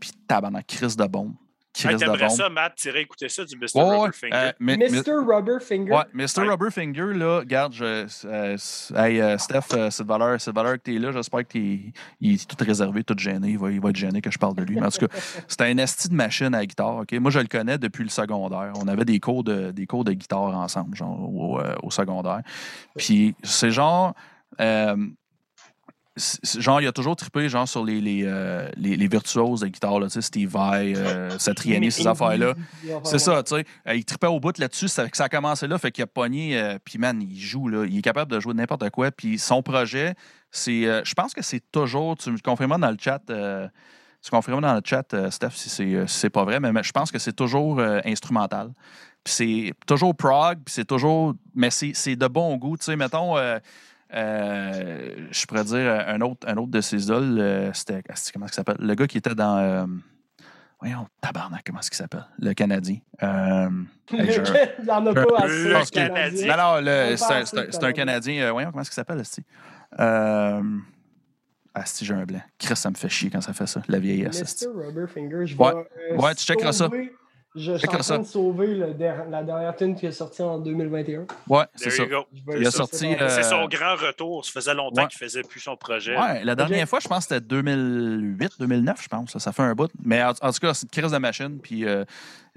[0.00, 1.34] Puis, tabarnak, crise de bombe.
[1.80, 2.36] Hey, Crise de T'aimerais bombe.
[2.36, 3.66] ça, Matt, tirer écouter ça du Mr.
[3.76, 4.34] Ouais, Rubberfinger?
[4.34, 5.12] euh, Mr.
[5.26, 5.92] Rubberfinger.
[5.92, 6.24] Ouais, Mr.
[6.42, 6.48] Ouais.
[6.48, 8.56] Rubberfinger, là, regarde, je, euh,
[8.96, 11.92] hey, euh, Steph, euh, cette valeur, cette valeur que tu es là, j'espère que t'es-
[12.20, 13.50] il est tout réservé, tout gêné.
[13.50, 14.76] Il va, il va être gêné que je parle de lui.
[14.76, 15.08] Mais en tout cas,
[15.48, 16.96] c'était un esti de machine à guitare.
[16.96, 17.12] ok?
[17.20, 18.72] Moi, je le connais depuis le secondaire.
[18.76, 22.40] On avait des cours de, des cours de guitare ensemble, genre au, euh, au secondaire.
[22.96, 24.14] Puis c'est genre.
[24.60, 25.26] euh, c'est- c'est
[26.58, 30.00] genre, il a toujours trippé genre, sur les, les, euh, les, les virtuoses de guitare,
[30.00, 32.54] là, Steve Vai, euh, Satriani, ces affaires-là.
[33.04, 33.64] C'est ça, tu sais.
[33.86, 34.88] Euh, il trippait au bout là-dessus.
[34.88, 36.58] Ça, ça a commencé là, fait qu'il a pogné.
[36.58, 37.84] euh, puis, man, il joue, là.
[37.86, 39.10] Il est capable de jouer n'importe quoi.
[39.10, 40.14] Puis, son projet,
[40.50, 40.86] c'est.
[40.86, 42.16] euh, je pense que c'est toujours.
[42.16, 43.20] Tu me confirmes dans le chat.
[43.26, 46.92] tu confirmes dans le chat, Steph, si c'est, si c'est pas vrai, mais, mais je
[46.92, 48.70] pense que c'est toujours instrumental.
[49.24, 51.34] Puis c'est toujours prog, puis c'est toujours.
[51.54, 52.76] Mais c'est, c'est de bon goût.
[52.76, 53.36] Tu sais, mettons.
[53.36, 53.58] euh,
[54.14, 58.02] euh, je pourrais dire un autre, un autre de ses idoles, euh, c'était.
[58.08, 58.76] asti, Comment il s'appelle?
[58.80, 59.58] Le gars qui était dans.
[59.58, 59.86] euh,
[60.80, 62.24] voyons, tabarnak, comment est-ce qu'il s'appelle?
[62.38, 62.98] Le Canadien.
[63.22, 63.68] Euh,
[64.12, 64.40] hey,
[64.78, 65.68] Il n'y en a pas assez.
[65.68, 66.56] Le Canadien.
[66.56, 67.16] non, non,
[67.70, 68.42] c'est un, Canadien.
[68.44, 69.44] Euh, voyons, comment est-ce qu'il s'appelle, Asti?
[69.98, 70.62] Euh,
[71.74, 72.40] Asti, j'ai un blanc.
[72.58, 74.40] Chris, ça me fait chier quand ça fait ça, la vieillesse.
[74.42, 74.66] Asti.
[74.66, 74.86] Mr.
[74.86, 75.72] Rubberfinger, je Ouais.
[76.10, 76.16] vais.
[76.16, 76.88] Ouais, tu checkeras ça.
[77.54, 78.18] Je suis en train ça.
[78.18, 81.26] de sauver le der- la dernière tune qui est sortie en 2021.
[81.48, 82.04] Ouais, c'est ça.
[82.56, 84.44] Il a sorti, euh, C'est son grand retour.
[84.44, 85.08] Ça faisait longtemps ouais.
[85.08, 86.16] qu'il faisait plus son projet.
[86.18, 89.30] Ouais, la dernière fois, je pense que c'était 2008, 2009, je pense.
[89.32, 89.90] Ça, ça fait un bout.
[90.04, 91.58] Mais en, en tout cas, c'est une crise de machine.
[91.60, 92.04] Puis, euh,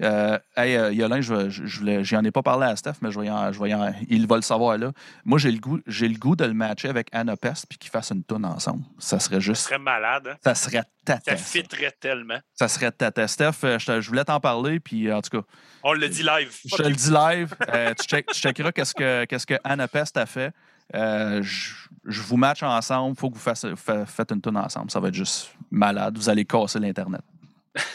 [0.02, 3.30] euh, hey, euh, Yolin, je, je, j'en ai pas parlé à Steph, mais je vais
[3.30, 4.92] en- je vais en- il va le savoir là.
[5.24, 7.90] Moi, j'ai le goût, j'ai le goût de le matcher avec Anna Pest puis qu'ils
[7.90, 8.84] fassent une toune ensemble.
[8.98, 9.62] Ça serait Ce juste.
[9.62, 10.28] serait malade.
[10.32, 10.36] hein?
[10.44, 11.36] Ça serait tata.
[11.36, 12.38] Ça fitterait tellement.
[12.54, 13.26] Ça serait tata.
[13.28, 15.46] Steph, euh, je, te- je voulais t'en parler, puis en tout cas,
[15.82, 16.56] On le dit live.
[16.64, 17.54] je te le dis live.
[17.68, 20.52] euh, tu, check- tu checkeras qu'est-ce que, qu'est-ce que Anna Pest a fait.
[20.94, 21.72] Euh, je,
[22.04, 23.14] je vous match ensemble.
[23.16, 24.90] Il faut que vous fassiez, fa- faites une toune ensemble.
[24.90, 26.16] Ça va être juste malade.
[26.18, 27.22] Vous allez casser l'Internet.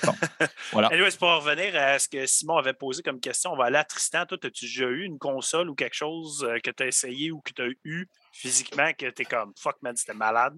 [0.03, 0.13] Bon,
[0.71, 0.87] voilà.
[0.87, 3.77] Anyways, pour en revenir à ce que Simon avait posé comme question, on va aller
[3.77, 4.25] à Tristan.
[4.25, 7.39] Toi, as-tu déjà eu une console ou quelque chose euh, que tu as essayé ou
[7.41, 10.55] que tu as eu physiquement que tu es comme fuck man, c'était malade?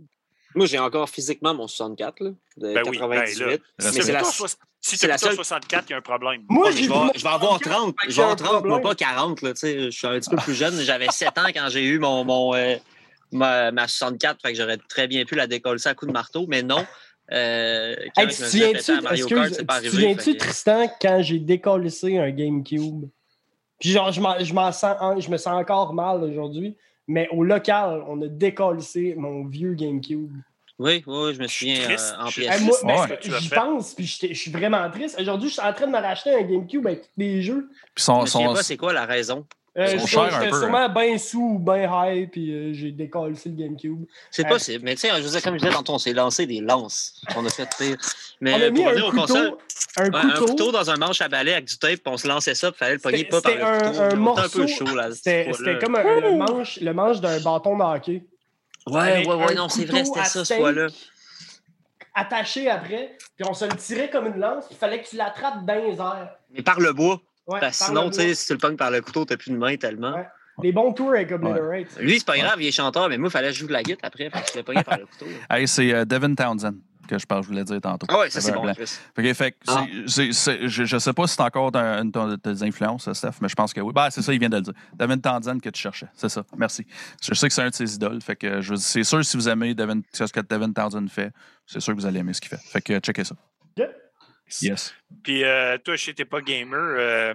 [0.56, 3.46] Moi, j'ai encore physiquement mon 64 là, de Ben oui, ben là, 98.
[3.46, 3.62] Respect.
[3.80, 4.24] mais Si c'est la,
[4.82, 6.42] si tu as seule- 64, il y a un problème.
[6.50, 6.86] Moi, je, vais,
[7.16, 7.96] je vais avoir 64, 30.
[8.02, 9.42] fait que Je vais avoir j'ai un 30, moi pas 40.
[9.42, 10.74] Là, tu sais, je suis un petit peu plus jeune.
[10.82, 12.76] J'avais 7 ans quand j'ai eu mon, mon, euh,
[13.32, 14.42] ma, ma 64.
[14.42, 16.86] Fait que j'aurais très bien pu la décoller à coup de marteau, mais non.
[17.32, 23.06] Euh, Hey, je tu souviens-tu, Tristan, quand j'ai décollissé un GameCube?
[23.80, 26.76] Puis genre, je, m'en- je, sens, en- je me sens encore mal aujourd'hui,
[27.08, 30.32] mais au local, on a décollissé mon vieux GameCube.
[30.80, 32.62] Oui, oui, oui, je me souviens euh, en je- pièces.
[32.62, 35.20] Hey, moi, ben, j'y pense, puis je suis vraiment triste.
[35.20, 37.68] Aujourd'hui, je suis en train de me racheter un GameCube avec tous les jeux.
[37.94, 39.46] Puis Je son, pas c'est quoi la raison.
[39.78, 43.36] Euh, Ils sont j'étais un sûrement bien sous ou bien high, puis euh, j'ai décollé
[43.46, 44.04] le GameCube.
[44.32, 44.84] C'est Euh, possible.
[44.84, 47.22] Mais tu sais, je veux dire, comme je disais tantôt, on s'est lancé des lances.
[47.36, 47.98] On a fait pire.
[48.42, 49.58] Mais On a mis pour un revenir au couteau, console,
[49.98, 50.72] un ouais, un couteau.
[50.72, 52.94] dans un manche à balai avec du tape, puis on se lançait ça, puis fallait
[52.94, 54.02] le pogner pas par le un- couteau.
[54.02, 55.12] un morceau, un peu chaud là.
[55.12, 55.52] C'était
[55.82, 58.24] comme un, le, manche, le manche d'un bâton de hockey.
[58.92, 60.88] Ouais, avec ouais, ouais, un non, c'est vrai, c'était ça ce fois-là.
[62.14, 65.16] Attaché après, puis on se le tirait comme une lance, puis il fallait que tu
[65.16, 66.36] l'attrapes dans les airs.
[66.52, 67.22] Mais par le bois.
[67.48, 69.52] Ouais, Parce sinon, le tu sais, si tu le pognes par le couteau, t'as plus
[69.52, 70.14] de main tellement.
[70.14, 70.28] Ouais.
[70.62, 71.98] Des bons tours avec Obliterate.
[72.00, 73.74] Lui, c'est pas grave, il est chanteur, mais moi, il fallait que je joue de
[73.74, 75.26] la guitare après, fait que je l'ai pogné par le couteau.
[75.50, 76.76] Hey, c'est euh, Devin Townsend
[77.10, 78.06] que je pense, je voulais dire tantôt.
[78.10, 78.64] Ah ouais, ça c'est bon.
[78.74, 79.86] Fait que, fait Ah.
[79.90, 83.56] je, je sais pas si c'est encore un- une de tes influences, Steph, mais je
[83.56, 83.92] pense que oui.
[83.94, 84.74] Ben, c'est ça, il vient de le dire.
[84.94, 86.08] Devin Townsend que tu cherchais.
[86.14, 86.46] C'est ça.
[86.56, 86.86] Merci.
[87.22, 88.22] Je sais que c'est un de ses idoles.
[88.22, 91.32] Fait que je- c'est sûr, si vous aimez Devin- ce que Devin Townsend fait,
[91.66, 92.62] c'est sûr que vous allez aimer ce qu'il fait.
[92.64, 93.36] Fait que checkez ça.
[94.62, 94.94] Yes.
[95.24, 96.80] Puis euh, toi, je sais, t'es pas gamer.
[96.80, 97.34] euh,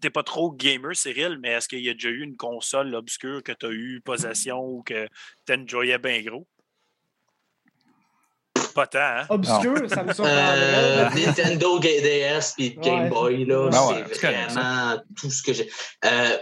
[0.00, 3.42] t'es pas trop gamer, Cyril, mais est-ce qu'il y a déjà eu une console obscure
[3.42, 5.08] que tu as eu possession ou que
[5.46, 6.46] tu enjoyais bien gros?
[8.76, 9.26] Pas tant, hein?
[9.30, 11.26] Obscur, ça me Euh, surprendrait.
[11.26, 13.08] Nintendo Ga- DS puis Game Ouais.
[13.08, 15.68] Boy, là, ouais, c'est vraiment tout ce que j'ai.
[16.04, 16.36] Euh,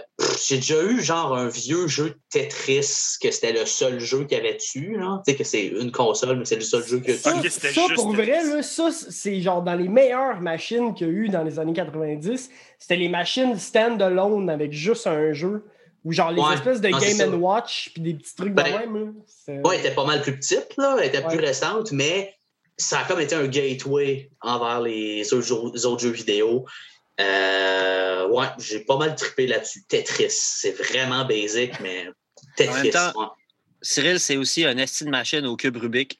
[0.45, 4.37] j'ai déjà eu genre un vieux jeu de Tetris que c'était le seul jeu qu'il
[4.37, 4.97] y avait dessus.
[4.99, 5.21] là.
[5.25, 7.31] Tu sais que c'est une console, mais c'est le seul jeu qu'il y a Ça,
[7.31, 11.13] ça, juste pour vrai, là, ça, c'est genre dans les meilleures machines qu'il y a
[11.13, 12.49] eu dans les années 90.
[12.77, 15.63] C'était les machines stand-alone avec juste un jeu.
[16.05, 16.53] Ou genre les Ouais.
[16.53, 17.41] espèces de Non, Game.
[17.43, 18.95] Watch puis des petits trucs Ben, de même.
[19.05, 19.11] là.
[19.27, 20.95] C'est- Ouais, elle était pas mal plus petite, là.
[20.99, 22.33] Elle était plus récente, mais
[22.77, 26.65] ça a comme été un gateway envers les autres, jeux- les autres jeux vidéo.
[27.19, 29.83] Euh, ouais, j'ai pas mal trippé là-dessus.
[29.87, 32.07] Tetris, c'est vraiment basic, mais
[32.57, 32.91] Tetris.
[32.91, 33.27] temps, ouais.
[33.81, 36.19] Cyril, c'est aussi un esti de machine au cube Rubik.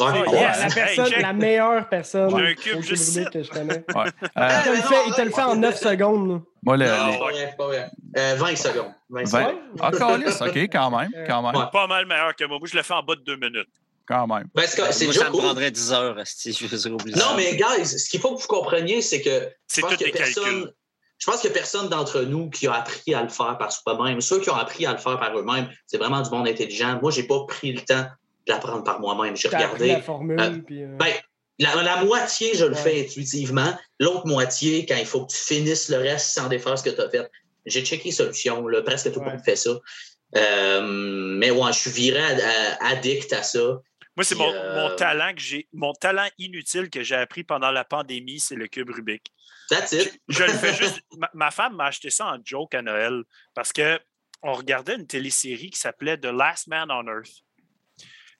[0.00, 0.58] Ouais, Oh, yes.
[0.58, 3.30] la, personne, meilleure personne J'ai un cube au juste Rubik ici.
[3.32, 3.84] que je connais.
[3.94, 4.04] Ouais.
[4.22, 6.42] Il te Euh, le fait, il te le fait en 9 secondes.
[6.62, 7.90] moi, le, Non, les- c'est pas c'est pas vrai.
[8.16, 8.92] Euh, 20 secondes.
[9.10, 9.54] 20 vingt- secondes.
[9.80, 11.10] Ah, câlisse, OK, quand même.
[11.26, 11.54] Quand même.
[11.60, 11.66] Ouais.
[11.72, 12.58] Pas mal meilleur que moi.
[12.58, 13.68] Moi, je le fais en bas de deux minutes.
[14.06, 14.44] Quand même.
[14.54, 17.54] Ben, c'est c'est Moi, ça me prendrait 10 heures, esti, je vais oublier Non, mais
[17.56, 20.18] guys, ce qu'il faut que vous compreniez, c'est que je C'est tous les calculs.
[20.34, 20.72] personne.
[21.18, 23.70] Je pense qu'il n'y a personne d'entre nous qui a appris à le faire par
[23.70, 24.20] soi-même.
[24.20, 26.98] Ceux qui ont appris à le faire par eux-mêmes, c'est vraiment du monde intelligent.
[27.00, 28.06] Moi, j'ai pas pris le temps
[28.46, 29.36] d'apprendre par moi-même.
[29.36, 29.88] J'ai regardé.
[29.88, 30.40] la formule.
[30.40, 31.12] Euh, puis, euh, Ben,
[31.58, 32.76] la, la moitié, je le Ouais.
[32.82, 33.76] fais intuitivement.
[34.00, 37.00] L'autre moitié, quand il faut que tu finisses le reste sans défaire ce que tu
[37.00, 37.30] as fait.
[37.66, 38.66] J'ai checké solution.
[38.66, 39.32] Là, presque tout le Ouais.
[39.32, 39.70] monde fait ça.
[40.36, 43.60] Euh, mais ouais, je suis viré à- à- addict à ça.
[44.16, 47.70] Moi, c'est mon, euh, mon talent que j'ai, mon talent inutile que j'ai appris pendant
[47.70, 49.32] la pandémie, c'est le cube Rubik.
[49.70, 50.20] That's it.
[50.28, 51.00] Je le fais juste.
[51.16, 53.22] Ma, ma femme m'a acheté ça en joke à Noël
[53.54, 53.98] parce que
[54.42, 57.42] on regardait une télésérie qui s'appelait The Last Man on Earth.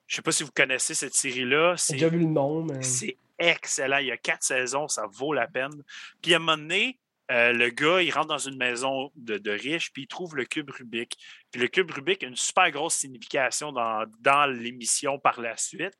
[0.06, 1.74] Je ne sais pas si vous connaissez cette série-là.
[1.74, 2.82] J'ai C'est déjà vu le nom, mais.
[2.82, 3.98] c'est excellent.
[3.98, 5.82] Il y a quatre saisons, ça vaut la peine.
[6.20, 6.98] Puis à un moment donné,
[7.30, 10.44] euh, le gars, il rentre dans une maison de, de riches, puis il trouve le
[10.44, 11.16] cube Rubik.
[11.50, 15.96] Puis le cube Rubik a une super grosse signification dans, dans l'émission par la suite.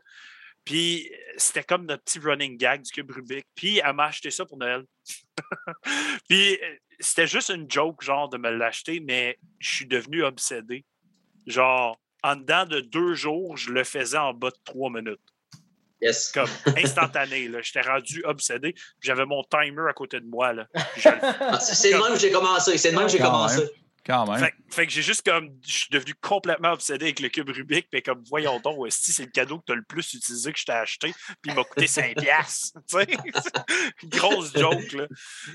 [0.64, 3.46] Puis euh, c'était comme notre petit running gag du cube Rubik.
[3.54, 4.84] Puis elle m'a acheté ça pour Noël.
[6.28, 10.84] puis euh, c'était juste une joke, genre, de me l'acheter, mais je suis devenu obsédé.
[11.46, 15.20] Genre, en dedans de deux jours, je le faisais en bas de trois minutes
[16.00, 16.32] Yes.
[16.32, 16.48] comme
[16.84, 17.46] instantané.
[17.48, 17.60] là.
[17.62, 18.74] J'étais rendu obsédé.
[19.00, 20.52] J'avais mon timer à côté de moi.
[20.52, 20.66] Là.
[20.96, 21.08] Je
[21.40, 22.76] Ah, c'est le même que j'ai commencé.
[22.76, 23.62] C'est le même que j'ai Quand commencé.
[24.04, 24.38] Quand même.
[24.38, 25.50] fait, fait que j'ai juste comme.
[25.66, 27.88] Je suis devenu complètement obsédé avec le cube Rubik.
[27.90, 30.58] Puis comme, voyons donc, si c'est le cadeau que tu as le plus utilisé que
[30.58, 31.12] je t'ai acheté.
[31.40, 32.14] Puis il m'a coûté 5$.
[32.20, 33.06] piastres, tu sais?
[34.04, 34.92] Grosse joke.
[34.92, 35.06] Là.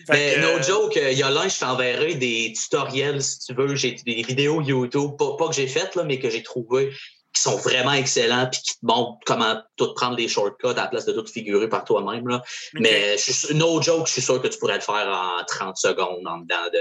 [0.07, 3.21] Fait Mais que, no euh, joke, euh, il y a là, je t'enverrai des tutoriels
[3.21, 3.75] si tu veux.
[3.75, 6.93] J'ai des vidéos YouTube, pas, pas que j'ai faites, là, mais que j'ai trouvées
[7.33, 10.87] qui sont vraiment excellents puis qui te montrent comment tout prendre des shortcuts à la
[10.87, 12.27] place de tout figurer par toi-même.
[12.27, 12.37] là.
[12.37, 12.43] ok.
[12.79, 15.77] Mais je suis, no joke, je suis sûr que tu pourrais le faire en 30
[15.77, 16.79] secondes en dedans de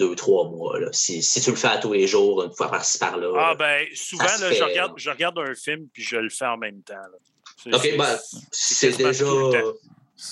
[0.00, 0.80] deux, trois mois.
[0.80, 0.88] Là.
[0.92, 3.30] Si, si tu le fais à tous les jours, une fois par-ci par-là.
[3.36, 3.54] Ah, là.
[3.54, 6.82] ben, souvent, là, je, regarde, je regarde un film puis je le fais en même
[6.82, 6.94] temps.
[6.94, 7.76] là.
[7.76, 8.18] OK, c'est- ben,
[8.50, 9.26] c'est déjà.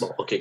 [0.00, 0.28] Bon, OK.
[0.28, 0.40] T'es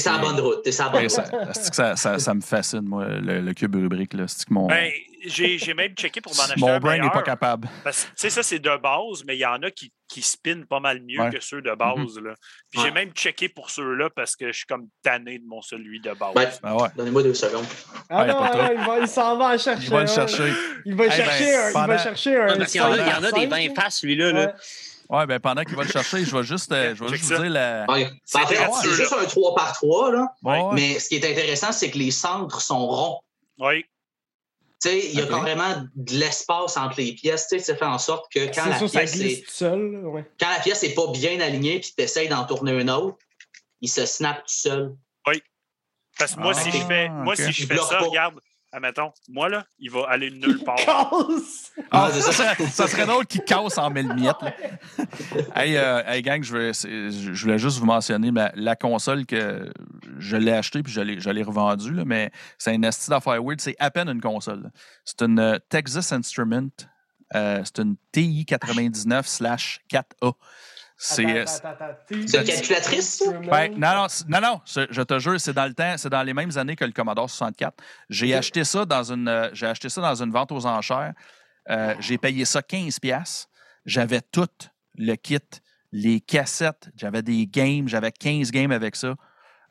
[0.00, 0.62] sur la bonne route.
[0.62, 1.16] T'es sur la bonne Hey, route.
[1.16, 4.14] ça, c'est que ça, ça, ça me fascine, moi, le, le cube rubrique.
[4.14, 4.24] Là.
[4.28, 4.90] C'est que mon, Ben,
[5.26, 7.68] j'ai j'ai même checké pour m'en acheter mon un brain n'est pas capable.
[7.82, 10.22] Parce que, tu sais, ça, c'est de base, mais il y en a qui, qui
[10.22, 11.30] spinent pas mal mieux Ouais.
[11.30, 12.18] que ceux de base.
[12.22, 12.34] là.
[12.70, 16.00] Puis j'ai même checké pour ceux-là parce que je suis comme tanné de mon celui
[16.00, 16.34] de base.
[16.34, 16.88] Ben, Ben ouais.
[16.96, 17.64] Donnez-moi deux secondes.
[18.08, 19.82] Ah Ah, non, il, va- il s'en va en chercher.
[19.84, 20.52] Il va le chercher.
[20.84, 21.68] Il va ben, chercher un.
[21.70, 22.56] Il va chercher un.
[22.58, 24.54] Parce qu'il y en a, il y en a des 5, bains là.
[25.10, 27.36] Ouais, ben pendant qu'il va le chercher, je vais juste, euh, je vais juste vous
[27.42, 27.84] dire la.
[27.88, 28.10] Ouais.
[28.24, 28.94] C'est En fait, gratuit, c'est là.
[28.96, 30.28] juste un 3 par 3 là.
[30.42, 30.62] Ouais.
[30.72, 33.20] Mais ce qui est intéressant, c'est que les centres sont ronds.
[33.58, 33.84] Oui.
[34.82, 35.30] Tu sais, il y a Ok.
[35.30, 37.48] carrément de l'espace entre les pièces.
[37.48, 40.24] Tu sais, ça fait en sorte que quand la sûr, ça pièce est seul.
[40.40, 43.16] Quand la pièce n'est pas bien alignée puis tu essaies d'en tourner une autre,
[43.80, 44.94] il se snap tout seul.
[46.18, 48.04] Parce que moi, si je Ah, fais, moi, si je fais ça, pas.
[48.04, 48.38] regarde,
[48.74, 50.76] admettons, moi, là, il va aller nulle part.
[50.76, 51.72] Casse!
[51.90, 52.54] Ah, c'est ça, ça.
[52.54, 54.36] serait, ça serait drôle qu'il casse en mille miettes.
[54.42, 54.52] là.
[55.56, 59.26] hey, euh, hey, gang, je, veux- c'est- je voulais juste vous mentionner ma- la console
[59.26, 59.72] que
[60.18, 63.60] je l'ai achetée puis je l'ai, revendue, là, mais c'est un esti d'affaires weird.
[63.60, 64.70] C'est à peine une console.
[65.04, 66.68] C'est une euh, Texas Instrument.
[67.34, 70.32] euh, c'est une TI 99/4A.
[70.96, 71.44] C'est, euh,
[72.06, 73.32] C'est une calculatrice, ça?
[73.32, 74.06] ben, non,
[74.40, 76.92] non, je te jure, c'est dans le temps, c'est dans les mêmes années que le
[76.92, 77.82] Commodore 64.
[78.10, 81.12] J'ai acheté ça dans une, euh, j'ai acheté ça dans une vente aux enchères.
[81.70, 83.48] Euh, j'ai payé ça 15 pièces.
[83.84, 84.48] J'avais tout
[84.96, 85.38] le kit,
[85.92, 89.14] les cassettes, j'avais des games, j'avais 15 games avec ça.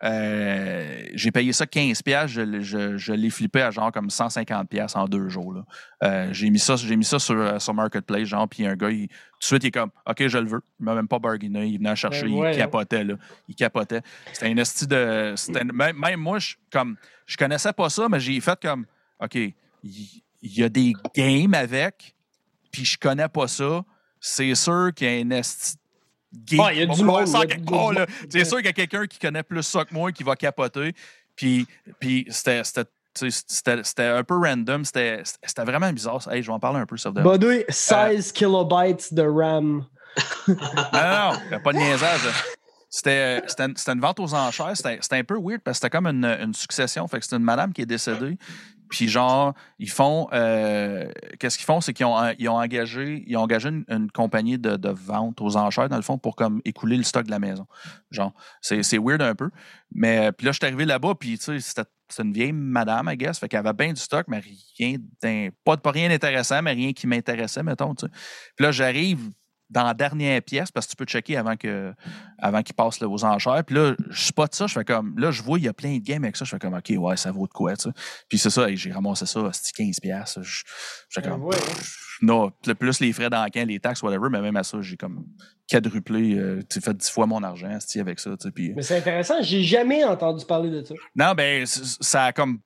[0.03, 4.09] Euh, j'ai payé ça 15 pièces, je, l'ai- je, je l'ai flippé à genre comme
[4.09, 5.53] 150 pièces en deux jours.
[5.53, 5.63] là.
[6.03, 8.89] Euh, j'ai mis ça, j'ai mis ça sur, euh, sur Marketplace, genre, puis un gars,
[8.91, 10.61] il- tout de suite, il est comme, OK, je le veux.
[10.79, 13.15] Il m'a même pas bargainé, il venait à chercher, Ben ouais, il capotait, là.
[13.47, 14.01] Il capotait.
[14.33, 15.35] C'était un esti de.
[15.73, 18.85] même, même moi, je, comme, je connaissais pas ça, mais j'ai fait comme,
[19.21, 19.53] OK, il
[20.41, 22.13] y, a des games avec,
[22.71, 23.83] puis je connais pas ça.
[24.19, 25.75] C'est sûr qu'il y a un esti
[26.45, 28.05] geek Ah, il y a du monde.
[28.29, 30.93] C'est sûr qu'il y a quelqu'un qui connaît plus ça que moi qui va capoter.
[31.35, 31.67] Puis,
[31.99, 34.85] puis c'était, c'était, un peu random.
[34.85, 36.21] C'était, c'était vraiment bizarre.
[36.31, 37.11] Hey, je vais en parler un peu, ça.
[37.11, 39.85] Non, Body, 16 kilobytes de RAM.
[40.47, 40.55] non,
[40.93, 42.21] non, y a pas de niaisage.
[42.89, 44.77] C'était, c'était, une- c'était une vente aux enchères.
[44.77, 47.07] C'était, c'était un peu weird parce que c'était comme une, une succession.
[47.07, 48.37] Fait que c'était une madame qui est décédée.
[48.93, 50.27] Puis genre, ils font...
[50.33, 51.81] euh, qu'est-ce qu'ils font?
[51.81, 55.89] C'est qu'ils ont, ils ont engagé, ils ont engagé une, compagnie de, vente aux enchères,
[55.89, 57.65] dans le fond, pour comme écouler le stock de la maison.
[58.11, 59.49] Genre, c'est, c'est weird un peu.
[59.95, 63.09] Mais puis là, je suis arrivé là-bas, puis tu sais, c'était, c'était une vieille madame,
[63.11, 63.39] I guess.
[63.39, 64.43] Fait qu'elle avait bien du stock, mais
[64.77, 64.97] rien,
[65.65, 67.95] pas, pas rien d'intéressant, mais rien qui m'intéressait, mettons.
[67.95, 68.09] Puis
[68.59, 69.31] là, j'arrive
[69.73, 71.93] dans la dernière pièce, parce que tu peux checker avant que
[72.37, 73.63] avant qu'il passe là, aux enchères.
[73.65, 75.17] Puis là, je spot ça, je fais comme.
[75.17, 76.45] Là, je vois, il y a plein de games avec ça.
[76.45, 77.89] Je fais comme, OK, ouais, ça vaut de quoi, tu sais.
[78.29, 79.99] Puis c'est ça, hey, j'ai ramassé ça, c'était 15$.
[80.01, 80.41] piastres.
[80.43, 80.63] Je
[81.09, 81.43] je fais Ben comme.
[81.45, 81.57] ouais.
[82.21, 85.25] Non, plus- les frais d'encan, les taxes, whatever, mais même à ça, j'ai comme
[85.69, 88.51] quadruplé, euh, tu fait 10 fois mon argent, avec ça, tu sais.
[88.51, 90.93] Puis, Mais c'est intéressant, j'ai jamais entendu parler de ça.
[91.15, 92.59] non, ben, ça a comme.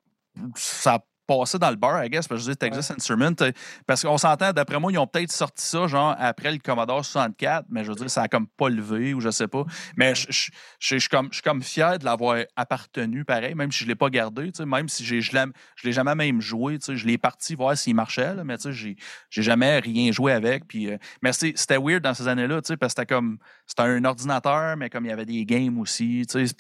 [0.56, 3.34] Ça a passé dans le bar, I guess, parce que je dis Texas Instrument.
[3.42, 3.52] euh,
[3.86, 7.66] Parce qu'on s'entend, d'après moi, ils ont peut-être sorti ça, genre, après le Commodore 64,
[7.70, 9.64] mais je veux dire, ça a comme pas levé ou je sais pas.
[9.98, 10.50] Mais je je-
[10.80, 14.10] je- je suis comme, comme fier de l'avoir appartenu pareil, même si je l'ai pas
[14.10, 18.44] gardé, même si je l'ai jamais même joué, je l'ai parti voir s'il marchait, là,
[18.44, 18.96] mais j'ai-
[19.30, 20.68] jamais rien joué avec.
[20.68, 24.78] Puis, euh, mais c'était weird dans ces années-là, parce que c'était comme, c'était un ordinateur,
[24.78, 26.24] mais comme il y avait des games aussi,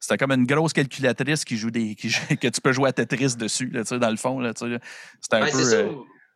[0.00, 2.08] c'était comme une grosse calculatrice qui joue des, qui
[2.40, 4.66] que tu peux jouer à Tetris dessus, là, tu sais, dans le fond, là, tu
[4.70, 4.78] sais.
[5.20, 5.50] C'était un peu.
[5.52, 5.76] c'est ça.
[5.76, 5.92] euh,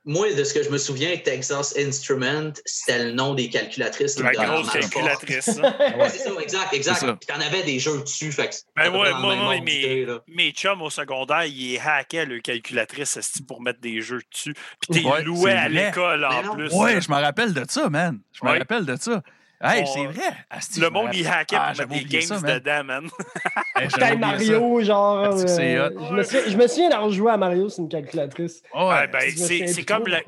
[0.07, 4.19] Moi, de ce que je me souviens, Texas Instrument, c'était le nom des calculatrices.
[4.19, 5.49] La grosse calculatrice.
[5.99, 6.95] Ouais, c'est ça, exact, exact.
[7.01, 7.17] Ça.
[7.17, 8.33] Puis t'en avais des jeux dessus.
[8.33, 10.21] Fait que Ben ouais, moi, moi, d'idées, là.
[10.29, 14.55] Mes chums au secondaire, ils hackaient le calculatrice pour mettre des jeux dessus.
[14.81, 16.73] Puis t'es Ouais, loué à l'école en plus.
[16.73, 18.21] Ouais, je me rappelle de ça, man.
[18.33, 19.23] Je me rappelle de ça.
[19.63, 20.33] Hey, c'est vrai.
[20.49, 22.55] Asti, Le monde, il hackait Ah, pour mettre des games ça, man.
[22.59, 23.11] dedans, man.
[23.77, 24.17] Hey, ça.
[24.17, 25.39] Mario, genre.
[25.39, 28.63] C'est euh, je, me souviens, je me souviens d'avoir joué à Mario sur une calculatrice.
[28.75, 29.31] Ouais, Ah, ben,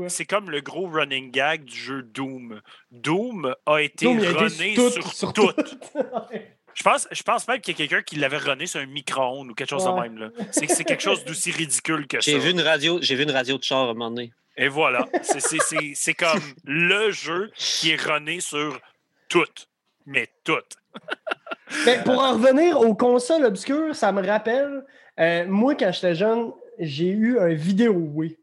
[0.09, 2.61] c'est comme, le gros running gag du jeu Doom.
[2.91, 5.53] Doom a été Doom, il a été runné sur sur, tout, sur tout.
[5.53, 5.99] tout.
[6.75, 9.51] Je pense, je pense même qu'il y a quelqu'un qui l'avait runné sur un micro-ondes
[9.51, 10.31] ou quelque chose de même.
[10.53, 12.31] C'est c'est quelque chose d'aussi ridicule que ça.
[12.31, 14.33] J'ai vu une radio, j'ai vu une radio de char à un moment donné.
[14.57, 15.07] Et voilà.
[15.23, 18.81] C'est comme le jeu qui est runné sur
[19.33, 19.67] tout.
[20.07, 20.53] Mais tout.
[21.87, 24.85] Mais pour en revenir aux consoles obscures, ça me rappelle,
[25.19, 28.37] euh, moi, quand j'étais jeune, j'ai eu un vidéo oui.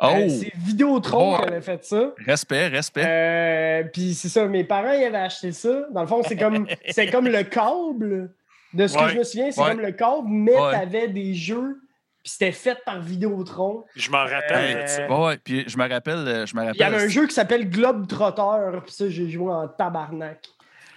[0.00, 1.38] Oh, c'est Vidéotron Oh.
[1.42, 2.12] qui avait fait ça.
[2.26, 3.04] respect, respect.
[3.06, 5.86] Euh, Puis c'est ça, mes parents ils avaient acheté ça.
[5.92, 8.32] Dans le fond, c'est comme, c'est comme le câble.
[8.74, 9.68] De ce que je me souviens, c'est Ouais.
[9.70, 10.72] comme le câble, mais Ouais.
[10.72, 11.80] t'avais des jeux,
[12.24, 13.84] puis c'était fait par Vidéotron.
[13.94, 15.06] Je m'en rappelle Euh, ça.
[15.20, 17.06] Ouais, puis je me rappelle, euh, je me Il y avait rappelle.
[17.06, 20.40] un jeu qui s'appelle Globe Trotter, puis ça, j'ai joué en tabarnak.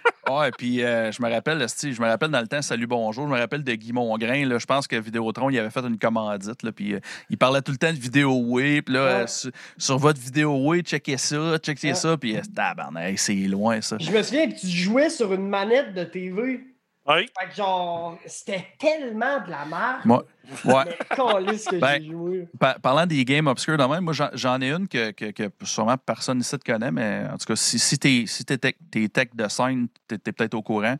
[0.30, 3.32] Ouais, puis euh, je me rappelle, je me rappelle dans le temps Salut Bonjour, je
[3.32, 6.62] me rappelle de Guy Mongrain, là, je pense que Vidéotron, il avait fait une commandite,
[6.62, 9.22] là, puis euh, il parlait tout le temps de Vidéoway, puis là, Ouais.
[9.22, 11.94] euh, sur, sur votre Vidéoway, checkez ça, checkez Ouais.
[11.94, 13.96] ça, puis euh, tabarnak, c'est loin, ça.
[14.00, 16.60] Je me souviens que tu jouais sur une manette de TV.
[17.08, 17.26] Oui.
[17.40, 20.00] Fait que genre, c'était tellement de la merde.
[20.04, 20.24] Moi,
[20.66, 20.84] ouais.
[20.86, 22.48] Mais calisse que Ben, j'ai joué.
[22.60, 23.48] Pa- parlant des games
[23.88, 24.28] même, moi, j'en-
[24.60, 27.78] ai une que, que, que sûrement personne ici te connaît, mais en tout cas, si,
[27.78, 30.96] si t'es si t'es tech, t'es tech de scène, t'es t'es peut-être au courant.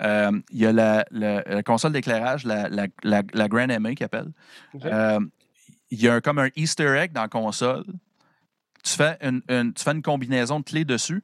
[0.00, 3.94] Euh, Il y a la, la- la console d'éclairage, la, la, la, la Grand MA
[3.94, 4.28] qui appelle.
[4.84, 5.20] Euh,
[5.90, 7.84] il y a un- comme un Easter egg dans la console.
[8.82, 11.22] Tu fais une, une- tu fais une combinaison de clés dessus,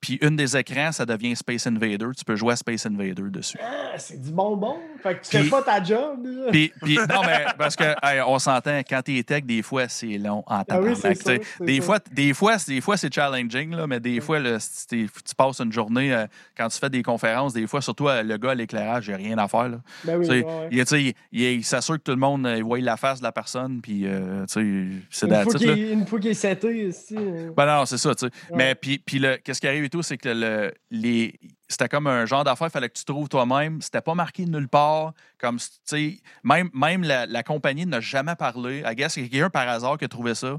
[0.00, 2.06] puis une des écrans, ça devient Space Invader.
[2.16, 3.58] Tu peux jouer à Space Invader dessus.
[3.60, 4.76] Ah, c'est du bonbon.
[5.02, 6.26] Fait que tu Puis- fais pas ta job.
[6.52, 6.72] puis-
[7.08, 10.62] non, mais parce que hey, on s'entend, quand t'es tech, des fois, c'est long en
[10.68, 11.10] Ah oui, ça,
[11.60, 14.58] Des fois, des fois, des fois c'est challenging, là, mais des fois, là,
[14.88, 18.36] tu passes une journée, euh, quand tu fais des conférences, des fois, surtout euh, le
[18.36, 19.68] gars à l'éclairage, il n'y a rien à faire.
[19.68, 19.78] Là.
[20.04, 20.68] Ben oui, ouais.
[20.70, 24.06] Il, il- s'assure que tout le monde euh, voit la face de la personne, puis
[24.46, 27.16] c'est Une fois qu'il est- seté, aussi.
[27.16, 28.32] euh, Ben non, c'est ça, tu sais.
[28.50, 28.56] Ouais.
[28.56, 31.38] Mais puis, puis qu'est-ce qui arrive et tout, c'est que le, les,
[31.68, 33.80] c'était comme un genre d'affaire, il fallait que tu trouves toi-même.
[33.80, 35.12] C'était pas marqué nulle part.
[35.38, 35.58] Comme,
[36.44, 38.82] même, même la, la compagnie n'a jamais parlé.
[38.86, 40.56] I guess a quelqu'un par hasard qui a trouvé ça.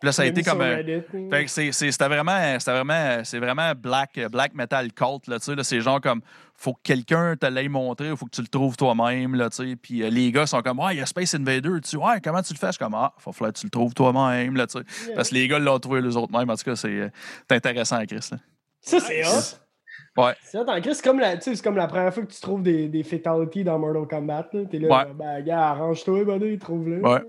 [0.00, 0.76] Puis là, ça a été comme un.
[0.76, 1.02] Reddit, là.
[1.30, 5.36] Fait que c'est- c'est- c'était vraiment, c'était vraiment, c'est vraiment black, black metal cult, là,
[5.54, 6.22] là, c'est genre comme,
[6.56, 9.48] faut que quelqu'un te l'ait montré, faut que tu le trouves toi-même, là,
[9.82, 12.42] puis euh, les gars sont comme, ouais, il y a Space Invader, tu ouais, comment
[12.42, 12.68] tu le fais?
[12.68, 15.14] Je suis comme, ah, faut falloir que tu le trouves toi-même, là, Yeah.
[15.16, 17.08] parce que les gars l'ont trouvé les autres mêmes, en tout cas, c'est euh,
[17.50, 18.38] c'est intéressant, Chris, là.
[18.80, 19.56] Ça, c'est hot.
[20.16, 20.34] Ouais.
[20.42, 23.02] C'est comme, la, tu sais, c'est comme la première fois que tu trouves des, des
[23.02, 24.48] fatalities dans Mortal Kombat.
[24.52, 24.60] là.
[24.70, 25.12] T'es là, Ouais.
[25.14, 27.00] ben, gars, arrange-toi, buddy, trouve-le.
[27.00, 27.20] Ouais.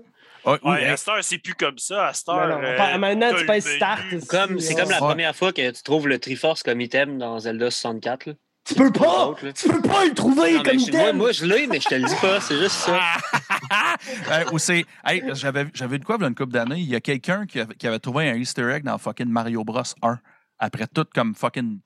[0.44, 2.08] Ouais, Ouais, hey, à cette heure, c'est plus comme ça.
[2.08, 3.60] À cette Ben non, euh, pas- maintenant, tu menu.
[3.60, 4.00] start.
[4.28, 4.80] Comme, c'est Ouais.
[4.80, 5.06] comme la Ouais.
[5.06, 8.26] première fois que tu trouves le Triforce comme item dans Zelda 64.
[8.26, 8.32] là.
[8.64, 9.34] Tu peux pas!
[9.54, 11.16] Tu peux pas le trouver Non, comme moi, item!
[11.16, 12.40] moi, je l'ai, mais je te le dis pas.
[12.40, 12.98] C'est juste ça.
[14.52, 14.84] Ou c'est.
[15.04, 17.46] Hey, j'avais, j'avais de quoi, il y a une couple d'années, il y a quelqu'un
[17.46, 20.18] qui avait, qui avait trouvé un Easter egg dans fucking Mario Bros 1.
[20.64, 21.80] Après tout, comme fucking.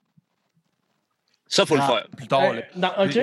[1.47, 2.07] Ça, faut le Ah, faire.
[2.15, 2.43] Plus tard.
[2.51, 2.61] Euh, là.
[2.75, 3.19] dans- OK?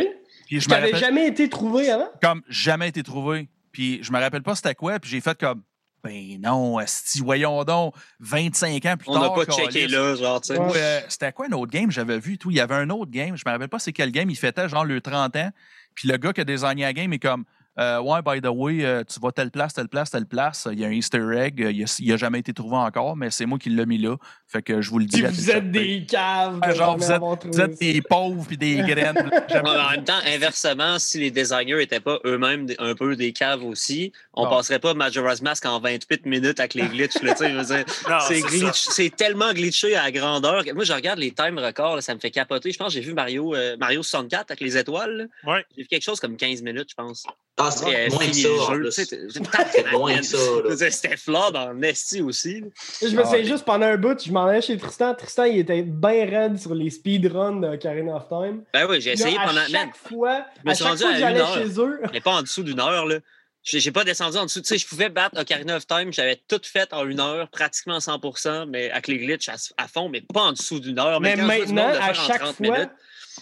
[0.46, 2.08] Puis je jamais été trouvé avant?
[2.20, 3.48] comme jamais été trouvé.
[3.70, 5.62] Puis je me rappelle pas c'était quoi, puis j'ai fait comme.
[6.02, 9.34] Ben non, esti, voyons donc, 25 ans plus On n'a tard.
[9.36, 10.60] pas checké là, genre, tu sais.
[10.60, 12.50] Euh, c'était quoi un autre game j'avais vu tout?
[12.50, 14.68] Il y avait un autre game, je me rappelle pas c'est quel game, il fêtait
[14.68, 15.50] genre le 30 ans.
[15.94, 17.44] Puis le gars qui a désigné la game est comme
[17.78, 20.68] euh, Ouais, by the way, euh, tu vas telle place, telle place, telle place.
[20.70, 23.16] Il y a un Easter egg, euh, il a, il a jamais été trouvé encore,
[23.16, 24.16] mais c'est moi qui l'ai mis là.
[24.46, 25.24] Fait que je vous le dis.
[25.24, 26.60] À vous êtes des caves.
[26.64, 29.14] Ouais, genre, vous êtes- Vous êtes des pauvres puis des graines.
[29.50, 33.64] Mais en même temps, inversement, si les designers n'étaient pas eux-mêmes un peu des caves
[33.64, 34.50] aussi, on Non.
[34.50, 37.12] passerait pas Majora's Mask en 28 minutes avec les glitches.
[37.18, 40.62] c'est, glitch- tellement glitché à la grandeur.
[40.74, 42.70] Moi, je regarde les time records, là, ça me fait capoter.
[42.72, 45.28] Je pense que j'ai vu Mario, euh, Mario 64 avec les étoiles.
[45.46, 45.64] Ouais.
[45.76, 47.24] J'ai vu quelque chose comme 15 minutes, je pense.
[47.56, 48.48] Ah, c'est euh, moins que ça.
[48.48, 50.36] en C'est moins que ça.
[50.70, 52.60] Je C'était flawed dans Nesty aussi.
[52.62, 52.66] là.
[53.00, 55.14] Je me Ah, juste pendant un bout, je m'en allais chez Tristan.
[55.14, 58.64] Tristan, il était bien raide sur les speedruns de Karen of Time.
[58.72, 59.60] Ben oui, j'ai essayé Là, à pendant.
[59.60, 61.54] man, chaque fois, me à suis chaque rendu fois à que une j'allais heure.
[61.54, 63.06] chez eux, mais pas en dessous d'une heure.
[63.06, 63.18] Là.
[63.62, 64.60] J'ai pas descendu en dessous.
[64.60, 66.12] Tu sais, je pouvais battre Ocarina of Time.
[66.12, 70.08] J'avais tout fait en une heure, pratiquement 100% mais avec les glitches à, à fond,
[70.08, 71.20] mais pas en dessous d'une heure.
[71.20, 72.86] mais je maintenant, à en chaque 30 fois,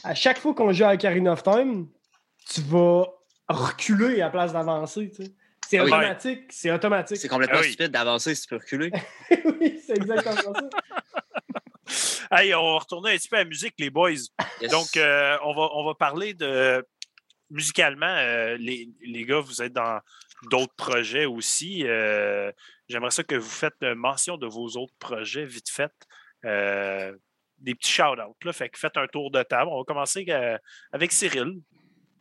[0.05, 1.87] à chaque fois qu'on joue à Karen of Time,
[2.53, 3.07] tu vas
[3.49, 5.11] reculer à la place d'avancer.
[5.11, 5.33] tu sais.
[5.69, 5.91] C'est Ah oui.
[5.91, 6.43] automatique.
[6.51, 7.17] C'est automatique.
[7.19, 7.69] c'est complètement Ah oui.
[7.73, 8.91] stupide d'avancer si tu peux reculer.
[9.61, 10.69] oui, c'est exactement ça.
[12.31, 14.11] Hey, on va retourner un petit peu à la musique, les boys.
[14.61, 14.71] Yes.
[14.71, 16.85] Donc, euh, on, va, on va parler de.
[17.51, 20.01] Musicalement, euh, les, les gars, vous êtes dans
[20.51, 21.87] d'autres projets aussi.
[21.87, 22.51] Euh,
[22.89, 25.93] J'aimerais ça que vous faites mention de vos autres projets, vite fait.
[26.47, 27.15] Euh,
[27.59, 28.53] des petits shout-outs.
[28.53, 29.69] Fait que faites un tour de table.
[29.71, 30.25] On va commencer
[30.93, 31.61] avec Cyril.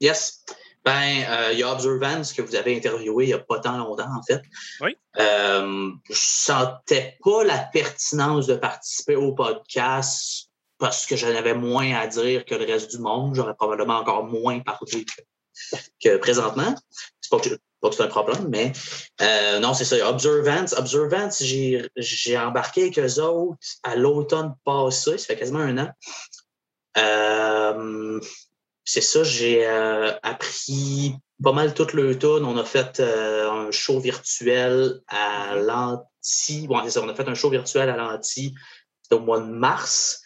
[0.02, 0.44] Yes.
[0.84, 3.78] Ben, euh, il y a Observance que vous avez interviewé il n'y a pas tant
[3.78, 4.42] longtemps, en fait.
[4.82, 4.98] Oui.
[5.20, 10.50] Euh, je sentais pas la pertinence de participer au podcast
[10.80, 13.36] parce que j'en avais moins à dire que le reste du monde.
[13.36, 16.76] J'aurais probablement encore moins parlé que, que présentement.
[17.22, 17.50] C'est pas que,
[17.82, 18.74] pas c'est un problème, mais
[19.22, 20.10] euh, non, c'est ça.
[20.10, 25.20] Observance, Observance, j'ai j'ai embarqué avec eux autres à l'automne passé.
[25.20, 25.90] Ça fait quasiment un an.
[26.98, 28.20] Euh,
[28.94, 32.44] c'est ça, j'ai euh, appris pas mal tout l'automne.
[32.44, 36.68] On a fait euh, un show virtuel à l'anti.
[36.68, 38.54] Bon, on a fait un show virtuel à l'anti.
[39.02, 40.22] C'était au mois de mars.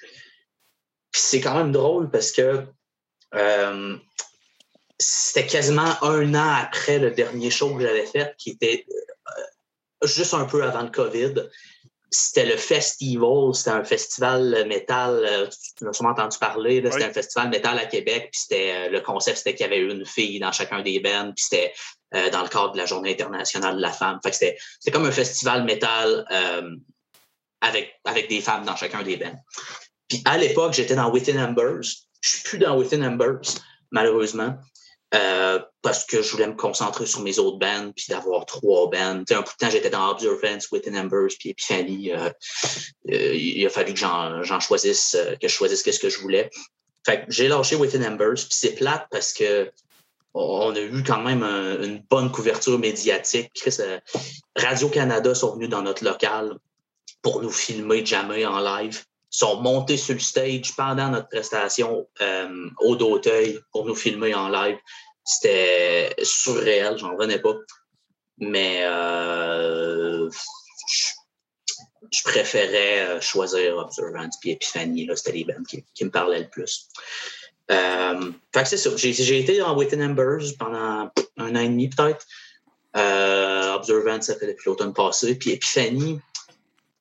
[1.11, 2.65] Puis c'est quand même drôle parce que
[3.35, 3.97] euh,
[4.97, 8.87] c'était quasiment un an après le dernier show que j'avais fait, qui était
[9.27, 11.35] euh, juste un peu avant le COVID
[12.09, 17.13] c'était le Festival, c'était un festival métal, euh, tu l'as sûrement entendu parler, c'était un
[17.13, 20.39] festival métal à Québec, puis c'était euh, le concept c'était qu'il y avait une fille
[20.39, 21.73] dans chacun des bands, puis c'était
[22.15, 24.19] euh, dans le cadre de la Journée internationale de la femme.
[24.23, 26.75] Fait que c'était c'était comme un festival métal euh,
[27.61, 29.35] avec, avec des femmes dans chacun des bands.
[30.07, 31.83] Puis à l'époque, j'étais dans Within Embers.
[32.21, 33.59] Je suis plus dans Within Embers,
[33.91, 34.55] malheureusement.
[35.13, 39.19] Euh, parce que je voulais me concentrer sur mes autres bands, puis d'avoir trois bands.
[39.19, 42.11] Tu sais, un bout de temps, j'étais dans Observance, Within Embers, puis Epiphany.
[42.11, 42.29] euh,
[43.11, 46.49] euh, il a fallu que j'en choisisse, que je choisisse qu'est-ce que je voulais.
[47.05, 49.71] Fait j'ai lâché Within Embers, puis c'est plate parce que
[50.33, 53.51] on a eu quand même un- une bonne couverture médiatique.
[54.57, 56.57] Radio-Canada sont venus dans notre local
[57.21, 59.03] pour nous filmer, jammer en live.
[59.35, 64.47] Sont montés sur le stage pendant notre prestation euh, au D'Auteuil pour nous filmer en
[64.47, 64.77] live.
[65.25, 67.53] C'était surréel, j'en revenais pas.
[68.37, 70.29] Mais euh,
[72.11, 75.09] je, préférais euh, choisir Observant et Epiphany.
[75.15, 76.87] C'était les bands qui, me parlaient le plus.
[77.67, 78.89] C'est ça.
[78.95, 82.25] J'ai, été dans Waiting Embers pendant un an et demi peut-être.
[83.75, 85.35] Observant, ça fait depuis l'automne passé.
[85.35, 86.21] Puis Epiphany,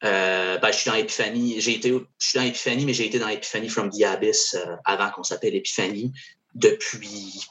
[0.03, 1.61] euh, ben, je suis dans Epiphany.
[1.61, 4.77] J'ai été, je suis dans Epiphany, mais j'ai été dans Epiphany from the Abyss euh,
[4.85, 6.13] avant qu'on s'appelle Epiphany
[6.55, 7.47] depuis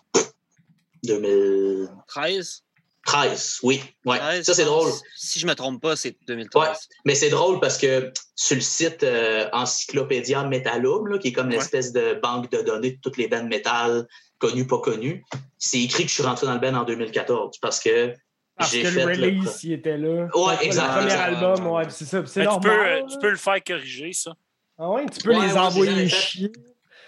[1.03, 2.63] 2013.
[3.05, 3.59] 13.
[3.63, 4.17] Oui, ouais.
[4.17, 4.89] 13, ça c'est drôle.
[5.17, 6.61] Si je me trompe pas, c'est 2013.
[6.61, 6.75] Ouais.
[7.03, 11.49] Mais c'est drôle parce que sur le site euh, Encyclopédia Metallum, là, qui est comme
[11.49, 11.55] Ouais.
[11.57, 14.07] l'espèce de banque de données de toutes les bandes métal
[14.39, 15.25] connues, pas connues,
[15.57, 18.13] c'est écrit que je suis rentré dans le band en 2014 parce que
[18.57, 20.27] Parce que fait le le- release, il était là.
[20.35, 22.23] Ouais, Après, exact, Le premier album, ouais, c'est ça.
[22.25, 24.33] C'est tu, peux, tu peux le faire corriger, ça.
[24.77, 26.51] Ah ouais, tu peux Ouais, les envoyer chier.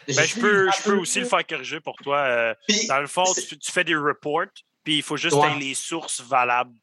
[0.07, 2.17] Ben, je peux, je peux peu aussi le faire corriger pour toi.
[2.19, 4.45] euh, Puis- dans le fond, tu, tu fais des reports,
[4.83, 5.55] puis il faut juste Ouais.
[5.59, 6.75] les sources valables.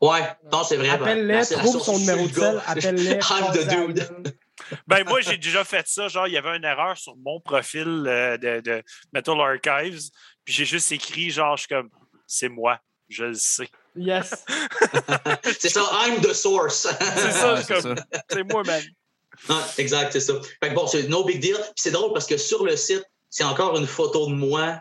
[0.00, 0.20] Ouais,
[0.52, 0.90] non, c'est vrai.
[0.90, 2.62] Appelle-les, Ben, trouve son numéro le de sel, gars.
[2.66, 3.18] appelle-les.
[4.86, 6.08] Ben, moi, j'ai déjà fait ça.
[6.08, 8.82] Genre, il y avait une erreur sur mon profil euh, de, de
[9.12, 10.10] Metal Archives,
[10.44, 11.90] puis j'ai juste écrit, genre, je suis comme,
[12.26, 12.78] c'est moi,
[13.08, 13.68] je le sais.
[13.96, 14.44] Yes.
[15.58, 16.86] C'est ça, I'm the source.
[17.16, 18.04] C'est ça, Ouais, comme, ça.
[18.30, 18.82] c'est moi, man.
[19.48, 20.32] Ouais, exact, c'est ça.
[20.62, 21.56] Fait que bon, c'est no big deal.
[21.56, 24.80] Puis c'est drôle parce que sur le site, c'est encore une photo de moi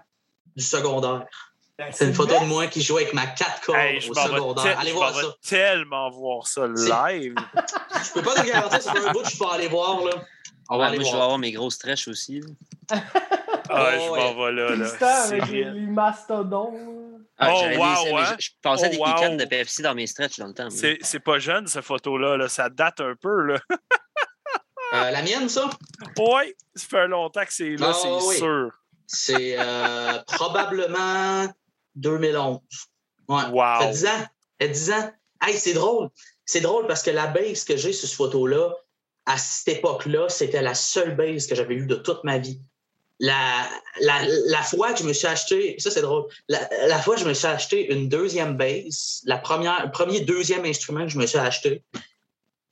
[0.55, 1.25] du secondaire.
[1.77, 4.63] Ben, C'est une photo de moi qui jouait avec ma 4 cordes Hey, au secondaire.
[4.75, 5.27] te- Allez je voir ça.
[5.47, 7.33] tellement voir ça live.
[8.05, 10.11] Je peux pas te garantir, c'est un bout, je peux aller voir, là.
[10.69, 11.23] On va Ouais, aller moi, je vais voir.
[11.23, 12.41] avoir mes grosses trèches aussi.
[12.41, 12.47] là.
[12.91, 13.01] Ah,
[13.69, 14.75] Oh, je m'en vais là.
[14.75, 15.23] là.
[15.23, 17.02] Avec les mastodons.
[17.37, 18.35] Ah, Oh, wow, hein?
[18.39, 19.37] je, je passais Oh, des wow.
[19.37, 20.69] de PFC dans mes stretches dans le temps.
[20.69, 22.37] C'est c'est pas jeune, cette photo-là.
[22.37, 22.47] là.
[22.49, 23.41] Ça date un peu.
[23.47, 23.59] Là.
[24.93, 25.69] Euh, la mienne, ça,
[26.19, 28.37] Oui, ça fait longtemps que c'est là, Ah, c'est oui.
[28.37, 28.69] sûr.
[29.07, 31.51] c'est euh, probablement
[31.95, 32.59] 2011.
[33.27, 33.43] Ouais.
[33.51, 33.79] Wow.
[33.79, 34.09] Ça fait 10 ans.
[34.19, 34.27] Ça
[34.61, 35.11] fait 10 ans.
[35.41, 36.09] Hey, c'est drôle.
[36.45, 38.69] C'est drôle parce que la base que j'ai sur cette photo-là,
[39.25, 42.61] à cette époque-là, c'était la seule base que j'avais eue de toute ma vie.
[43.25, 43.69] La,
[44.01, 47.21] la, la fois que je me suis acheté, ça c'est drôle, la, la fois que
[47.21, 51.17] je me suis acheté une deuxième base, la première, le premier, deuxième instrument que je
[51.17, 51.83] me suis acheté,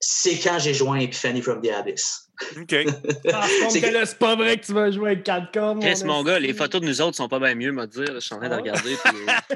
[0.02, 2.28] c'est quand j'ai joint Epiphany from the Abyss.
[2.58, 2.70] OK.
[3.70, 5.80] C'est que que- là, c'est pas vrai que tu vas jouer avec 4 cordes.
[5.80, 8.16] Chris, mon gars, les photos de nous autres sont pas bien mieux, me dire.
[8.16, 8.96] Je suis en train de Ah regarder.
[9.06, 9.56] puis, euh,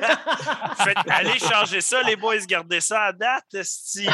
[0.84, 4.06] Faites, allez changer ça, les boys, gardez ça à date, esti.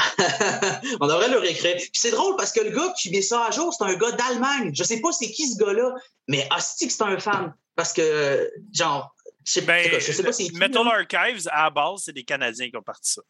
[1.02, 1.76] On devrait le réécrire.
[1.76, 4.12] Puis c'est drôle parce que le gars qui met ça à jour, c'est un gars
[4.14, 4.72] d'Allemagne.
[4.74, 5.94] Je sais pas c'est qui ce gars-là,
[6.30, 7.54] mais hostie que c'est un fan.
[7.76, 9.14] Parce que, genre,
[9.46, 10.56] je sais, Ben, je sais pas c'est qui.
[10.58, 10.88] Metal.
[10.88, 13.22] Archives, à la base, c'est des Canadiens qui ont parti ça.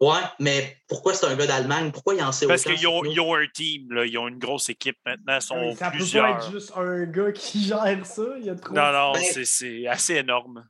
[0.00, 1.90] Ouais, mais pourquoi c'est un gars d'Allemagne?
[1.92, 2.74] Pourquoi il en sait Parce autant?
[2.74, 4.04] qu'ils ont, un team, là.
[4.04, 6.26] ils ont une grosse équipe maintenant, ils sont Ça peut pas plusieurs.
[6.36, 8.22] être juste un gars qui gère ça.
[8.38, 8.74] Il y a trop.
[8.74, 10.68] Non, non, Ben- c'est- assez énorme.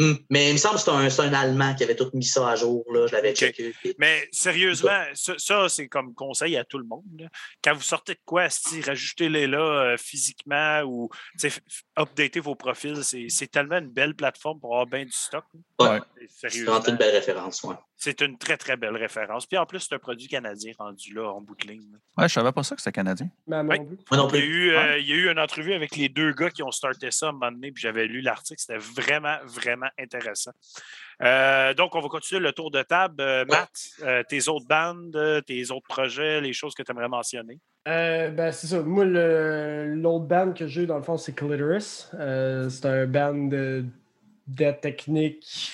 [0.00, 2.24] Hum, Mais il me semble que c'est un, c'est un Allemand qui avait tout mis
[2.24, 2.84] ça à jour.
[2.92, 3.06] Là.
[3.06, 3.72] Je l'avais checké.
[3.98, 7.04] Mais sérieusement, ça, ça, c'est comme conseil à tout le monde.
[7.20, 7.28] là.
[7.62, 11.08] Quand vous sortez de quoi, si rajoutez-les là euh, physiquement ou
[11.98, 15.44] updatez vos profils, c'est c'est tellement une belle plateforme pour avoir bien du stock.
[15.80, 16.00] Ouais.
[16.28, 17.62] C'est vraiment une belle référence.
[17.64, 17.74] Ouais.
[17.96, 19.46] c'est une très très belle référence.
[19.46, 21.90] Puis en plus, c'est un produit canadien rendu là en bout de ligne.
[21.92, 21.98] là.
[22.18, 23.28] Ouais, je savais pas ça que c'était canadien.
[23.46, 23.86] Mais Ouais.
[24.12, 24.38] non plus.
[24.38, 26.50] Il y, a eu, euh, il y a eu une entrevue avec les deux gars
[26.50, 28.60] qui ont starté ça à un moment donné, puis j'avais lu l'article.
[28.60, 30.52] C'était vraiment, vraiment intéressant.
[31.22, 33.16] Euh, donc, on va continuer le tour de table.
[33.20, 33.70] Euh, Matt,
[34.02, 37.58] euh, tes autres bandes, tes autres projets, les choses que tu aimerais mentionner?
[37.86, 38.80] Euh, ben, c'est ça.
[38.82, 42.10] Moi, l'autre band que j'ai, dans le fond, c'est Clitoris.
[42.14, 43.84] Euh, c'est un band de
[44.80, 45.72] technique,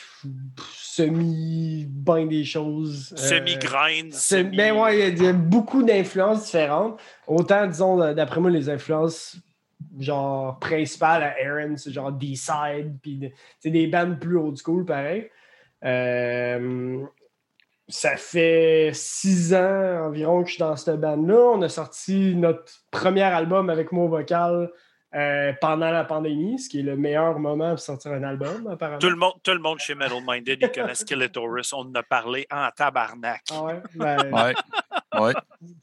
[0.73, 3.15] semi-bain des choses.
[3.15, 4.13] euh, Semi-grind.
[4.13, 7.01] semi- Ben ouais, il y a- il y, a beaucoup d'influences différentes.
[7.27, 9.37] Autant, disons, d'après moi, les influences
[9.99, 15.29] genre principales à Aaron, c'est genre D-Side, puis c'est des bands plus old school, pareil.
[15.85, 17.01] Euh,
[17.89, 21.53] ça fait six ans environ que je suis dans cette band-là.
[21.55, 24.71] On a sorti notre premier album avec mon vocal
[25.15, 28.99] euh, pendant la pandémie, ce qui est le meilleur moment pour sortir un album, apparemment.
[28.99, 31.75] Tout le, monde, tout le monde chez Metal Minded, ils connaissent Skeletorus.
[31.75, 33.43] On en a parlé en tabarnak.
[33.53, 33.83] Ah ouais?
[33.95, 34.17] Ben,
[35.15, 35.21] Ouais.
[35.21, 35.35] ouais.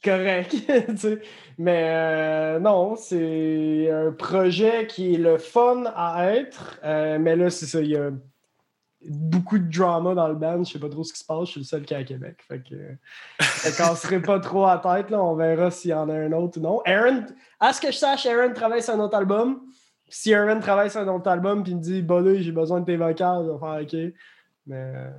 [0.04, 0.56] correct.
[0.88, 1.22] tu sais.
[1.60, 6.80] Mais euh, non, c'est un projet qui est le fun à être.
[6.84, 8.10] euh, mais là, c'est ça, il y a
[9.08, 10.64] beaucoup de drama dans le band.
[10.64, 11.46] Je sais pas trop ce qui se passe.
[11.46, 12.38] Je suis le seul qui est à Québec.
[12.48, 12.76] Fait que
[13.40, 15.10] ça casserait pas trop à tête.
[15.10, 15.24] Là.
[15.24, 16.82] On verra s'il y en a un autre ou non.
[16.86, 17.26] Aaron,
[17.60, 19.62] à ce que je sache, Aaron travaille sur un autre album.
[20.10, 22.98] si Aaron travaille sur un autre album puis me dit Bonnet, j'ai besoin de tes
[22.98, 24.14] vocales, je vais faire OK.
[24.68, 25.12] Mais euh,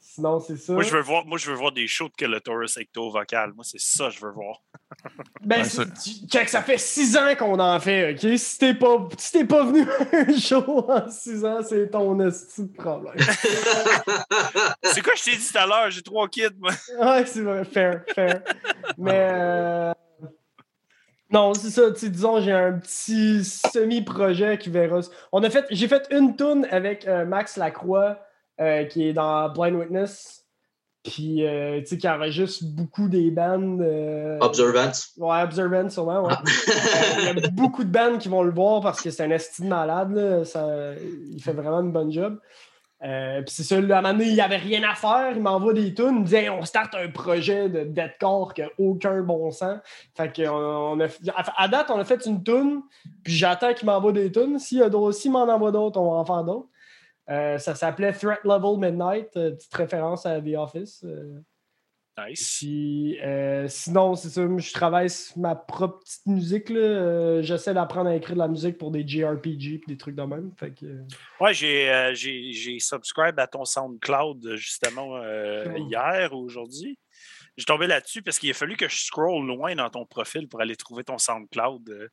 [0.00, 0.72] sinon, c'est ça.
[0.72, 3.52] Moi, je veux voir, moi, je veux voir des shows de Kelatoris Ecto vocal.
[3.54, 4.62] Moi, c'est ça que je veux voir.
[5.42, 8.38] Ben, check, ça fait six ans qu'on en fait, OK?
[8.38, 12.18] Si t'es pas, si t'es pas venu à un show en six ans, c'est ton
[12.20, 13.14] esti de problème.
[14.82, 15.90] C'est quoi je t'ai dit tout à l'heure?
[15.90, 16.72] J'ai trois kids, moi.
[17.00, 18.42] ouais, c'est vrai, fair, fair.
[18.96, 19.92] Mais euh,
[21.30, 25.00] non, c'est ça, tu sais, disons, j'ai un petit semi-projet qui verra.
[25.30, 28.18] On a fait, j'ai fait une tune avec euh, Max Lacroix,
[28.60, 30.44] euh, qui est dans Blind Witness.
[31.04, 33.80] Puis, euh, tu sais, qui enregistre beaucoup des bandes.
[33.80, 34.90] euh, Observant.
[35.16, 36.34] Ouais, Observant, sûrement, ouais.
[37.20, 39.62] Il y a beaucoup de bands qui vont le voir parce que c'est un esti
[39.62, 40.12] de malade.
[40.12, 40.44] là.
[40.44, 40.92] Ça-
[41.32, 42.38] il fait vraiment une bonne job.
[43.04, 45.30] Euh, puis c'est ça, là, à un moment donné, il n'y avait rien à faire.
[45.36, 46.08] Il m'envoie des tunes.
[46.08, 49.78] Il me dit Hey, on start un projet de deathcore qui n'a aucun bon sens.
[50.16, 51.06] Fait que, on, a,
[51.56, 52.82] à, date, on a fait une tune.
[53.22, 54.58] Puis j'attends qu'il m'envoie des tunes.
[54.58, 56.66] S'il y a d'autres- s'il m'en envoie d'autres, on va en faire d'autres.
[57.30, 61.02] Euh, ça s'appelait Threat Level Midnight, euh, petite référence à The Office.
[61.04, 61.40] euh.
[62.26, 62.56] Nice.
[62.58, 63.16] Puis
[63.68, 66.68] sinon, c'est ça, je travaille sur ma propre petite musique.
[66.68, 67.40] là.
[67.42, 70.50] J'essaie d'apprendre à écrire de la musique pour des JRPG et des trucs de même.
[70.58, 70.86] Fait que,
[71.40, 75.76] Ouais, j'ai j'ai- subscribe à ton SoundCloud justement Oh.
[75.76, 76.98] hier ou aujourd'hui.
[77.56, 80.60] J'ai tombé là-dessus parce qu'il a fallu que je scroll loin dans ton profil pour
[80.60, 82.08] aller trouver ton SoundCloud.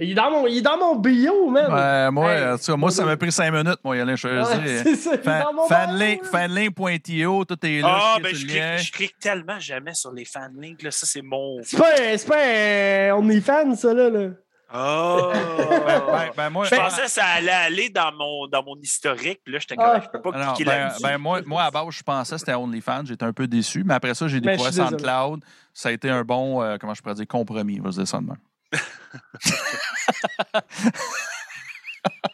[0.00, 0.04] Euh.
[0.04, 1.72] il, est dans mon, il est dans mon bio, man!
[1.72, 4.12] Ouais, moi, Hey, en tout cas, moi, ça m'a pris cinq minutes, moi, y aller
[4.12, 4.60] Ouais, choisir.
[4.82, 6.24] c'est ça, est.
[6.30, 7.88] Fanlink.io, tout est là.
[8.00, 10.82] Ah, je ben clique je clique, je clique tellement jamais sur les fanlinks.
[10.82, 10.90] Là.
[10.90, 11.58] Ça, c'est mon.
[11.62, 14.10] C'est pas, un- c'est pas un OnlyFans, ça, là.
[14.10, 14.28] là.
[14.72, 15.32] Oh!
[15.32, 19.40] Ben, ben, ben, moi, je pensais que ça allait aller dans mon, dans mon historique.
[19.44, 20.00] Puis là, j'étais comme, Ah.
[20.00, 21.02] je peux pas cliquer ben, là-dessus.
[21.02, 23.02] ben, moi, moi, à base, je pensais que c'était OnlyFans.
[23.06, 23.82] J'étais un peu déçu.
[23.84, 24.76] Mais après ça, j'ai Ben, découvert je.
[24.76, 25.40] SoundCloud.
[25.74, 27.78] Ça a été un bon, euh, comment je pourrais dire, compromis.
[27.80, 28.36] On va se dire ça même.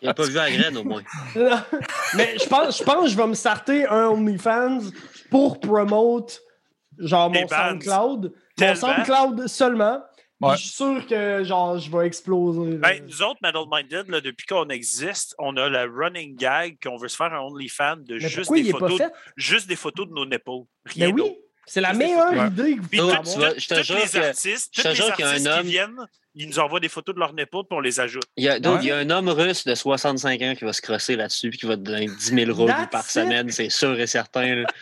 [0.02, 1.02] Il n'a pas vu la graine, au moins.
[1.34, 1.58] Non.
[2.14, 4.80] Mais je pense, je pense que je vais me starter un OnlyFans
[5.30, 6.40] pour promote
[6.98, 7.48] genre mon.
[7.48, 8.32] SoundCloud.
[8.58, 8.74] Mon.
[8.74, 10.02] SoundCloud seulement.
[10.40, 10.54] Ouais.
[10.56, 12.76] Je suis sûr que genre je vais exploser.
[12.76, 16.96] Ben, nous autres, Metal Minded, là, depuis qu'on existe, on a le running gag qu'on
[16.96, 19.00] veut se faire un OnlyFans de juste des, photos,
[19.36, 20.66] juste des photos de nos nipples.
[20.84, 21.36] Rien Mais oui, d'autre.
[21.66, 23.50] C'est la meilleure idée que vous pouvez avoir.
[23.58, 25.62] je te jure les que- artistes, je te les jure qu'il y a un homme-
[25.64, 28.24] qui viennent, ils nous envoient des photos de leurs nipples puis on les ajoute.
[28.36, 28.78] Il y, a, dude, Ouais.
[28.82, 31.56] il y a un homme russe de 65 ans qui va se crosser là-dessus et
[31.56, 33.10] qui va te donner 10 000 roubles par it.
[33.10, 34.64] semaine, c'est sûr et certain.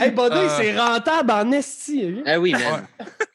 [0.00, 0.48] Hey, Buddy, Euh.
[0.56, 2.22] c'est rentable en esti.
[2.24, 2.86] Ah oui, man.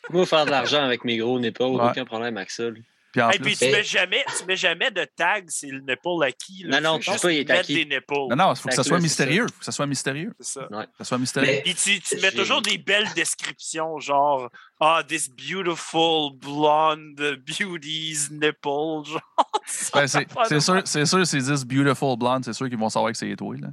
[0.10, 1.52] Moi, faire de l'argent avec mes gros Ouais.
[1.60, 2.64] aucun problème avec ça.
[2.64, 2.72] là.
[3.16, 5.68] Puis en Et plus, puis tu Et- mets jamais, tu mets jamais de tag c'est
[5.68, 6.64] le nipple acquis.
[6.66, 6.82] là.
[6.82, 7.74] Non, non, Tu mettre acquis.
[7.74, 8.14] des nipples.
[8.14, 9.46] non, non, il faut que ça soit c'est mystérieux.
[9.48, 10.34] faut que ça soit mystérieux.
[10.42, 10.68] C'est ça.
[10.70, 11.50] Faut que ça soit mystérieux.
[11.50, 14.50] Mais- Puis tu, tu mets toujours des belles descriptions, genre
[14.82, 17.16] Ah, this beautiful blonde
[17.48, 19.06] beauty's nipple.
[19.06, 19.22] Genre,
[19.94, 23.14] Ben, c'est c'est sûr, c'est sûr, s'ils disent Beautiful Blonde, c'est sûr qu'ils vont savoir
[23.14, 23.56] que c'est toi.
[23.56, 23.70] Là.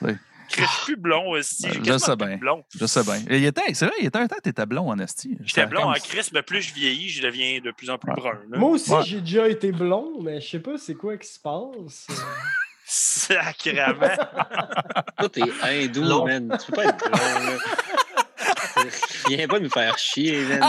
[0.48, 1.66] Je suis plus blond aussi.
[1.68, 2.38] J'ai je sais plus bien.
[2.78, 3.18] Je sais bien.
[3.30, 5.36] Il était, c'est vrai, il était un temps, t'étais blond en esti.
[5.42, 8.38] J'étais blond en crise, mais plus je vieillis, je deviens de plus en plus brun.
[8.50, 12.06] Moi aussi, j'ai déjà été blond, mais je sais pas c'est quoi qui se passe.
[12.86, 13.94] Sacrément.
[15.18, 16.58] Toi, t'es hindou, man.
[16.60, 18.82] Tu peux pas être blond, là.
[19.28, 20.60] Viens pas nous faire chier, man.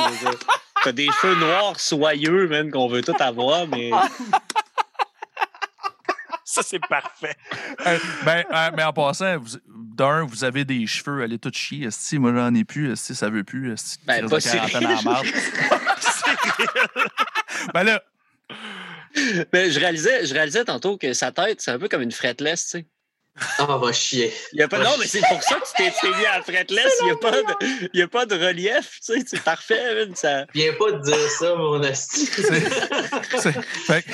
[0.84, 3.92] T'as des cheveux noirs soyeux, man, qu'on veut tout avoir, mais
[6.48, 7.36] Ça, c'est parfait.
[8.24, 11.88] Ben, euh, mais en passant, vous- d'un, vous avez des cheveux, allez tout chier.
[11.88, 12.92] Esti, moi, j'en ai plus.
[12.92, 13.72] Esti, ça veut plus.
[13.74, 15.26] Esti, Ben, pas quarantaine en marde.
[17.74, 18.04] Ben là,
[19.54, 22.64] Mais je réalisais, je réalisais tantôt que sa tête, c'est un peu comme une fretless,
[22.66, 22.86] tu sais.
[23.60, 24.34] Ah, va chier.
[24.53, 24.80] Il y a pas...
[24.80, 26.94] Non, mais c'est pour ça que tu t'es mis à la fretless.
[27.02, 27.90] Il n'y a, pas de...
[27.94, 29.24] il y a pas de relief, tu sais.
[29.28, 30.16] C'est parfait, man.
[30.16, 30.45] Ça...
[30.53, 32.26] Viens pas de dire ça, mon asti.
[33.86, 34.12] Fait, que-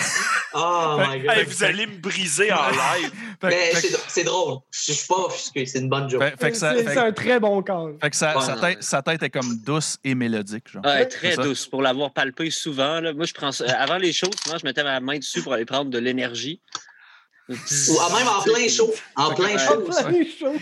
[0.53, 1.37] Oh my god.
[1.37, 3.11] Hey, vous allez me briser en live.
[3.39, 4.57] fait, Mais fait, c'est c'est drôle.
[4.71, 6.23] Je suis pas offusqué, c'est une bonne joke.
[6.53, 7.91] C'est un très bon corps.
[8.01, 10.69] fait que sa, Ouais, sa non, tête, mais- sa tête est comme douce et mélodique.
[10.71, 10.83] Genre.
[10.83, 11.67] Ouais, très douce.
[11.67, 13.13] Pour l'avoir palpé souvent, là.
[13.13, 15.65] moi, je prends ça- Avant les choses, souvent, je mettais ma main dessus pour aller
[15.65, 16.59] prendre de l'énergie.
[17.49, 17.53] Ou
[17.99, 18.93] ah, même en plein show.
[19.15, 19.83] En plein show.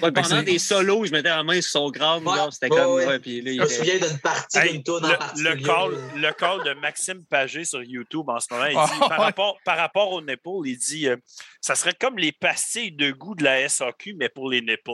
[0.01, 1.91] Ouais, pendant des solos, je mettais la main sur son.
[1.91, 2.93] Ouais, genre, C'était ouais, comme.
[2.95, 3.05] ouais.
[3.05, 5.17] ouais, puis là, il Je me était- souviens d'une partie Hey, d'une tourne en le,
[5.17, 5.49] particulier.
[5.55, 9.07] le call, le call de Maxime Pagé sur YouTube en ce moment, il dit, Ah,
[9.09, 9.25] par, ouais.
[9.25, 11.17] rapport, par rapport aux nipples, il dit euh,
[11.61, 14.91] ça serait comme les pastilles de goût de la SAQ, mais pour les nipples.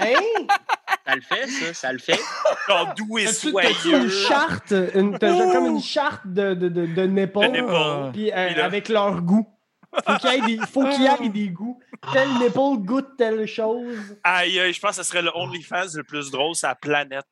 [0.00, 0.14] Hein?
[1.06, 2.20] Ça le fait, ça, ça le fait.
[2.68, 3.68] Genre doux et soyeux.
[3.86, 8.10] une charte, une, t'as genre comme une charte de, de, de, de nipples, De nipples.
[8.12, 9.48] puis euh, Puis là- avec leur goût?
[9.92, 11.80] Faut qu'il y ait des, faut qu'il y ait des goûts.
[12.12, 13.96] Tel nipple goûte telle chose.
[14.24, 17.24] Aïe, aïe, je pense que ce serait le OnlyFans le plus drôle sur la planète.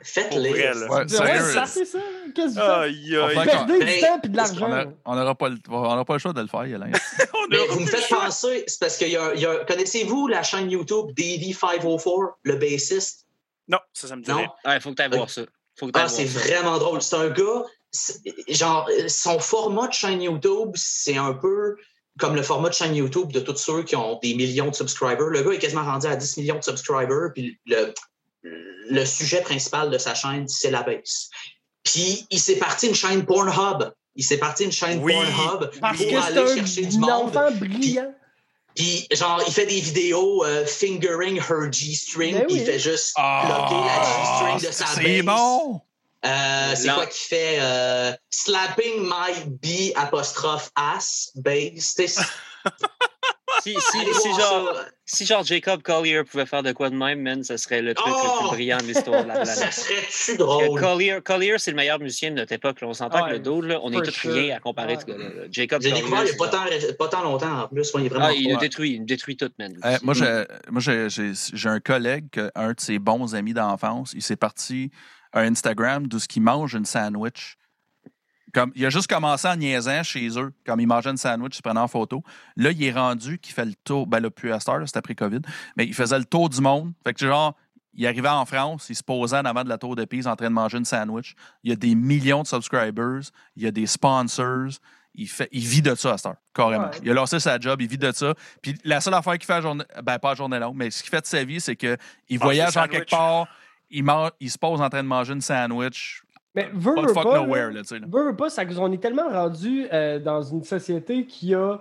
[0.00, 0.52] Faites-les.
[0.52, 1.40] Ouais, Ouais, sérieux.
[1.52, 1.98] ça, c'est ça.
[2.34, 2.60] Qu'est-ce que?
[2.60, 3.46] Aïe, On aïe.
[3.46, 4.72] Perdez Ben, du temps et de l'argent.
[4.72, 6.92] a- on n'aura pas, le- on n'aura pas le choix de le faire, Yolande.
[7.34, 10.28] On Mais vous me faites penser, c'est parce qu'il y a, il y a- Connaissez-vous
[10.28, 13.26] la chaîne YouTube Davey504, le bassiste?
[13.66, 14.36] Non, ça, ça me dit Non?
[14.38, 14.48] rien.
[14.64, 15.42] Ouais, faut que tu ailles voir ça.
[15.76, 17.02] Faut que Ah, c'est vraiment drôle.
[17.02, 17.64] C'est un gars,
[18.48, 21.76] genre, son format de chaîne YouTube, c'est un peu
[22.18, 25.28] comme le format de chaîne YouTube de tous ceux qui ont des millions de subscribers.
[25.28, 27.92] Le gars est quasiment rendu à 10 millions de subscribers, puis le,
[28.42, 31.30] le sujet principal de sa chaîne, c'est la bass.
[31.84, 33.90] Puis il s'est parti une chaîne Pornhub.
[34.16, 35.12] Il s'est parti une chaîne Oui.
[35.14, 37.10] Pornhub Parce pour que aller chercher du monde.
[37.10, 38.12] enfant brillant.
[38.74, 42.60] Puis, genre, il fait des vidéos euh, fingering her G-string, Ben puis oui.
[42.60, 45.80] il fait juste bloquer la G-string de sa Ah, c'est bon!
[46.26, 47.58] Euh, c'est quoi qu'il fait?
[47.60, 51.32] Euh, slapping my B apostrophe ass
[51.78, 52.06] sais,
[53.62, 54.72] Si, si, genre,
[55.04, 58.06] si genre Jacob Collier pouvait faire de quoi de même, man, ce serait le truc
[58.14, 58.38] le Oh!
[58.40, 59.72] plus brillant de l'histoire de la Ça planète.
[59.74, 60.78] serait-tu drôle?
[60.80, 62.80] Collier, Collier c'est le meilleur musicien de notre époque.
[62.80, 62.86] là.
[62.88, 64.32] On s'entend Ouais, que le dos, là, on est sure.
[64.32, 65.00] rien à comparer Ouais.
[65.00, 65.24] ce gars-là.
[65.50, 66.64] Jacob J'ai découvert il n'y a pas tant,
[66.98, 67.92] pas tant longtemps en plus.
[67.94, 69.74] Moi, il est vraiment Ah, il nous détruit, il nous détruit tout, man.
[69.84, 74.12] Euh, moi, j'ai, moi j'ai, j'ai, j'ai un collègue, un de ses bons amis d'enfance,
[74.14, 74.90] il s'est parti
[75.40, 77.56] Instagram d'où ce qu'il mange une sandwich.
[78.54, 81.56] Comme, il a juste commencé en niaisant chez eux, comme il mangeait une sandwich, il
[81.56, 82.22] se prenait en photo.
[82.56, 84.98] Là, il est rendu qu'il fait le tour, ben là, plus à cette heure, c'était
[84.98, 85.40] après COVID,
[85.76, 86.92] mais il faisait le tour du monde.
[87.04, 87.54] Fait que genre,
[87.94, 90.36] il arrivait en France, il se posait en avant de la tour de Pise en
[90.36, 91.34] train de manger une sandwich.
[91.64, 94.78] Il y a des millions de subscribers, il y a des sponsors.
[95.14, 96.84] Il, fait, il vit de ça à cette heure, carrément.
[96.84, 97.00] Ouais.
[97.02, 98.34] Il a lancé sa job, il vit de ça.
[98.62, 101.02] Puis la seule affaire qu'il fait à journée, ben pas à journée longue, mais ce
[101.02, 103.48] qu'il fait de sa vie, c'est qu'il voyage en quelque part,
[103.90, 106.22] il, mange- il se pose en train de manger une sandwich.
[106.54, 108.34] Mais veux, Pas fuck pas, nowhere, là, tu sais.
[108.36, 111.78] pas, ça qu'on est tellement rendu euh, dans une société qui a.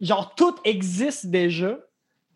[0.00, 1.78] Genre, tout existe déjà.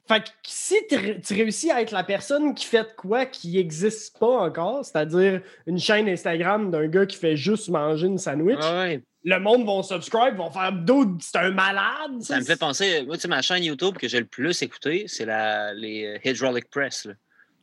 [0.09, 3.27] Fait que si tu ré- tu réussis à être la personne qui fait de quoi
[3.27, 8.19] qui n'existe pas encore, c'est-à-dire une chaîne Instagram d'un gars qui fait juste manger une
[8.19, 9.03] sandwich, Ah ouais.
[9.25, 11.17] le monde va subscribe, vont faire d'autres.
[11.21, 12.21] C'est un malade.
[12.23, 15.07] Ça me fait penser, moi, tu sais, ma chaîne YouTube que j'ai le plus écouté,
[15.09, 17.07] c'est la, les euh, Hydraulic Press.
[17.07, 17.15] là.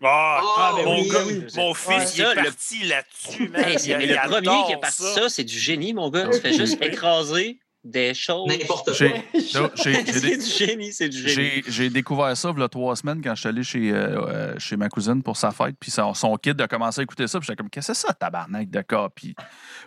[0.04, 1.46] Ah, Ah, ben mon, oui, gars, oui.
[1.56, 1.74] mon Ouais.
[1.76, 3.64] fils, il Ça, est le- parti là-dessus, man.
[3.64, 6.28] Hey, Il- mais il le premier qui est parti ça, c'est du génie, mon gars.
[6.32, 8.48] Tu fais juste écraser des choses.
[8.48, 9.08] N'importe quoi.
[9.76, 11.62] C'est du génie, c'est du génie.
[11.68, 14.56] J'ai, découvert ça il y a trois semaines quand je suis allé chez, euh, euh,
[14.58, 15.76] chez ma cousine pour sa fête.
[15.78, 17.40] Puis son, son kid a commencé à écouter ça.
[17.40, 19.10] Puis j'étais comme, qu'est-ce que c'est ça, tabarnak de cas?
[19.14, 19.36] Puis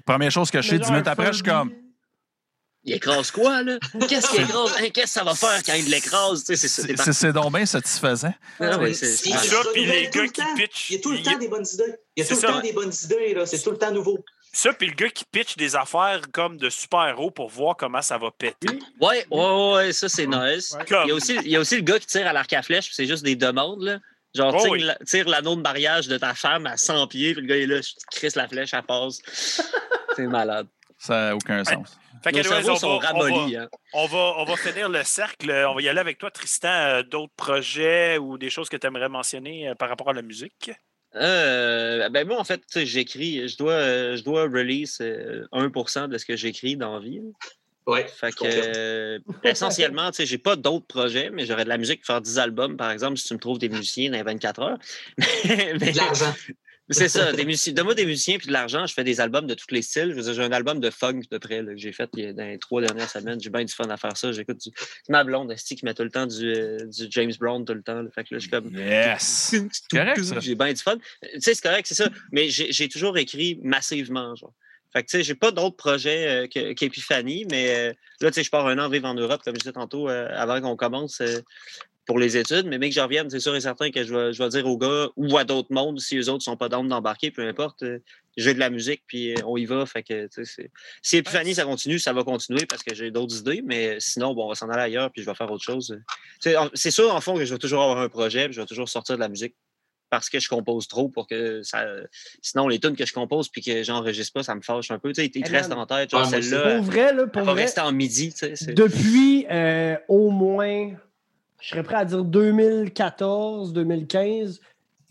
[0.05, 1.73] première chose que je sais, dix minutes après, je suis comme,
[2.87, 3.79] Il écrase quoi, là?
[4.09, 4.73] Qu'est-ce qu'il écrase?
[4.79, 6.45] Hein, Qu'est-ce que ça va faire quand il l'écrase?
[6.47, 8.33] C'est donc bien satisfaisant.
[8.61, 9.29] Ah c'est- ça,
[9.67, 11.49] il puis les gars le qui pitchent, Il y a tout le il- temps des
[11.49, 11.97] bonnes idées.
[12.17, 12.47] Il y a tout le ça.
[12.49, 13.35] temps des bonnes idées.
[13.35, 13.45] là.
[13.45, 14.25] C'est tout le temps nouveau.
[14.53, 18.17] Ça, puis le gars qui pitch des affaires comme de super-héros pour voir comment ça
[18.17, 18.69] va péter.
[18.71, 18.79] Oui.
[19.01, 20.73] Ouais, ouais, ouais, ça, c'est nice.
[20.79, 20.85] Ouais.
[20.89, 22.51] Comme- Il y, a aussi, il y a aussi le gars qui tire à l'arc
[22.53, 23.99] à flèche, puis c'est juste des demandes, là.
[24.35, 24.83] Genre, Oh tire, oui.
[24.83, 27.67] la- tire l'anneau de mariage de ta femme à 100 pieds, puis le gars est
[27.67, 27.81] là,
[28.13, 29.19] crisse la flèche, elle passe.
[30.17, 30.69] c'est malade.
[30.99, 31.99] Ça n'a aucun sens.
[32.27, 33.69] Fait Nos cerveaux on sont va- on va- ramollis, hein.
[33.93, 35.51] On va, on va finir le cercle.
[35.69, 36.69] On va y aller avec toi, Tristan.
[36.69, 40.23] Euh, D'autres projets ou des choses que tu aimerais mentionner euh, par rapport à la
[40.23, 40.71] musique?
[41.15, 46.19] Euh, ben moi, en fait, j'écris, je dois, euh, je dois release euh, 1% de
[46.19, 47.23] ce que j'écris dans la vie.
[48.09, 52.01] Fait que, euh, essentiellement, tu sais, j'ai pas d'autres projets, mais j'aurais de la musique
[52.01, 54.61] pour faire 10 albums, par exemple, si tu me trouves des musiciens dans les 24
[54.61, 54.79] heures.
[55.45, 56.35] Mais- De l'argent.
[56.91, 57.73] C'est ça, des musiciens.
[57.73, 60.15] Donne-moi des musiciens puis de l'argent, je fais des albums de tous les styles.
[60.17, 62.81] Je j'ai un album de funk de près là, que j'ai fait dans les trois
[62.81, 63.41] dernières semaines.
[63.41, 64.33] J'ai bien du fun à faire ça.
[64.33, 64.71] J'écoute du.
[64.77, 67.83] C'est ma blonde, qui met tout le temps du, euh, du James Brown tout le
[67.83, 68.03] temps.
[68.03, 68.11] là.
[68.15, 68.73] Fait que là, je suis comme.
[68.73, 69.55] Yes!
[70.41, 70.97] J'ai bien du fun.
[71.23, 72.09] Tu sais, c'est correct, c'est ça.
[72.33, 74.53] Mais j'ai toujours écrit massivement, genre.
[74.93, 77.93] Fait que, tu sais, j'ai pas d'autres projets euh, qu'Epiphanie, mais euh,
[78.23, 80.29] là, tu sais, je pars un an vivre en Europe, comme je disais tantôt, euh,
[80.33, 81.21] avant qu'on commence
[82.07, 82.67] pour les études.
[82.67, 84.67] Mais, mec, que je revienne, c'est sûr et certain que je vais, je vais dire
[84.67, 87.83] aux gars ou à d'autres mondes, si eux autres sont pas d'âme d'embarquer, peu importe,
[87.83, 87.99] euh,
[88.37, 89.85] j'ai de la musique, puis euh, on y va.
[89.87, 90.71] Fait que, tu sais, c'est-
[91.03, 94.47] si Epiphanie, ça continue, ça va continuer parce que j'ai d'autres idées, mais sinon, bon,
[94.47, 95.97] on va s'en aller ailleurs, puis je vais faire autre chose.
[96.41, 98.55] Tu sais, en- C'est sûr, en fond, que je vais toujours avoir un projet, puis
[98.55, 99.55] je vais toujours sortir de la musique
[100.09, 101.85] parce que je compose trop pour que ça.
[102.41, 105.13] Sinon, les tunes que je compose puis que j'enregistre pas, ça me fâche un peu.
[105.13, 106.11] Tu sais, ils te restent en tête.
[106.11, 108.33] Genre, Ouais, celle-là, Pour vrai, là, pour vrai, rester en midi.
[108.33, 110.93] Tu sais, depuis euh, au moins,
[111.61, 114.61] je serais prêt à dire 2014, 2015,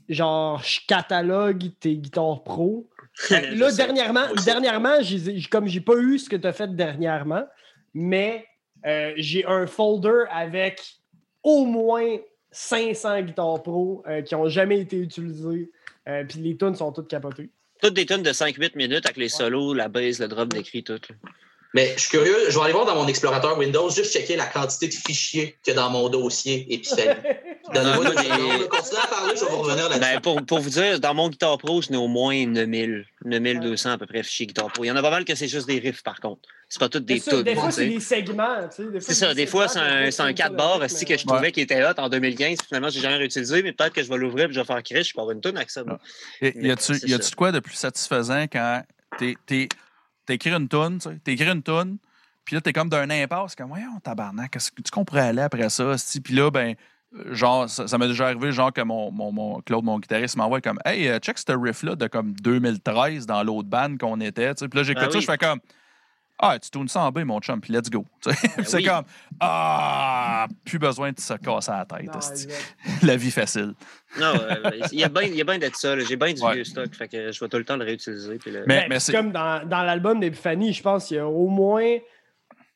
[0.09, 2.87] genre, je catalogue tes guitares pro.
[3.29, 4.97] Là, dernièrement, dernièrement
[5.49, 7.45] comme j'ai pas eu ce que tu as fait dernièrement,
[7.93, 8.45] mais
[8.85, 10.81] euh, j'ai un folder avec
[11.43, 12.17] au moins
[12.51, 15.71] 500 guitares pro euh, qui ont jamais été utilisées.
[16.07, 17.49] Euh, Puis les tunes sont toutes capotées.
[17.81, 20.99] Toutes des tunes de 5-8 minutes avec les solos, la base, le drop d'écrit, tout.
[21.75, 24.45] Mais je suis curieux, je vais aller voir dans mon explorateur Windows, juste checker la
[24.45, 27.19] quantité de fichiers qu'il y a dans mon dossier Epiphanie.
[27.73, 29.99] Donnez-moi Ah, j'ai- Continuez à parler, je vais vous revenir là-dessus.
[30.13, 33.91] Ben, pour, pour vous dire, dans mon Guitar Pro, je n'ai au moins 9000, 9200
[33.91, 34.85] à peu près fichiers Guitar Pro.
[34.85, 36.47] Il y en a pas mal que c'est juste des riffs, par contre.
[36.69, 37.43] C'est pas toutes des C'est ça, tunes.
[37.43, 38.69] Des fois, c'est des segments.
[38.73, 41.03] tu sais, des fois, C'est ça, des fois, c'est un, c'est un 4 bars aussi
[41.05, 42.57] que je trouvais qui était hot en 2015.
[42.59, 44.81] puis Finalement, j'ai jamais réutilisé, mais peut-être que je vais l'ouvrir et je vais faire
[44.81, 45.83] criche pour avoir une tonne avec ça.
[46.41, 48.81] Mais y a-tu de quoi de plus satisfaisant quand
[49.45, 49.67] t'es-
[50.25, 51.97] t'écris une toune, tu sais, t'écris une toune,
[52.43, 55.69] puis là, t'es comme d'un impasse, comme, voyons, tabarnak, qu'est-ce que tu pourrait aller après
[55.69, 55.95] ça?
[56.23, 56.75] Puis là, ben,
[57.31, 60.61] genre, ça, ça m'est déjà arrivé, genre, que mon, mon, mon- Claude, mon guitariste, m'envoie
[60.61, 64.59] comme, hey, euh, check ce riff-là de comme 2013 dans l'autre band qu'on était, tu
[64.61, 64.67] sais.
[64.69, 65.21] Puis là, j'écoute Ah ça, oui.
[65.21, 65.59] je fais comme,
[66.39, 68.05] ah, tu tournes ça en B, mon chum, puis let's go.
[68.25, 68.35] Puis
[68.65, 68.83] c'est oui.
[68.83, 69.03] comme,
[69.39, 72.19] ah, plus besoin de se casser la tête, Non.
[73.03, 73.73] La vie facile.
[74.19, 75.97] Non, euh, il y a bien il y a bien d'être ça.
[75.99, 76.55] J'ai bien du Ouais.
[76.55, 76.93] vieux stock.
[76.93, 78.37] Fait que je vais tout le temps le réutiliser.
[78.37, 81.17] puis le- Mais- Ben, mais c'est c'est- comme dans, dans l'album d'Epiphanie, je pense qu'il
[81.17, 81.97] y a au moins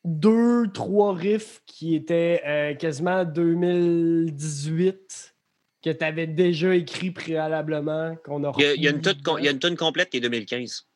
[0.04, 5.34] deux, trois riffs qui étaient euh, quasiment 2018
[5.82, 8.96] que tu avais déjà écrit préalablement, qu'on a il, y a, il y a une
[8.96, 9.14] repris.
[9.14, 10.86] toute com- il y a une tonne complète qui est 2015.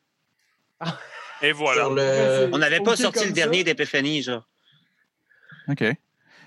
[1.41, 1.89] Et voilà.
[1.89, 1.95] Le...
[1.97, 3.63] c'est- On n'avait pas sorti le dernier ça.
[3.65, 4.47] d'Epiphanie, genre.
[5.67, 5.83] OK.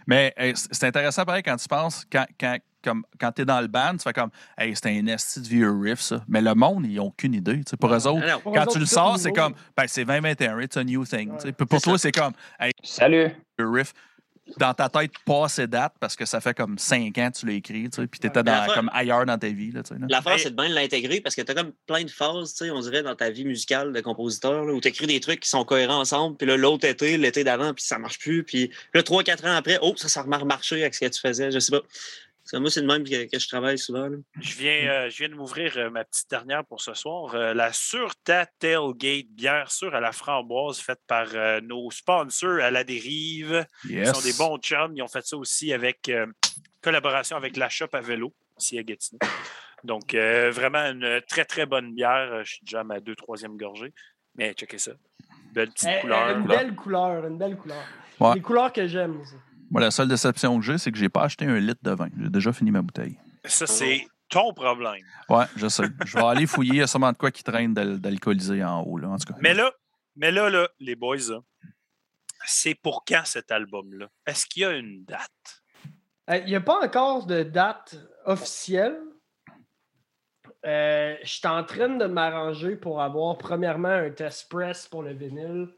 [0.06, 3.44] Mais hey, c'est c'est intéressant, pareil, quand tu penses, quand, quand, comme, quand tu es
[3.44, 6.24] dans le band, tu fais comme, hey, c'était un esti de vieux riff, ça.
[6.28, 7.56] Mais le monde, ils n'ont aucune idée.
[7.58, 7.76] tu sais.
[7.76, 8.38] Pour eux autres, Ah.
[8.38, 10.84] Pour quand eux tu autres, le c'est sors, c'est comme, ben, c'est 2021, it's a
[10.84, 11.32] new thing.
[11.32, 11.52] Ouais.
[11.52, 13.30] Pour C'est toi, c'est comme, hey, Salut.
[13.58, 13.92] riff,
[14.56, 17.46] dans ta tête, passe et date, parce que ça fait comme 5 ans que tu
[17.46, 19.70] l'as écrit, tu sais, puis tu étais dans, la comme ailleurs dans ta vie.
[19.72, 20.06] Là, tu sais, là.
[20.08, 22.64] L'affaire, Mais- c'est de bien l'intégrer parce que tu as comme plein de phases, tu
[22.64, 25.40] sais, on dirait, dans ta vie musicale de compositeur, là, où tu écris des trucs
[25.40, 28.70] qui sont cohérents ensemble, puis là, l'autre été, l'été d'avant, puis ça marche plus, puis
[28.94, 31.50] là, trois, quatre ans après, oh, ça, ça a remarché avec ce que tu faisais,
[31.50, 31.82] je sais pas.
[32.50, 34.08] Parce que moi, c'est de même que, que je travaille souvent.
[34.08, 34.16] là.
[34.40, 37.34] Je viens, euh, je viens de m'ouvrir euh, ma petite dernière pour ce soir.
[37.34, 42.70] Euh, la Surta Tailgate, bière sûre à la framboise, faite par euh, nos sponsors à
[42.70, 43.66] la dérive.
[43.84, 44.14] Ils Yes.
[44.16, 44.96] sont des bons chums.
[44.96, 46.26] Ils ont fait ça aussi avec euh,
[46.80, 49.18] collaboration avec la Shop à vélo, ici à Gatineau.
[49.84, 52.44] Donc, euh, vraiment une très, très bonne bière.
[52.44, 53.92] Je suis déjà à ma deux, troisième gorgée.
[54.36, 54.92] Mais checkez ça.
[55.52, 56.30] Belle petite Eh, couleur.
[56.38, 57.84] Une belle couleur, une belle couleur.
[58.20, 58.34] Ouais.
[58.34, 59.22] Des couleurs que j'aime.
[59.26, 59.36] ça.
[59.70, 62.08] Moi, la seule déception que j'ai, c'est que j'ai pas acheté un litre de vin.
[62.20, 63.18] J'ai déjà fini ma bouteille.
[63.44, 65.04] Ça, c'est ton problème.
[65.28, 65.84] Ouais, je sais.
[66.04, 66.72] Je vais aller fouiller.
[66.74, 69.32] Il y a sûrement de quoi qui traîne d'al- d'alcoolisé en haut, là, en tout
[69.32, 69.38] cas.
[69.40, 69.70] Mais là,
[70.16, 71.40] mais là, là les boys, là,
[72.46, 74.08] c'est pour quand cet album-là?
[74.26, 75.62] Est-ce qu'il y a une date?
[76.30, 78.98] Euh, Il n'y a pas encore de date officielle.
[80.66, 85.12] Euh, je suis en train de m'arranger pour avoir premièrement un test press pour le
[85.12, 85.68] vinyle.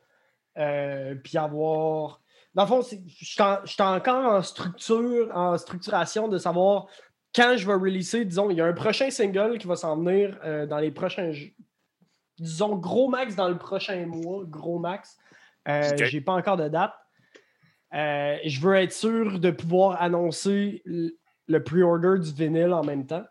[0.59, 2.21] euh, puis avoir.
[2.55, 6.87] Dans le fond, je suis encore en structure, en structuration de savoir
[7.35, 8.25] quand je vais releaser.
[8.25, 11.33] Disons, il y a un prochain single qui va s'en venir euh, dans les prochains.
[12.39, 15.17] Disons, gros max dans le prochain mois, gros max.
[15.69, 16.05] Euh, Ok.
[16.05, 16.93] J'ai pas encore de date.
[17.93, 23.25] Euh, je veux être sûr de pouvoir annoncer le pre-order du vinyle en même temps.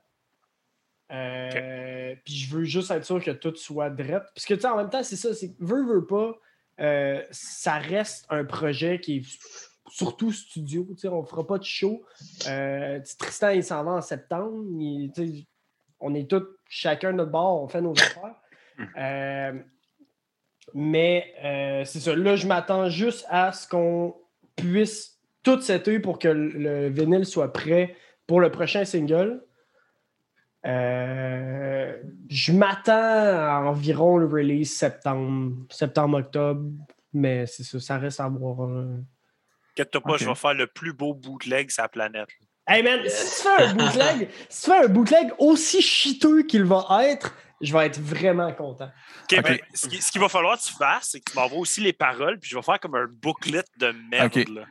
[1.11, 4.25] Euh, Puis je veux juste être sûr que tout soit drette.
[4.35, 6.35] Parce que tu sais, en même temps, c'est ça, c'est veux, veux pas,
[6.80, 9.26] euh, ça reste un projet qui est
[9.89, 10.88] surtout studio.
[11.06, 12.03] On ne fera pas de show.
[12.47, 14.64] Euh, Tristan, il s'en va en septembre.
[14.80, 15.45] il-
[15.99, 18.35] on est tous chacun de notre bord, on fait nos affaires.
[18.97, 19.60] Euh,
[20.73, 21.34] mais
[21.85, 22.15] c'est ça.
[22.15, 24.15] Là, je m'attends juste à ce qu'on
[24.56, 27.95] puisse tout setter pour que le vinyle soit prêt
[28.27, 29.43] pour le prochain single.
[30.65, 31.95] Euh,
[32.30, 36.69] je m'attends à environ le release septembre, septembre-octobre,
[37.14, 38.68] mais c'est ça, ça reste à voir.
[38.68, 38.98] euh.
[39.73, 42.27] Inquiète-toi pas, je vais faire le plus beau bootleg sur la planète.
[42.68, 46.65] Hey man, si tu fais un bootleg, si tu fais un bootleg aussi chiteux qu'il
[46.65, 48.91] va être, je vais être vraiment content.
[49.23, 49.44] OK, Ok.
[49.44, 51.81] ben, ce qui- ce qu'il va falloir que tu fasses, c'est que tu m'envoies aussi
[51.81, 54.31] les paroles, puis je vais faire comme un booklet de merde.
[54.36, 54.48] Ok.
[54.49, 54.65] là.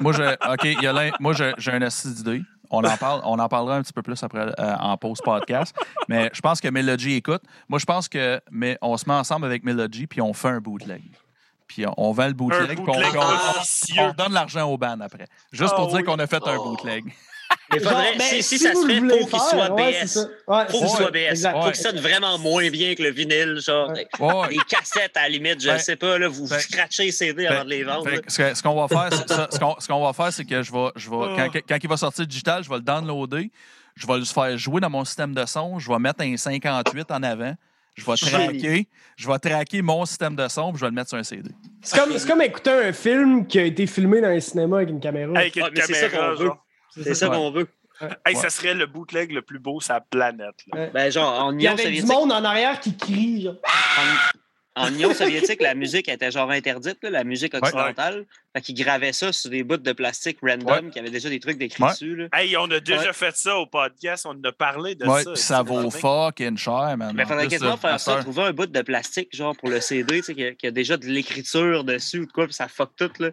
[0.00, 0.12] Moi,
[0.52, 2.42] OK, Yolin, moi, j'ai un assis d'idée.
[2.70, 5.74] On en, parle, on en parlera un petit peu plus après euh, en pause podcast.
[6.08, 7.42] Mais je pense que Melody écoute.
[7.68, 10.60] Moi, je pense que mais on se met ensemble avec Melody puis on fait un
[10.60, 11.02] bootleg.
[11.66, 15.26] Puis on, on vend le bootleg, puis on, donne l'argent au ban après.
[15.52, 16.04] Juste Ah pour dire oui.
[16.04, 17.04] qu'on a fait un bootleg.
[17.72, 20.28] Mais faudrait, Genre, ben, si, si ça se fait, faut qu'il soit BS.
[20.48, 21.30] Ouais, Faut qu'il soit BS.
[21.30, 21.56] exact.
[21.62, 23.92] Faut qu'il sonne vraiment moins bien que le vinyle, genre.
[23.92, 27.48] Les cassettes, à la limite, je Ben, sais pas, là, vous scratchez les CD Fait-
[27.48, 28.08] avant de les vendre.
[28.26, 29.12] ce qu'on va faire,
[29.52, 31.28] ce qu'on ce qu'on va faire, c'est que je vais, je vais Oh.
[31.36, 33.50] quand, quand il va sortir digital, je vais le downloader,
[33.96, 37.10] je vais le faire jouer dans mon système de son, je vais mettre un 58
[37.12, 37.54] en avant,
[37.96, 41.10] je vais traquer, je vais traquer mon système de son, puis je vais le mettre
[41.10, 41.50] sur un CD.
[41.82, 45.00] C'est comme, comme écouter un film qui a été filmé dans un cinéma avec une
[45.00, 45.32] caméra.
[45.38, 46.46] Avec une Ah, caméra, qu'on veut.
[46.46, 46.64] genre.
[46.94, 47.68] C'est ça qu'on veut.
[48.24, 48.34] Hey, Ouais.
[48.34, 50.54] Ça serait le bootleg le plus beau sur la planète.
[50.72, 50.86] là.
[50.88, 53.42] Ben, genre, en Il y avait du soviétique, monde en arrière qui crie.
[53.42, 53.56] genre.
[54.76, 58.24] en, en Union soviétique, la musique était genre interdite, là, la musique occidentale.
[58.52, 61.56] Fait qu'ils gravaient ça sur des bouts de plastique random qui avaient déjà des trucs
[61.56, 61.90] d'écrit Ouais.
[61.90, 62.16] dessus.
[62.16, 62.26] Là.
[62.32, 63.12] Hey, on a déjà Ouais.
[63.12, 64.26] fait ça au podcast.
[64.26, 65.36] On en a parlé de Ouais, ça.
[65.36, 67.12] ça vaut fucking cher, man.
[67.14, 69.80] Mais faudrait quasiment à faire ça, cette trouver un bout de plastique, genre pour le
[69.80, 72.54] CD, tu sais, qui, a- qui a déjà de l'écriture dessus ou de quoi, puis
[72.54, 73.10] ça fuck tout.
[73.20, 73.30] Là.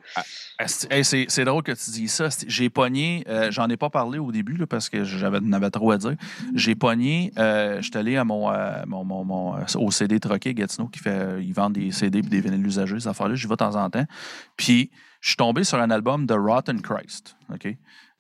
[0.60, 2.30] Asti- hey, c'est c'est drôle que tu dis ça.
[2.48, 5.40] J'ai pogné, euh, j'en ai pas parlé au début là, parce que j'avais
[5.72, 6.16] trop à dire.
[6.54, 10.54] J'ai pogné, euh, j'étais allé à mon, euh, mon, mon, mon, euh, au CD Troquet
[10.54, 13.34] Gatineau qui fait, euh, ils vendent des CD et des vinyles usagés, ces affaires-là.
[13.36, 14.06] J'y vais de temps en temps.
[14.56, 14.92] Puis
[15.28, 17.68] je suis tombé sur un album de Rotten Christ, OK?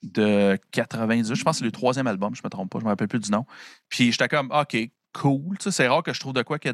[0.04, 1.36] De 98.
[1.36, 3.22] Je pense que c'est le troisième album, je me trompe pas, je me rappelle plus
[3.22, 3.46] du nom.
[3.88, 4.78] Puis j'étais comme, OK,
[5.14, 5.56] cool.
[5.58, 6.68] C'est rare que je trouve de quoi qui,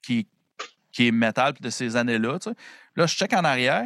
[0.00, 0.26] qui,
[0.90, 2.38] qui est métal de ces années-là.
[2.96, 3.84] Là, je check en arrière.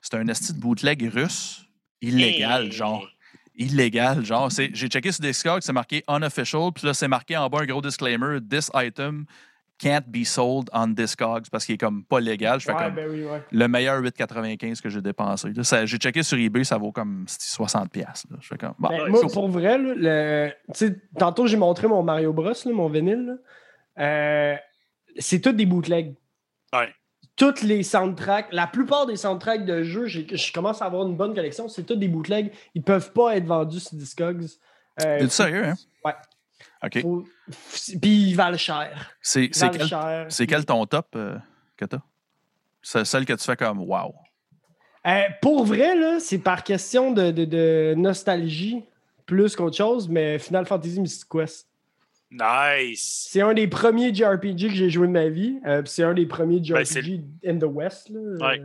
[0.00, 1.66] C'est un esti de bootleg russe,
[2.00, 2.72] illégal, Hey!
[2.72, 3.06] genre.
[3.54, 4.48] Illégal, genre.
[4.50, 7.82] J'ai checké sur Discog, c'est marqué unofficial, puis là, c'est marqué en bas un gros
[7.82, 9.26] disclaimer This item
[9.78, 12.60] can't be sold on Discogs parce qu'il est comme pas légal.
[12.60, 13.42] Je fais Ouais, comme ben oui, ouais.
[13.50, 15.50] le meilleur 8,95 que j'ai dépensé.
[15.52, 17.88] Là, ça- J'ai checké sur eBay, ça vaut comme 60$.
[17.88, 18.38] piastres, là.
[18.40, 18.74] Je fais comme.
[18.78, 19.32] bon, Ben, moi, cool.
[19.32, 23.38] pour vrai, là, le- tantôt j'ai montré mon Mario Bros, là, mon vinyle.
[23.98, 24.54] Euh,
[25.18, 26.14] c'est tout des bootlegs.
[26.72, 26.88] Ouais.
[27.36, 31.34] Toutes les soundtracks, la plupart des soundtracks de jeux, je commence à avoir une bonne
[31.34, 32.52] collection, c'est tous des bootlegs.
[32.74, 34.46] Ils peuvent pas être vendus sur Discogs.
[35.04, 35.74] Euh, T'es sérieux, hein?
[36.04, 36.12] Ouais.
[36.82, 37.00] OK.
[37.02, 37.24] faut-
[38.00, 39.14] Puis ils valent cher.
[39.20, 40.26] C'est quel, cher.
[40.28, 41.36] c'est quel ton top euh,
[41.76, 42.00] que t'as?
[42.82, 44.14] C'est celle que tu fais comme wow.
[45.06, 48.84] Euh, pour vrai, là, c'est par question de, de- de nostalgie
[49.26, 51.68] plus qu'autre chose, mais Final Fantasy Mystic Quest.
[52.30, 53.28] Nice.
[53.30, 55.60] C'est un des premiers JRPG que j'ai joué de ma vie.
[55.66, 58.08] euh, c'est un des premiers Ben, c'est- JRPG in the West.
[58.10, 58.62] là, Ouais.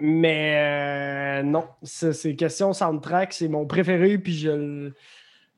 [0.00, 4.18] mais euh, non, c'est question soundtrack, c'est mon préféré.
[4.18, 4.94] Puis je le-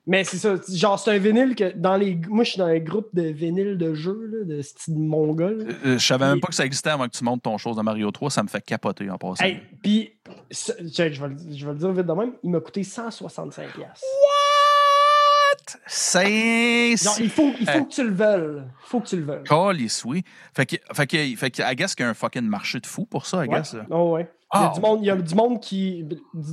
[0.06, 2.18] Mais c'est ça, genre, c'est un vinyle que dans les.
[2.28, 5.64] Moi, je suis dans un groupe de vinyles de jeux, là, de style mongol.
[5.84, 7.82] Euh, Je savais même pas que ça existait avant que tu montes ton chose de
[7.82, 8.30] Mario 3.
[8.30, 9.44] Ça me fait capoter en passant.
[9.44, 10.12] Hey, puis,
[10.50, 10.72] je
[11.02, 13.52] vais, le- je vais le dire vite de même, il m'a coûté 165$.
[13.72, 13.78] piastres.
[14.02, 15.78] What?
[15.86, 16.96] C'est.
[16.96, 17.82] Genre, il faut, il faut Euh.
[17.84, 18.62] que tu le veuilles.
[18.64, 19.44] Il faut que tu le veuilles.
[19.44, 20.24] Calice, oui.
[20.54, 22.86] Fait que, fait que, fait que, I guess qu'il y a un fucking marché de
[22.86, 23.76] fou pour ça, I guess.
[23.90, 24.28] Oh, ouais.
[24.54, 24.72] Il, y a Ah.
[24.74, 26.06] du monde, il y a du monde qui,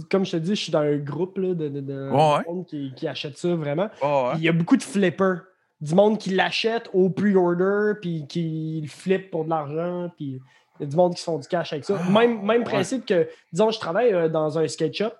[0.09, 2.43] comme je te dis, je suis dans un groupe là, de, de, de- ouais.
[2.47, 3.89] monde qui, qui achète ça vraiment.
[4.01, 5.41] Oh, Il y a beaucoup de flippers.
[5.81, 10.41] Du monde qui l'achète au pre-order, puis qui le flippe pour de l'argent, puis
[10.80, 11.97] il y a du monde qui se font du cash avec ça.
[12.01, 12.63] Ah, même même ouais.
[12.65, 15.11] principe que, disons, je travaille euh, dans un skate shop,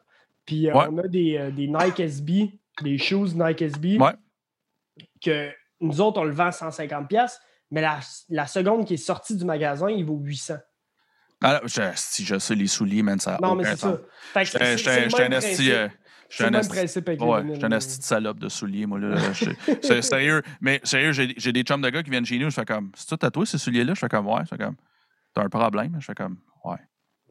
[0.45, 3.97] puis euh, on a des, euh, des Nike SB, des shoes Nike SB,
[5.23, 5.49] que
[5.81, 7.41] nous autres, on le vend à 150$, piastres,
[7.72, 7.99] mais la,
[8.30, 10.60] la seconde qui est sortie du magasin, il vaut 800$.
[11.41, 13.88] Ah, je, si je sais les souliers, man, ça Non, mais c'est ça.
[14.76, 15.64] J'étais un esti.
[16.30, 16.76] j'étais un esti-
[17.26, 18.99] Ouais, j'étais un esti de salope de souliers, moi.
[18.99, 19.18] Là,
[19.82, 20.41] c'est sérieux.
[20.61, 22.49] Mais sérieux, j'ai j'ai des chums de gars qui viennent chez nous.
[22.49, 23.94] Je fais comme, c'est tout tatoué ces souliers-là?
[23.94, 24.41] Je fais comme, ouais.
[24.44, 24.76] Je fais comme,
[25.34, 25.95] t'as un problème?
[25.99, 26.78] Je fais comme, ouais.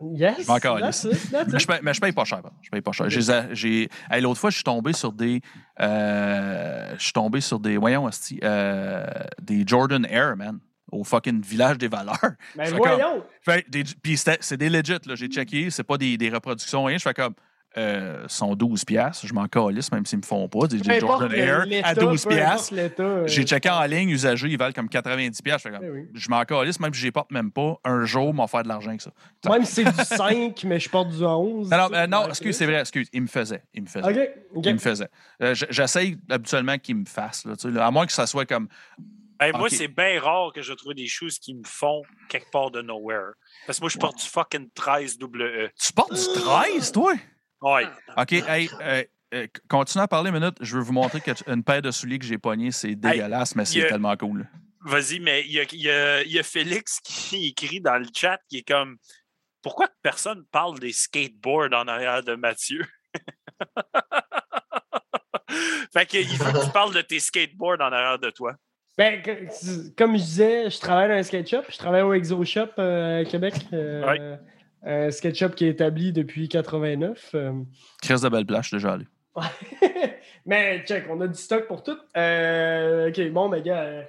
[0.01, 2.41] Yes, Je that's it, that's Mais je, paye, mais je paye pas cher.
[2.63, 3.11] Je paye pas cher.
[3.11, 5.41] J'ai- hey, L'autre fois, je suis tombé sur des.
[5.81, 7.77] euh, je suis tombé sur des.
[7.77, 8.09] Voyons,
[8.43, 9.07] euh,
[9.43, 10.61] des Jordan Air, man.
[10.91, 12.17] Au fucking village des valeurs.
[12.57, 13.25] Ben Je fais voyons!
[14.03, 15.15] Puis c'est des legit, là.
[15.15, 15.71] J'ai checké.
[15.71, 16.97] C'est pas des, des reproductions, rien.
[16.99, 17.35] Je fais comme.
[17.77, 19.27] Euh, sont 12 piastres.
[19.27, 20.67] Je m'en calisse, même s'ils me font pas.
[20.67, 22.75] Des, Jordan Air à 12 peu importe piastres.
[22.75, 25.69] l'état, euh, J'ai checké en ligne, usagé, ils valent comme 90 piastres.
[25.69, 26.09] Je fais comme, Eh oui.
[26.15, 27.79] je m'en calisse, même si je les porte même pas.
[27.85, 29.11] Un jour, m'en faire de l'argent avec ça.
[29.51, 31.71] Même si c'est du 5, mais je porte du 11.
[31.71, 33.07] Non, euh, non excuse, c'est vrai, excuse.
[33.13, 33.63] Il me faisait.
[33.75, 34.09] Il me faisait.
[34.09, 34.67] OK, OK.
[34.67, 35.09] Il me faisait.
[35.43, 38.69] Euh, J'essaye habituellement qu'il me fasse, là, à moins que ça soit comme.
[39.41, 42.71] Hey, moi, c'est bien rare que je trouve des choses qui me font quelque part
[42.73, 43.33] de nowhere.
[43.67, 45.71] Parce que moi, je porte du fucking 13 WE.
[45.79, 47.13] Tu portes du 13, toi?
[47.61, 47.87] Ouais.
[48.17, 49.05] OK, hey, euh,
[49.35, 50.57] euh, continue à parler une minute.
[50.61, 53.85] Je veux vous montrer une paire de souliers que j'ai pogné, c'est dégueulasse, mais c'est
[53.85, 54.49] a- tellement cool.
[54.85, 55.61] Vas-y, mais il y
[55.91, 58.97] a, y a Félix qui écrit dans le chat qui est comme
[59.63, 62.85] Pourquoi personne parle des skateboards en arrière de Mathieu?
[65.93, 68.55] fait qu'il faut que tu parles de tes skateboards en arrière de toi.
[68.99, 69.23] Ben,
[69.97, 71.63] comme je disais, je travaille dans un skate shop.
[71.69, 73.55] Je travaille au Exo Shop euh, à Québec.
[73.73, 74.39] euh, Ouais.
[74.83, 77.31] Un skate shop qui est établi depuis 89.
[77.35, 77.53] euh.
[78.03, 79.05] Chris de belle plage, déjà allé.
[80.47, 81.97] mais check, on a du stock pour tout.
[82.17, 83.83] Euh, ok, bon, mais gars.
[83.83, 84.03] euh,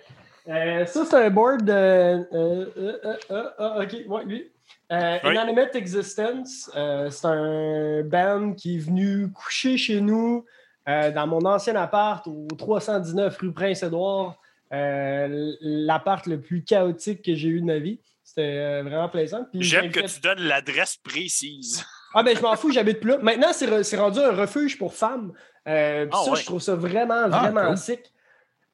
[0.48, 1.72] euh, ça, c'est un board de.
[1.72, 2.66] euh, euh,
[3.06, 4.52] euh, euh, ah, ok, ouais, lui.
[4.91, 5.32] Euh, Oui.
[5.34, 10.45] Inanimate Existence, euh, c'est un band qui est venu coucher chez nous
[10.88, 14.40] euh, dans mon ancien appart au 319 rue Prince-Édouard.
[14.74, 18.00] Euh, L'appart le plus chaotique que j'ai eu de ma vie.
[18.24, 19.48] C'était euh, vraiment plaisant.
[19.56, 21.84] J'aime que tu donnes l'adresse précise.
[22.14, 23.18] ah ben je m'en fous, j'habite plus là.
[23.20, 25.34] Maintenant, c'est re- c'est rendu un refuge pour femmes.
[25.68, 26.38] Euh, puis Ah, ça, ouais.
[26.40, 27.78] je trouve ça vraiment, Ah, vraiment cool.
[27.78, 28.02] sick.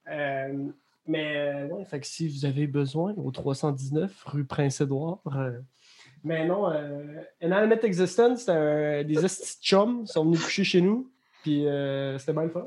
[0.10, 0.68] Euh,
[1.08, 5.52] mais euh, ouais, fait que si vous avez besoin, au 319 rue Prince-Édouard, euh,
[6.24, 7.04] Mais non, euh,
[7.42, 10.02] Inanimate Existence, c'était un- des estis chums.
[10.04, 11.10] Ils sont venus coucher chez nous.
[11.44, 12.66] Puis euh, c'était bien le fun.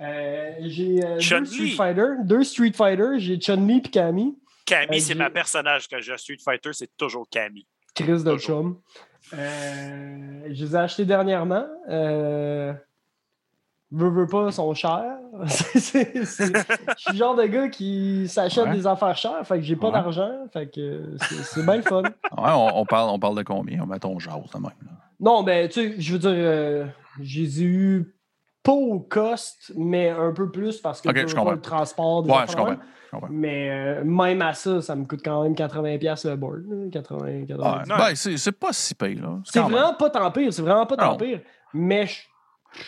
[0.00, 1.44] Euh, j'ai euh, deux.
[1.44, 2.06] Street Fighter.
[2.24, 3.18] Deux Street Fighter.
[3.18, 4.36] J'ai Chun-Li puis Cammy.
[4.64, 7.66] Camille, Euh, c'est j'ai- ma personnage que j'ai Street Fighter, c'est toujours Camille.
[7.94, 8.78] Chris de chum.
[9.34, 11.66] Euh, je les ai achetés dernièrement.
[11.88, 12.72] Euh,
[13.90, 15.18] veux, veux pas, sont chers.
[15.44, 18.72] Je suis le genre de gars qui s'achète Ouais.
[18.72, 19.92] des affaires chères, fait que j'ai pas Ouais.
[19.92, 22.02] d'argent, fait que c'est bien le fun.
[22.02, 23.84] Ouais, on, on parle, on parle de combien?
[23.86, 24.70] Mettons, jase quand même.
[24.84, 24.90] là.
[25.20, 26.86] Non, mais tu sais, je veux dire, euh,
[27.20, 28.14] je les ai eu
[28.62, 31.52] pas au cost, mais un peu plus parce que Ok, veux je comprends.
[31.52, 32.24] le transport.
[32.26, 32.76] Ouais, je comprends.
[33.06, 33.28] je comprends.
[33.30, 36.62] Mais euh, même à ça, ça me coûte quand même 80$ le board.
[36.68, 37.72] là, 80, 80.
[37.72, 37.82] Ouais.
[37.88, 37.96] Non.
[37.96, 39.38] Ben, c'est pas si pire, là.
[39.44, 41.40] C'est vraiment pas tant pire, c'est vraiment pas tant pire.
[41.74, 42.20] Mais je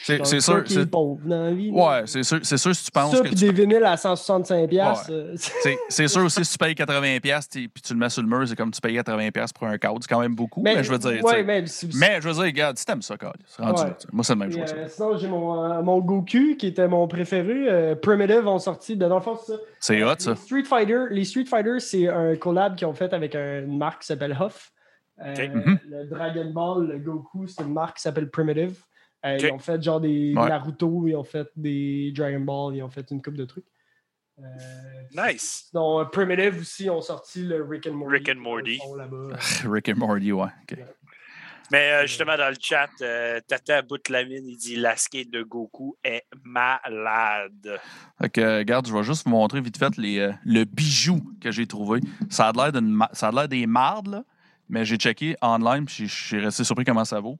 [0.02, 1.70] C'est- sûr, c'est- pauvre dans la vie.
[1.70, 2.00] là.
[2.00, 2.40] Ouais, c'est sûr,
[2.74, 5.14] si tu penses ça, que puis tu des vinyles à 165$, piastres, Ouais.
[5.14, 5.34] euh,
[5.88, 8.28] C'est sûr aussi, si tu payes 80$ piastres, t'es- puis tu le mets sur le
[8.28, 9.98] mur, c'est comme tu payais 80$ piastres pour un cadre.
[10.00, 11.22] C'est quand même beaucoup, mais, je veux dire.
[11.24, 13.14] ouais, mais, je veux dire, regarde, si t'aimes ça,
[13.46, 13.88] c'est rendu Ouais.
[13.88, 13.96] là.
[14.12, 14.74] Moi, c'est le même chose.
[14.74, 17.68] euh, sinon, j'ai mon, euh, mon Goku qui était mon préféré.
[17.68, 18.96] euh, Primitive ont sorti.
[18.96, 19.58] ben, Dans le fond, c'est ça.
[19.80, 20.30] C'est hot, ça.
[20.30, 23.76] Les Street Fighter, les Street Fighter, c'est un collab qu'ils ont fait avec un- une
[23.78, 24.70] marque qui s'appelle Huff.
[25.18, 25.78] Mhm.
[25.88, 28.76] Le Dragon Ball, le Goku, c'est une marque qui s'appelle Primitive.
[29.24, 29.42] Euh, Ok.
[29.42, 30.48] Ils ont fait genre des Ouais.
[30.48, 33.64] Naruto, ils ont fait des Dragon Ball, ils ont fait une coupe de trucs.
[34.38, 34.42] Euh,
[35.16, 35.66] Nice.
[35.70, 38.12] Sinon, euh, Primitive aussi ont sorti le Rick and Morty.
[38.16, 38.78] Rick and Morty.
[39.64, 40.44] Rick and Morty, ouais.
[40.70, 40.78] ok.
[41.72, 45.96] Mais euh, justement, dans le chat, euh, Tata Boutlamine, il dit la skate de Goku
[46.04, 47.80] est malade.
[48.20, 51.20] Fait que, euh, regarde, je vais juste vous montrer vite fait les, euh, le bijou
[51.40, 52.00] que j'ai trouvé.
[52.28, 54.24] Ça a l'air d'une ma- ça a l'air des mardes, là,
[54.68, 57.38] mais j'ai checké online, puis je suis resté surpris comment ça vaut.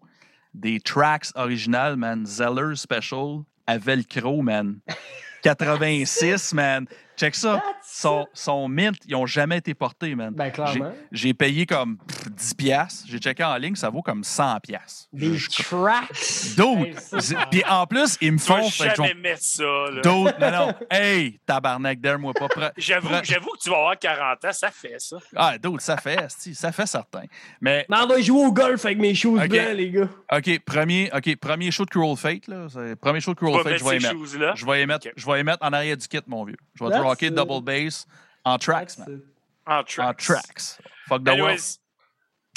[0.54, 2.24] Des tracks originales, man.
[2.26, 4.80] Zeller Special à Velcro, man.
[5.42, 6.86] 86, man.
[7.16, 7.62] Check ça.
[7.82, 10.32] Son, son mint, ils n'ont jamais été portés, man.
[10.34, 10.92] Ben, clairement.
[11.12, 13.04] J'ai payé comme pff, 10 piastres.
[13.08, 15.08] J'ai checké en ligne, ça vaut comme 100 piastres.
[15.12, 16.10] Des tracks.
[16.58, 18.68] Hey, ça, ça- Puis en plus, ils me font...
[18.68, 19.62] je vais- jamais mettre ça.
[19.62, 20.00] là.
[20.02, 20.74] D'autres, non, non.
[20.90, 22.72] Hey, tabarnak d'air, moi pas prêt.
[22.76, 25.16] J'avoue, que tu vas avoir 40 ans, ça fait ça.
[25.36, 27.22] Ah, d'autres, ça fait, ça fait certain.
[27.60, 29.48] Mais, Mais on va jouer au golf avec mes shoes Ok.
[29.48, 30.08] blancs, les gars.
[30.32, 32.66] OK, premier, OK, premier show de Cruel Fate, là.
[33.00, 34.12] Premier show de Cruel Fate, mettre je vais y mettre.
[34.14, 34.52] choses-là.
[34.56, 35.12] Je vais y mettre, Ok.
[35.16, 36.56] je vais y mettre en arrière du kit, mon vieux.
[36.74, 37.34] Je vais It.
[37.34, 38.06] double bass
[38.44, 39.22] en tracks, man.
[39.66, 40.24] En En tracks.
[40.24, 40.78] tracks.
[41.08, 41.30] Fuck the.
[41.30, 41.78] Anyways,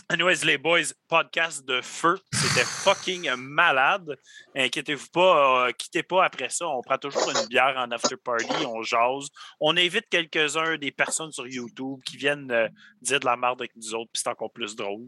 [0.09, 4.17] anyways, les boys, podcast de feu, c'était fucking malade.
[4.55, 6.67] Inquiétez-vous pas, euh, quittez pas après ça.
[6.67, 9.29] On prend toujours une bière en after party, on jase.
[9.59, 12.67] On invite quelques-uns des personnes sur YouTube qui viennent euh,
[13.01, 15.07] dire de la merde avec nous autres, puis c'est encore plus drôle.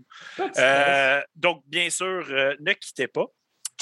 [0.57, 3.25] Euh, donc, bien sûr, euh, ne quittez pas.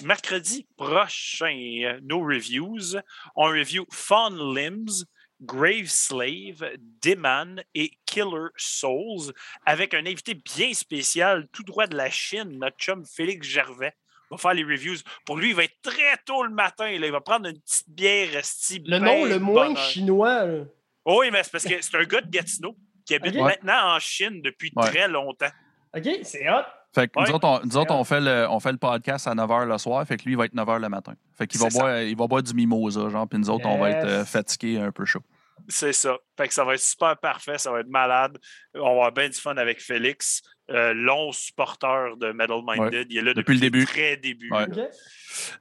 [0.03, 2.95] Mercredi prochain, nos reviews.
[3.35, 5.05] On review Fawn Limbs,
[5.41, 6.71] Grave Slave,
[7.03, 9.33] Deman et Killer Souls
[9.65, 13.93] avec un invité bien spécial, tout droit de la Chine, notre chum Félix Gervais.
[14.31, 14.97] va faire les reviews.
[15.25, 16.85] Pour lui, il va être très tôt le matin.
[16.99, 17.05] là.
[17.05, 19.83] Il va prendre une petite bière esti Le nom le moins bonheur.
[19.83, 20.43] chinois.
[20.45, 20.63] là.
[21.05, 23.99] Oh oui, mais c'est parce que c'est un gars de Gatineau qui habite maintenant en
[23.99, 24.89] Chine depuis Ouais.
[24.89, 25.51] très longtemps.
[25.95, 26.63] OK, c'est hot.
[26.95, 27.25] Fait que Ouais.
[27.27, 29.77] nous autres, on, nous autres, on fait, le, on fait le podcast à 9h le
[29.77, 31.13] soir, fait que lui, il va être 9h le matin.
[31.37, 31.79] Fait qu'il va ça.
[31.79, 34.79] boire, il va boire du mimosa, genre, puis nous autres, on va être euh, fatigués,
[34.79, 35.21] un peu chaud.
[35.67, 36.15] C'est ça.
[36.37, 38.37] Fait que ça va être super parfait, ça va être malade.
[38.75, 43.07] On va avoir bien du fun avec Félix, euh, long supporter de Metal Minded.
[43.11, 43.85] Il est là Depuis le début.
[43.85, 44.49] très début.
[44.51, 44.67] Ouais.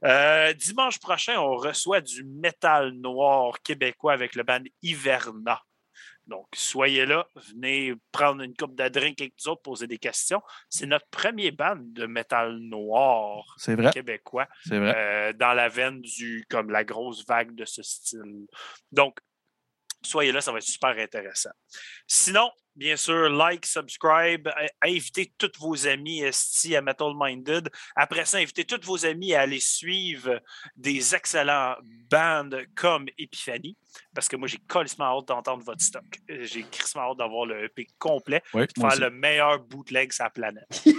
[0.03, 5.61] Euh, dimanche prochain, on reçoit du métal noir québécois avec le band Hiverna.
[6.27, 10.41] Donc, soyez là, venez prendre une coupe de drink avec nous autres, poser des questions.
[10.69, 14.93] C'est notre premier band de métal noir vrai, québécois c'est vrai.
[14.95, 18.45] euh, dans la veine du comme la grosse vague de ce style.
[18.91, 19.19] Donc,
[20.03, 21.51] soyez là, ça va être super intéressant.
[22.07, 27.69] Sinon, bien sûr, like, subscribe, euh, invitez tous vos amis esti à Metal Minded.
[27.95, 30.39] Après ça, invitez tous vos amis à aller suivre
[30.75, 31.75] des excellents
[32.09, 33.75] bands comme Epiphany,
[34.13, 36.05] parce que moi, j'ai colissement hâte d'entendre votre stock.
[36.29, 39.01] Euh, J'ai crissement hâte d'avoir le EP complet, Oui, de moi faire aussi.
[39.01, 40.83] le meilleur bootleg sur la planète.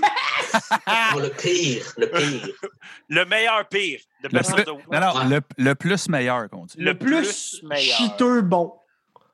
[1.16, 2.54] Le pire, le pire.
[3.08, 6.78] Le meilleur pire de Le plus- non, non, le, le plus meilleur qu'on dit.
[6.78, 7.96] Le, Le plus, plus meilleur.
[7.98, 8.72] chiteux bon.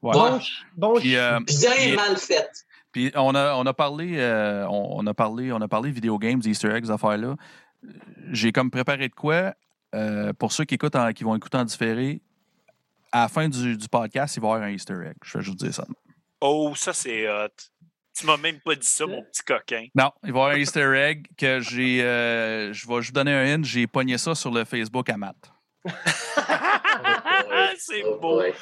[0.04, 0.12] Ouais.
[0.12, 0.40] Bon,
[0.76, 2.48] bon Puis, euh, Bien puis- mal fait.
[2.92, 6.16] Puis on a, on a parlé, euh, on, on a parlé, on a parlé vidéo
[6.18, 7.34] games, Easter eggs, ces affaires-là.
[8.30, 9.54] J'ai comme préparé de quoi
[9.94, 12.20] euh, pour ceux qui écoutent, en- qui vont écouter en différé.
[13.10, 15.14] À la fin du, du podcast, il va y avoir un Easter egg.
[15.24, 15.84] Je vais juste dire ça.
[16.40, 17.48] Oh, ça, c'est hot.
[18.16, 19.86] Tu m'as même pas dit ça, mon petit coquin.
[19.94, 22.02] Non, il va y avoir un Easter egg que j'ai.
[22.02, 23.64] euh, je vais juste donner un hint.
[23.64, 25.36] J'ai pogné ça sur le Facebook à Matt.
[27.78, 28.38] c'est Oh, beau.
[28.40, 28.54] ouais.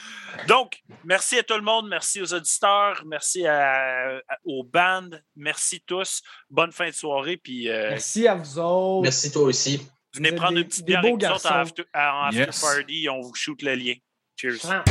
[0.49, 1.89] Donc, merci à tout le monde.
[1.89, 3.03] Merci aux auditeurs.
[3.07, 5.23] Merci à- à- aux bandes.
[5.37, 6.23] Merci tous.
[6.51, 7.37] Bonne fin de soirée.
[7.37, 9.03] Puis euh, Merci à vous autres.
[9.03, 9.87] Merci toi aussi.
[10.15, 12.61] venez Vous prendre des- une petite bière avec nous autres en after, en after Yes.
[12.61, 13.09] party.
[13.11, 13.95] On vous shoot le lien.
[14.37, 14.59] Cheers.
[14.71, 14.85] Ah.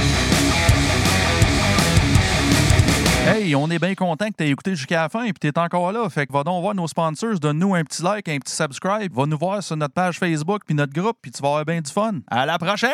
[3.28, 5.48] Hey, on est bien content que tu aies écouté jusqu'à la fin et que tu
[5.48, 6.10] es encore là.
[6.10, 9.14] Fait que va donc voir nos sponsors, donne-nous un petit like, un petit subscribe.
[9.14, 11.82] Va nous voir sur notre page Facebook puis notre groupe, puis tu vas avoir bien
[11.82, 12.20] du fun.
[12.30, 12.92] À la prochaine!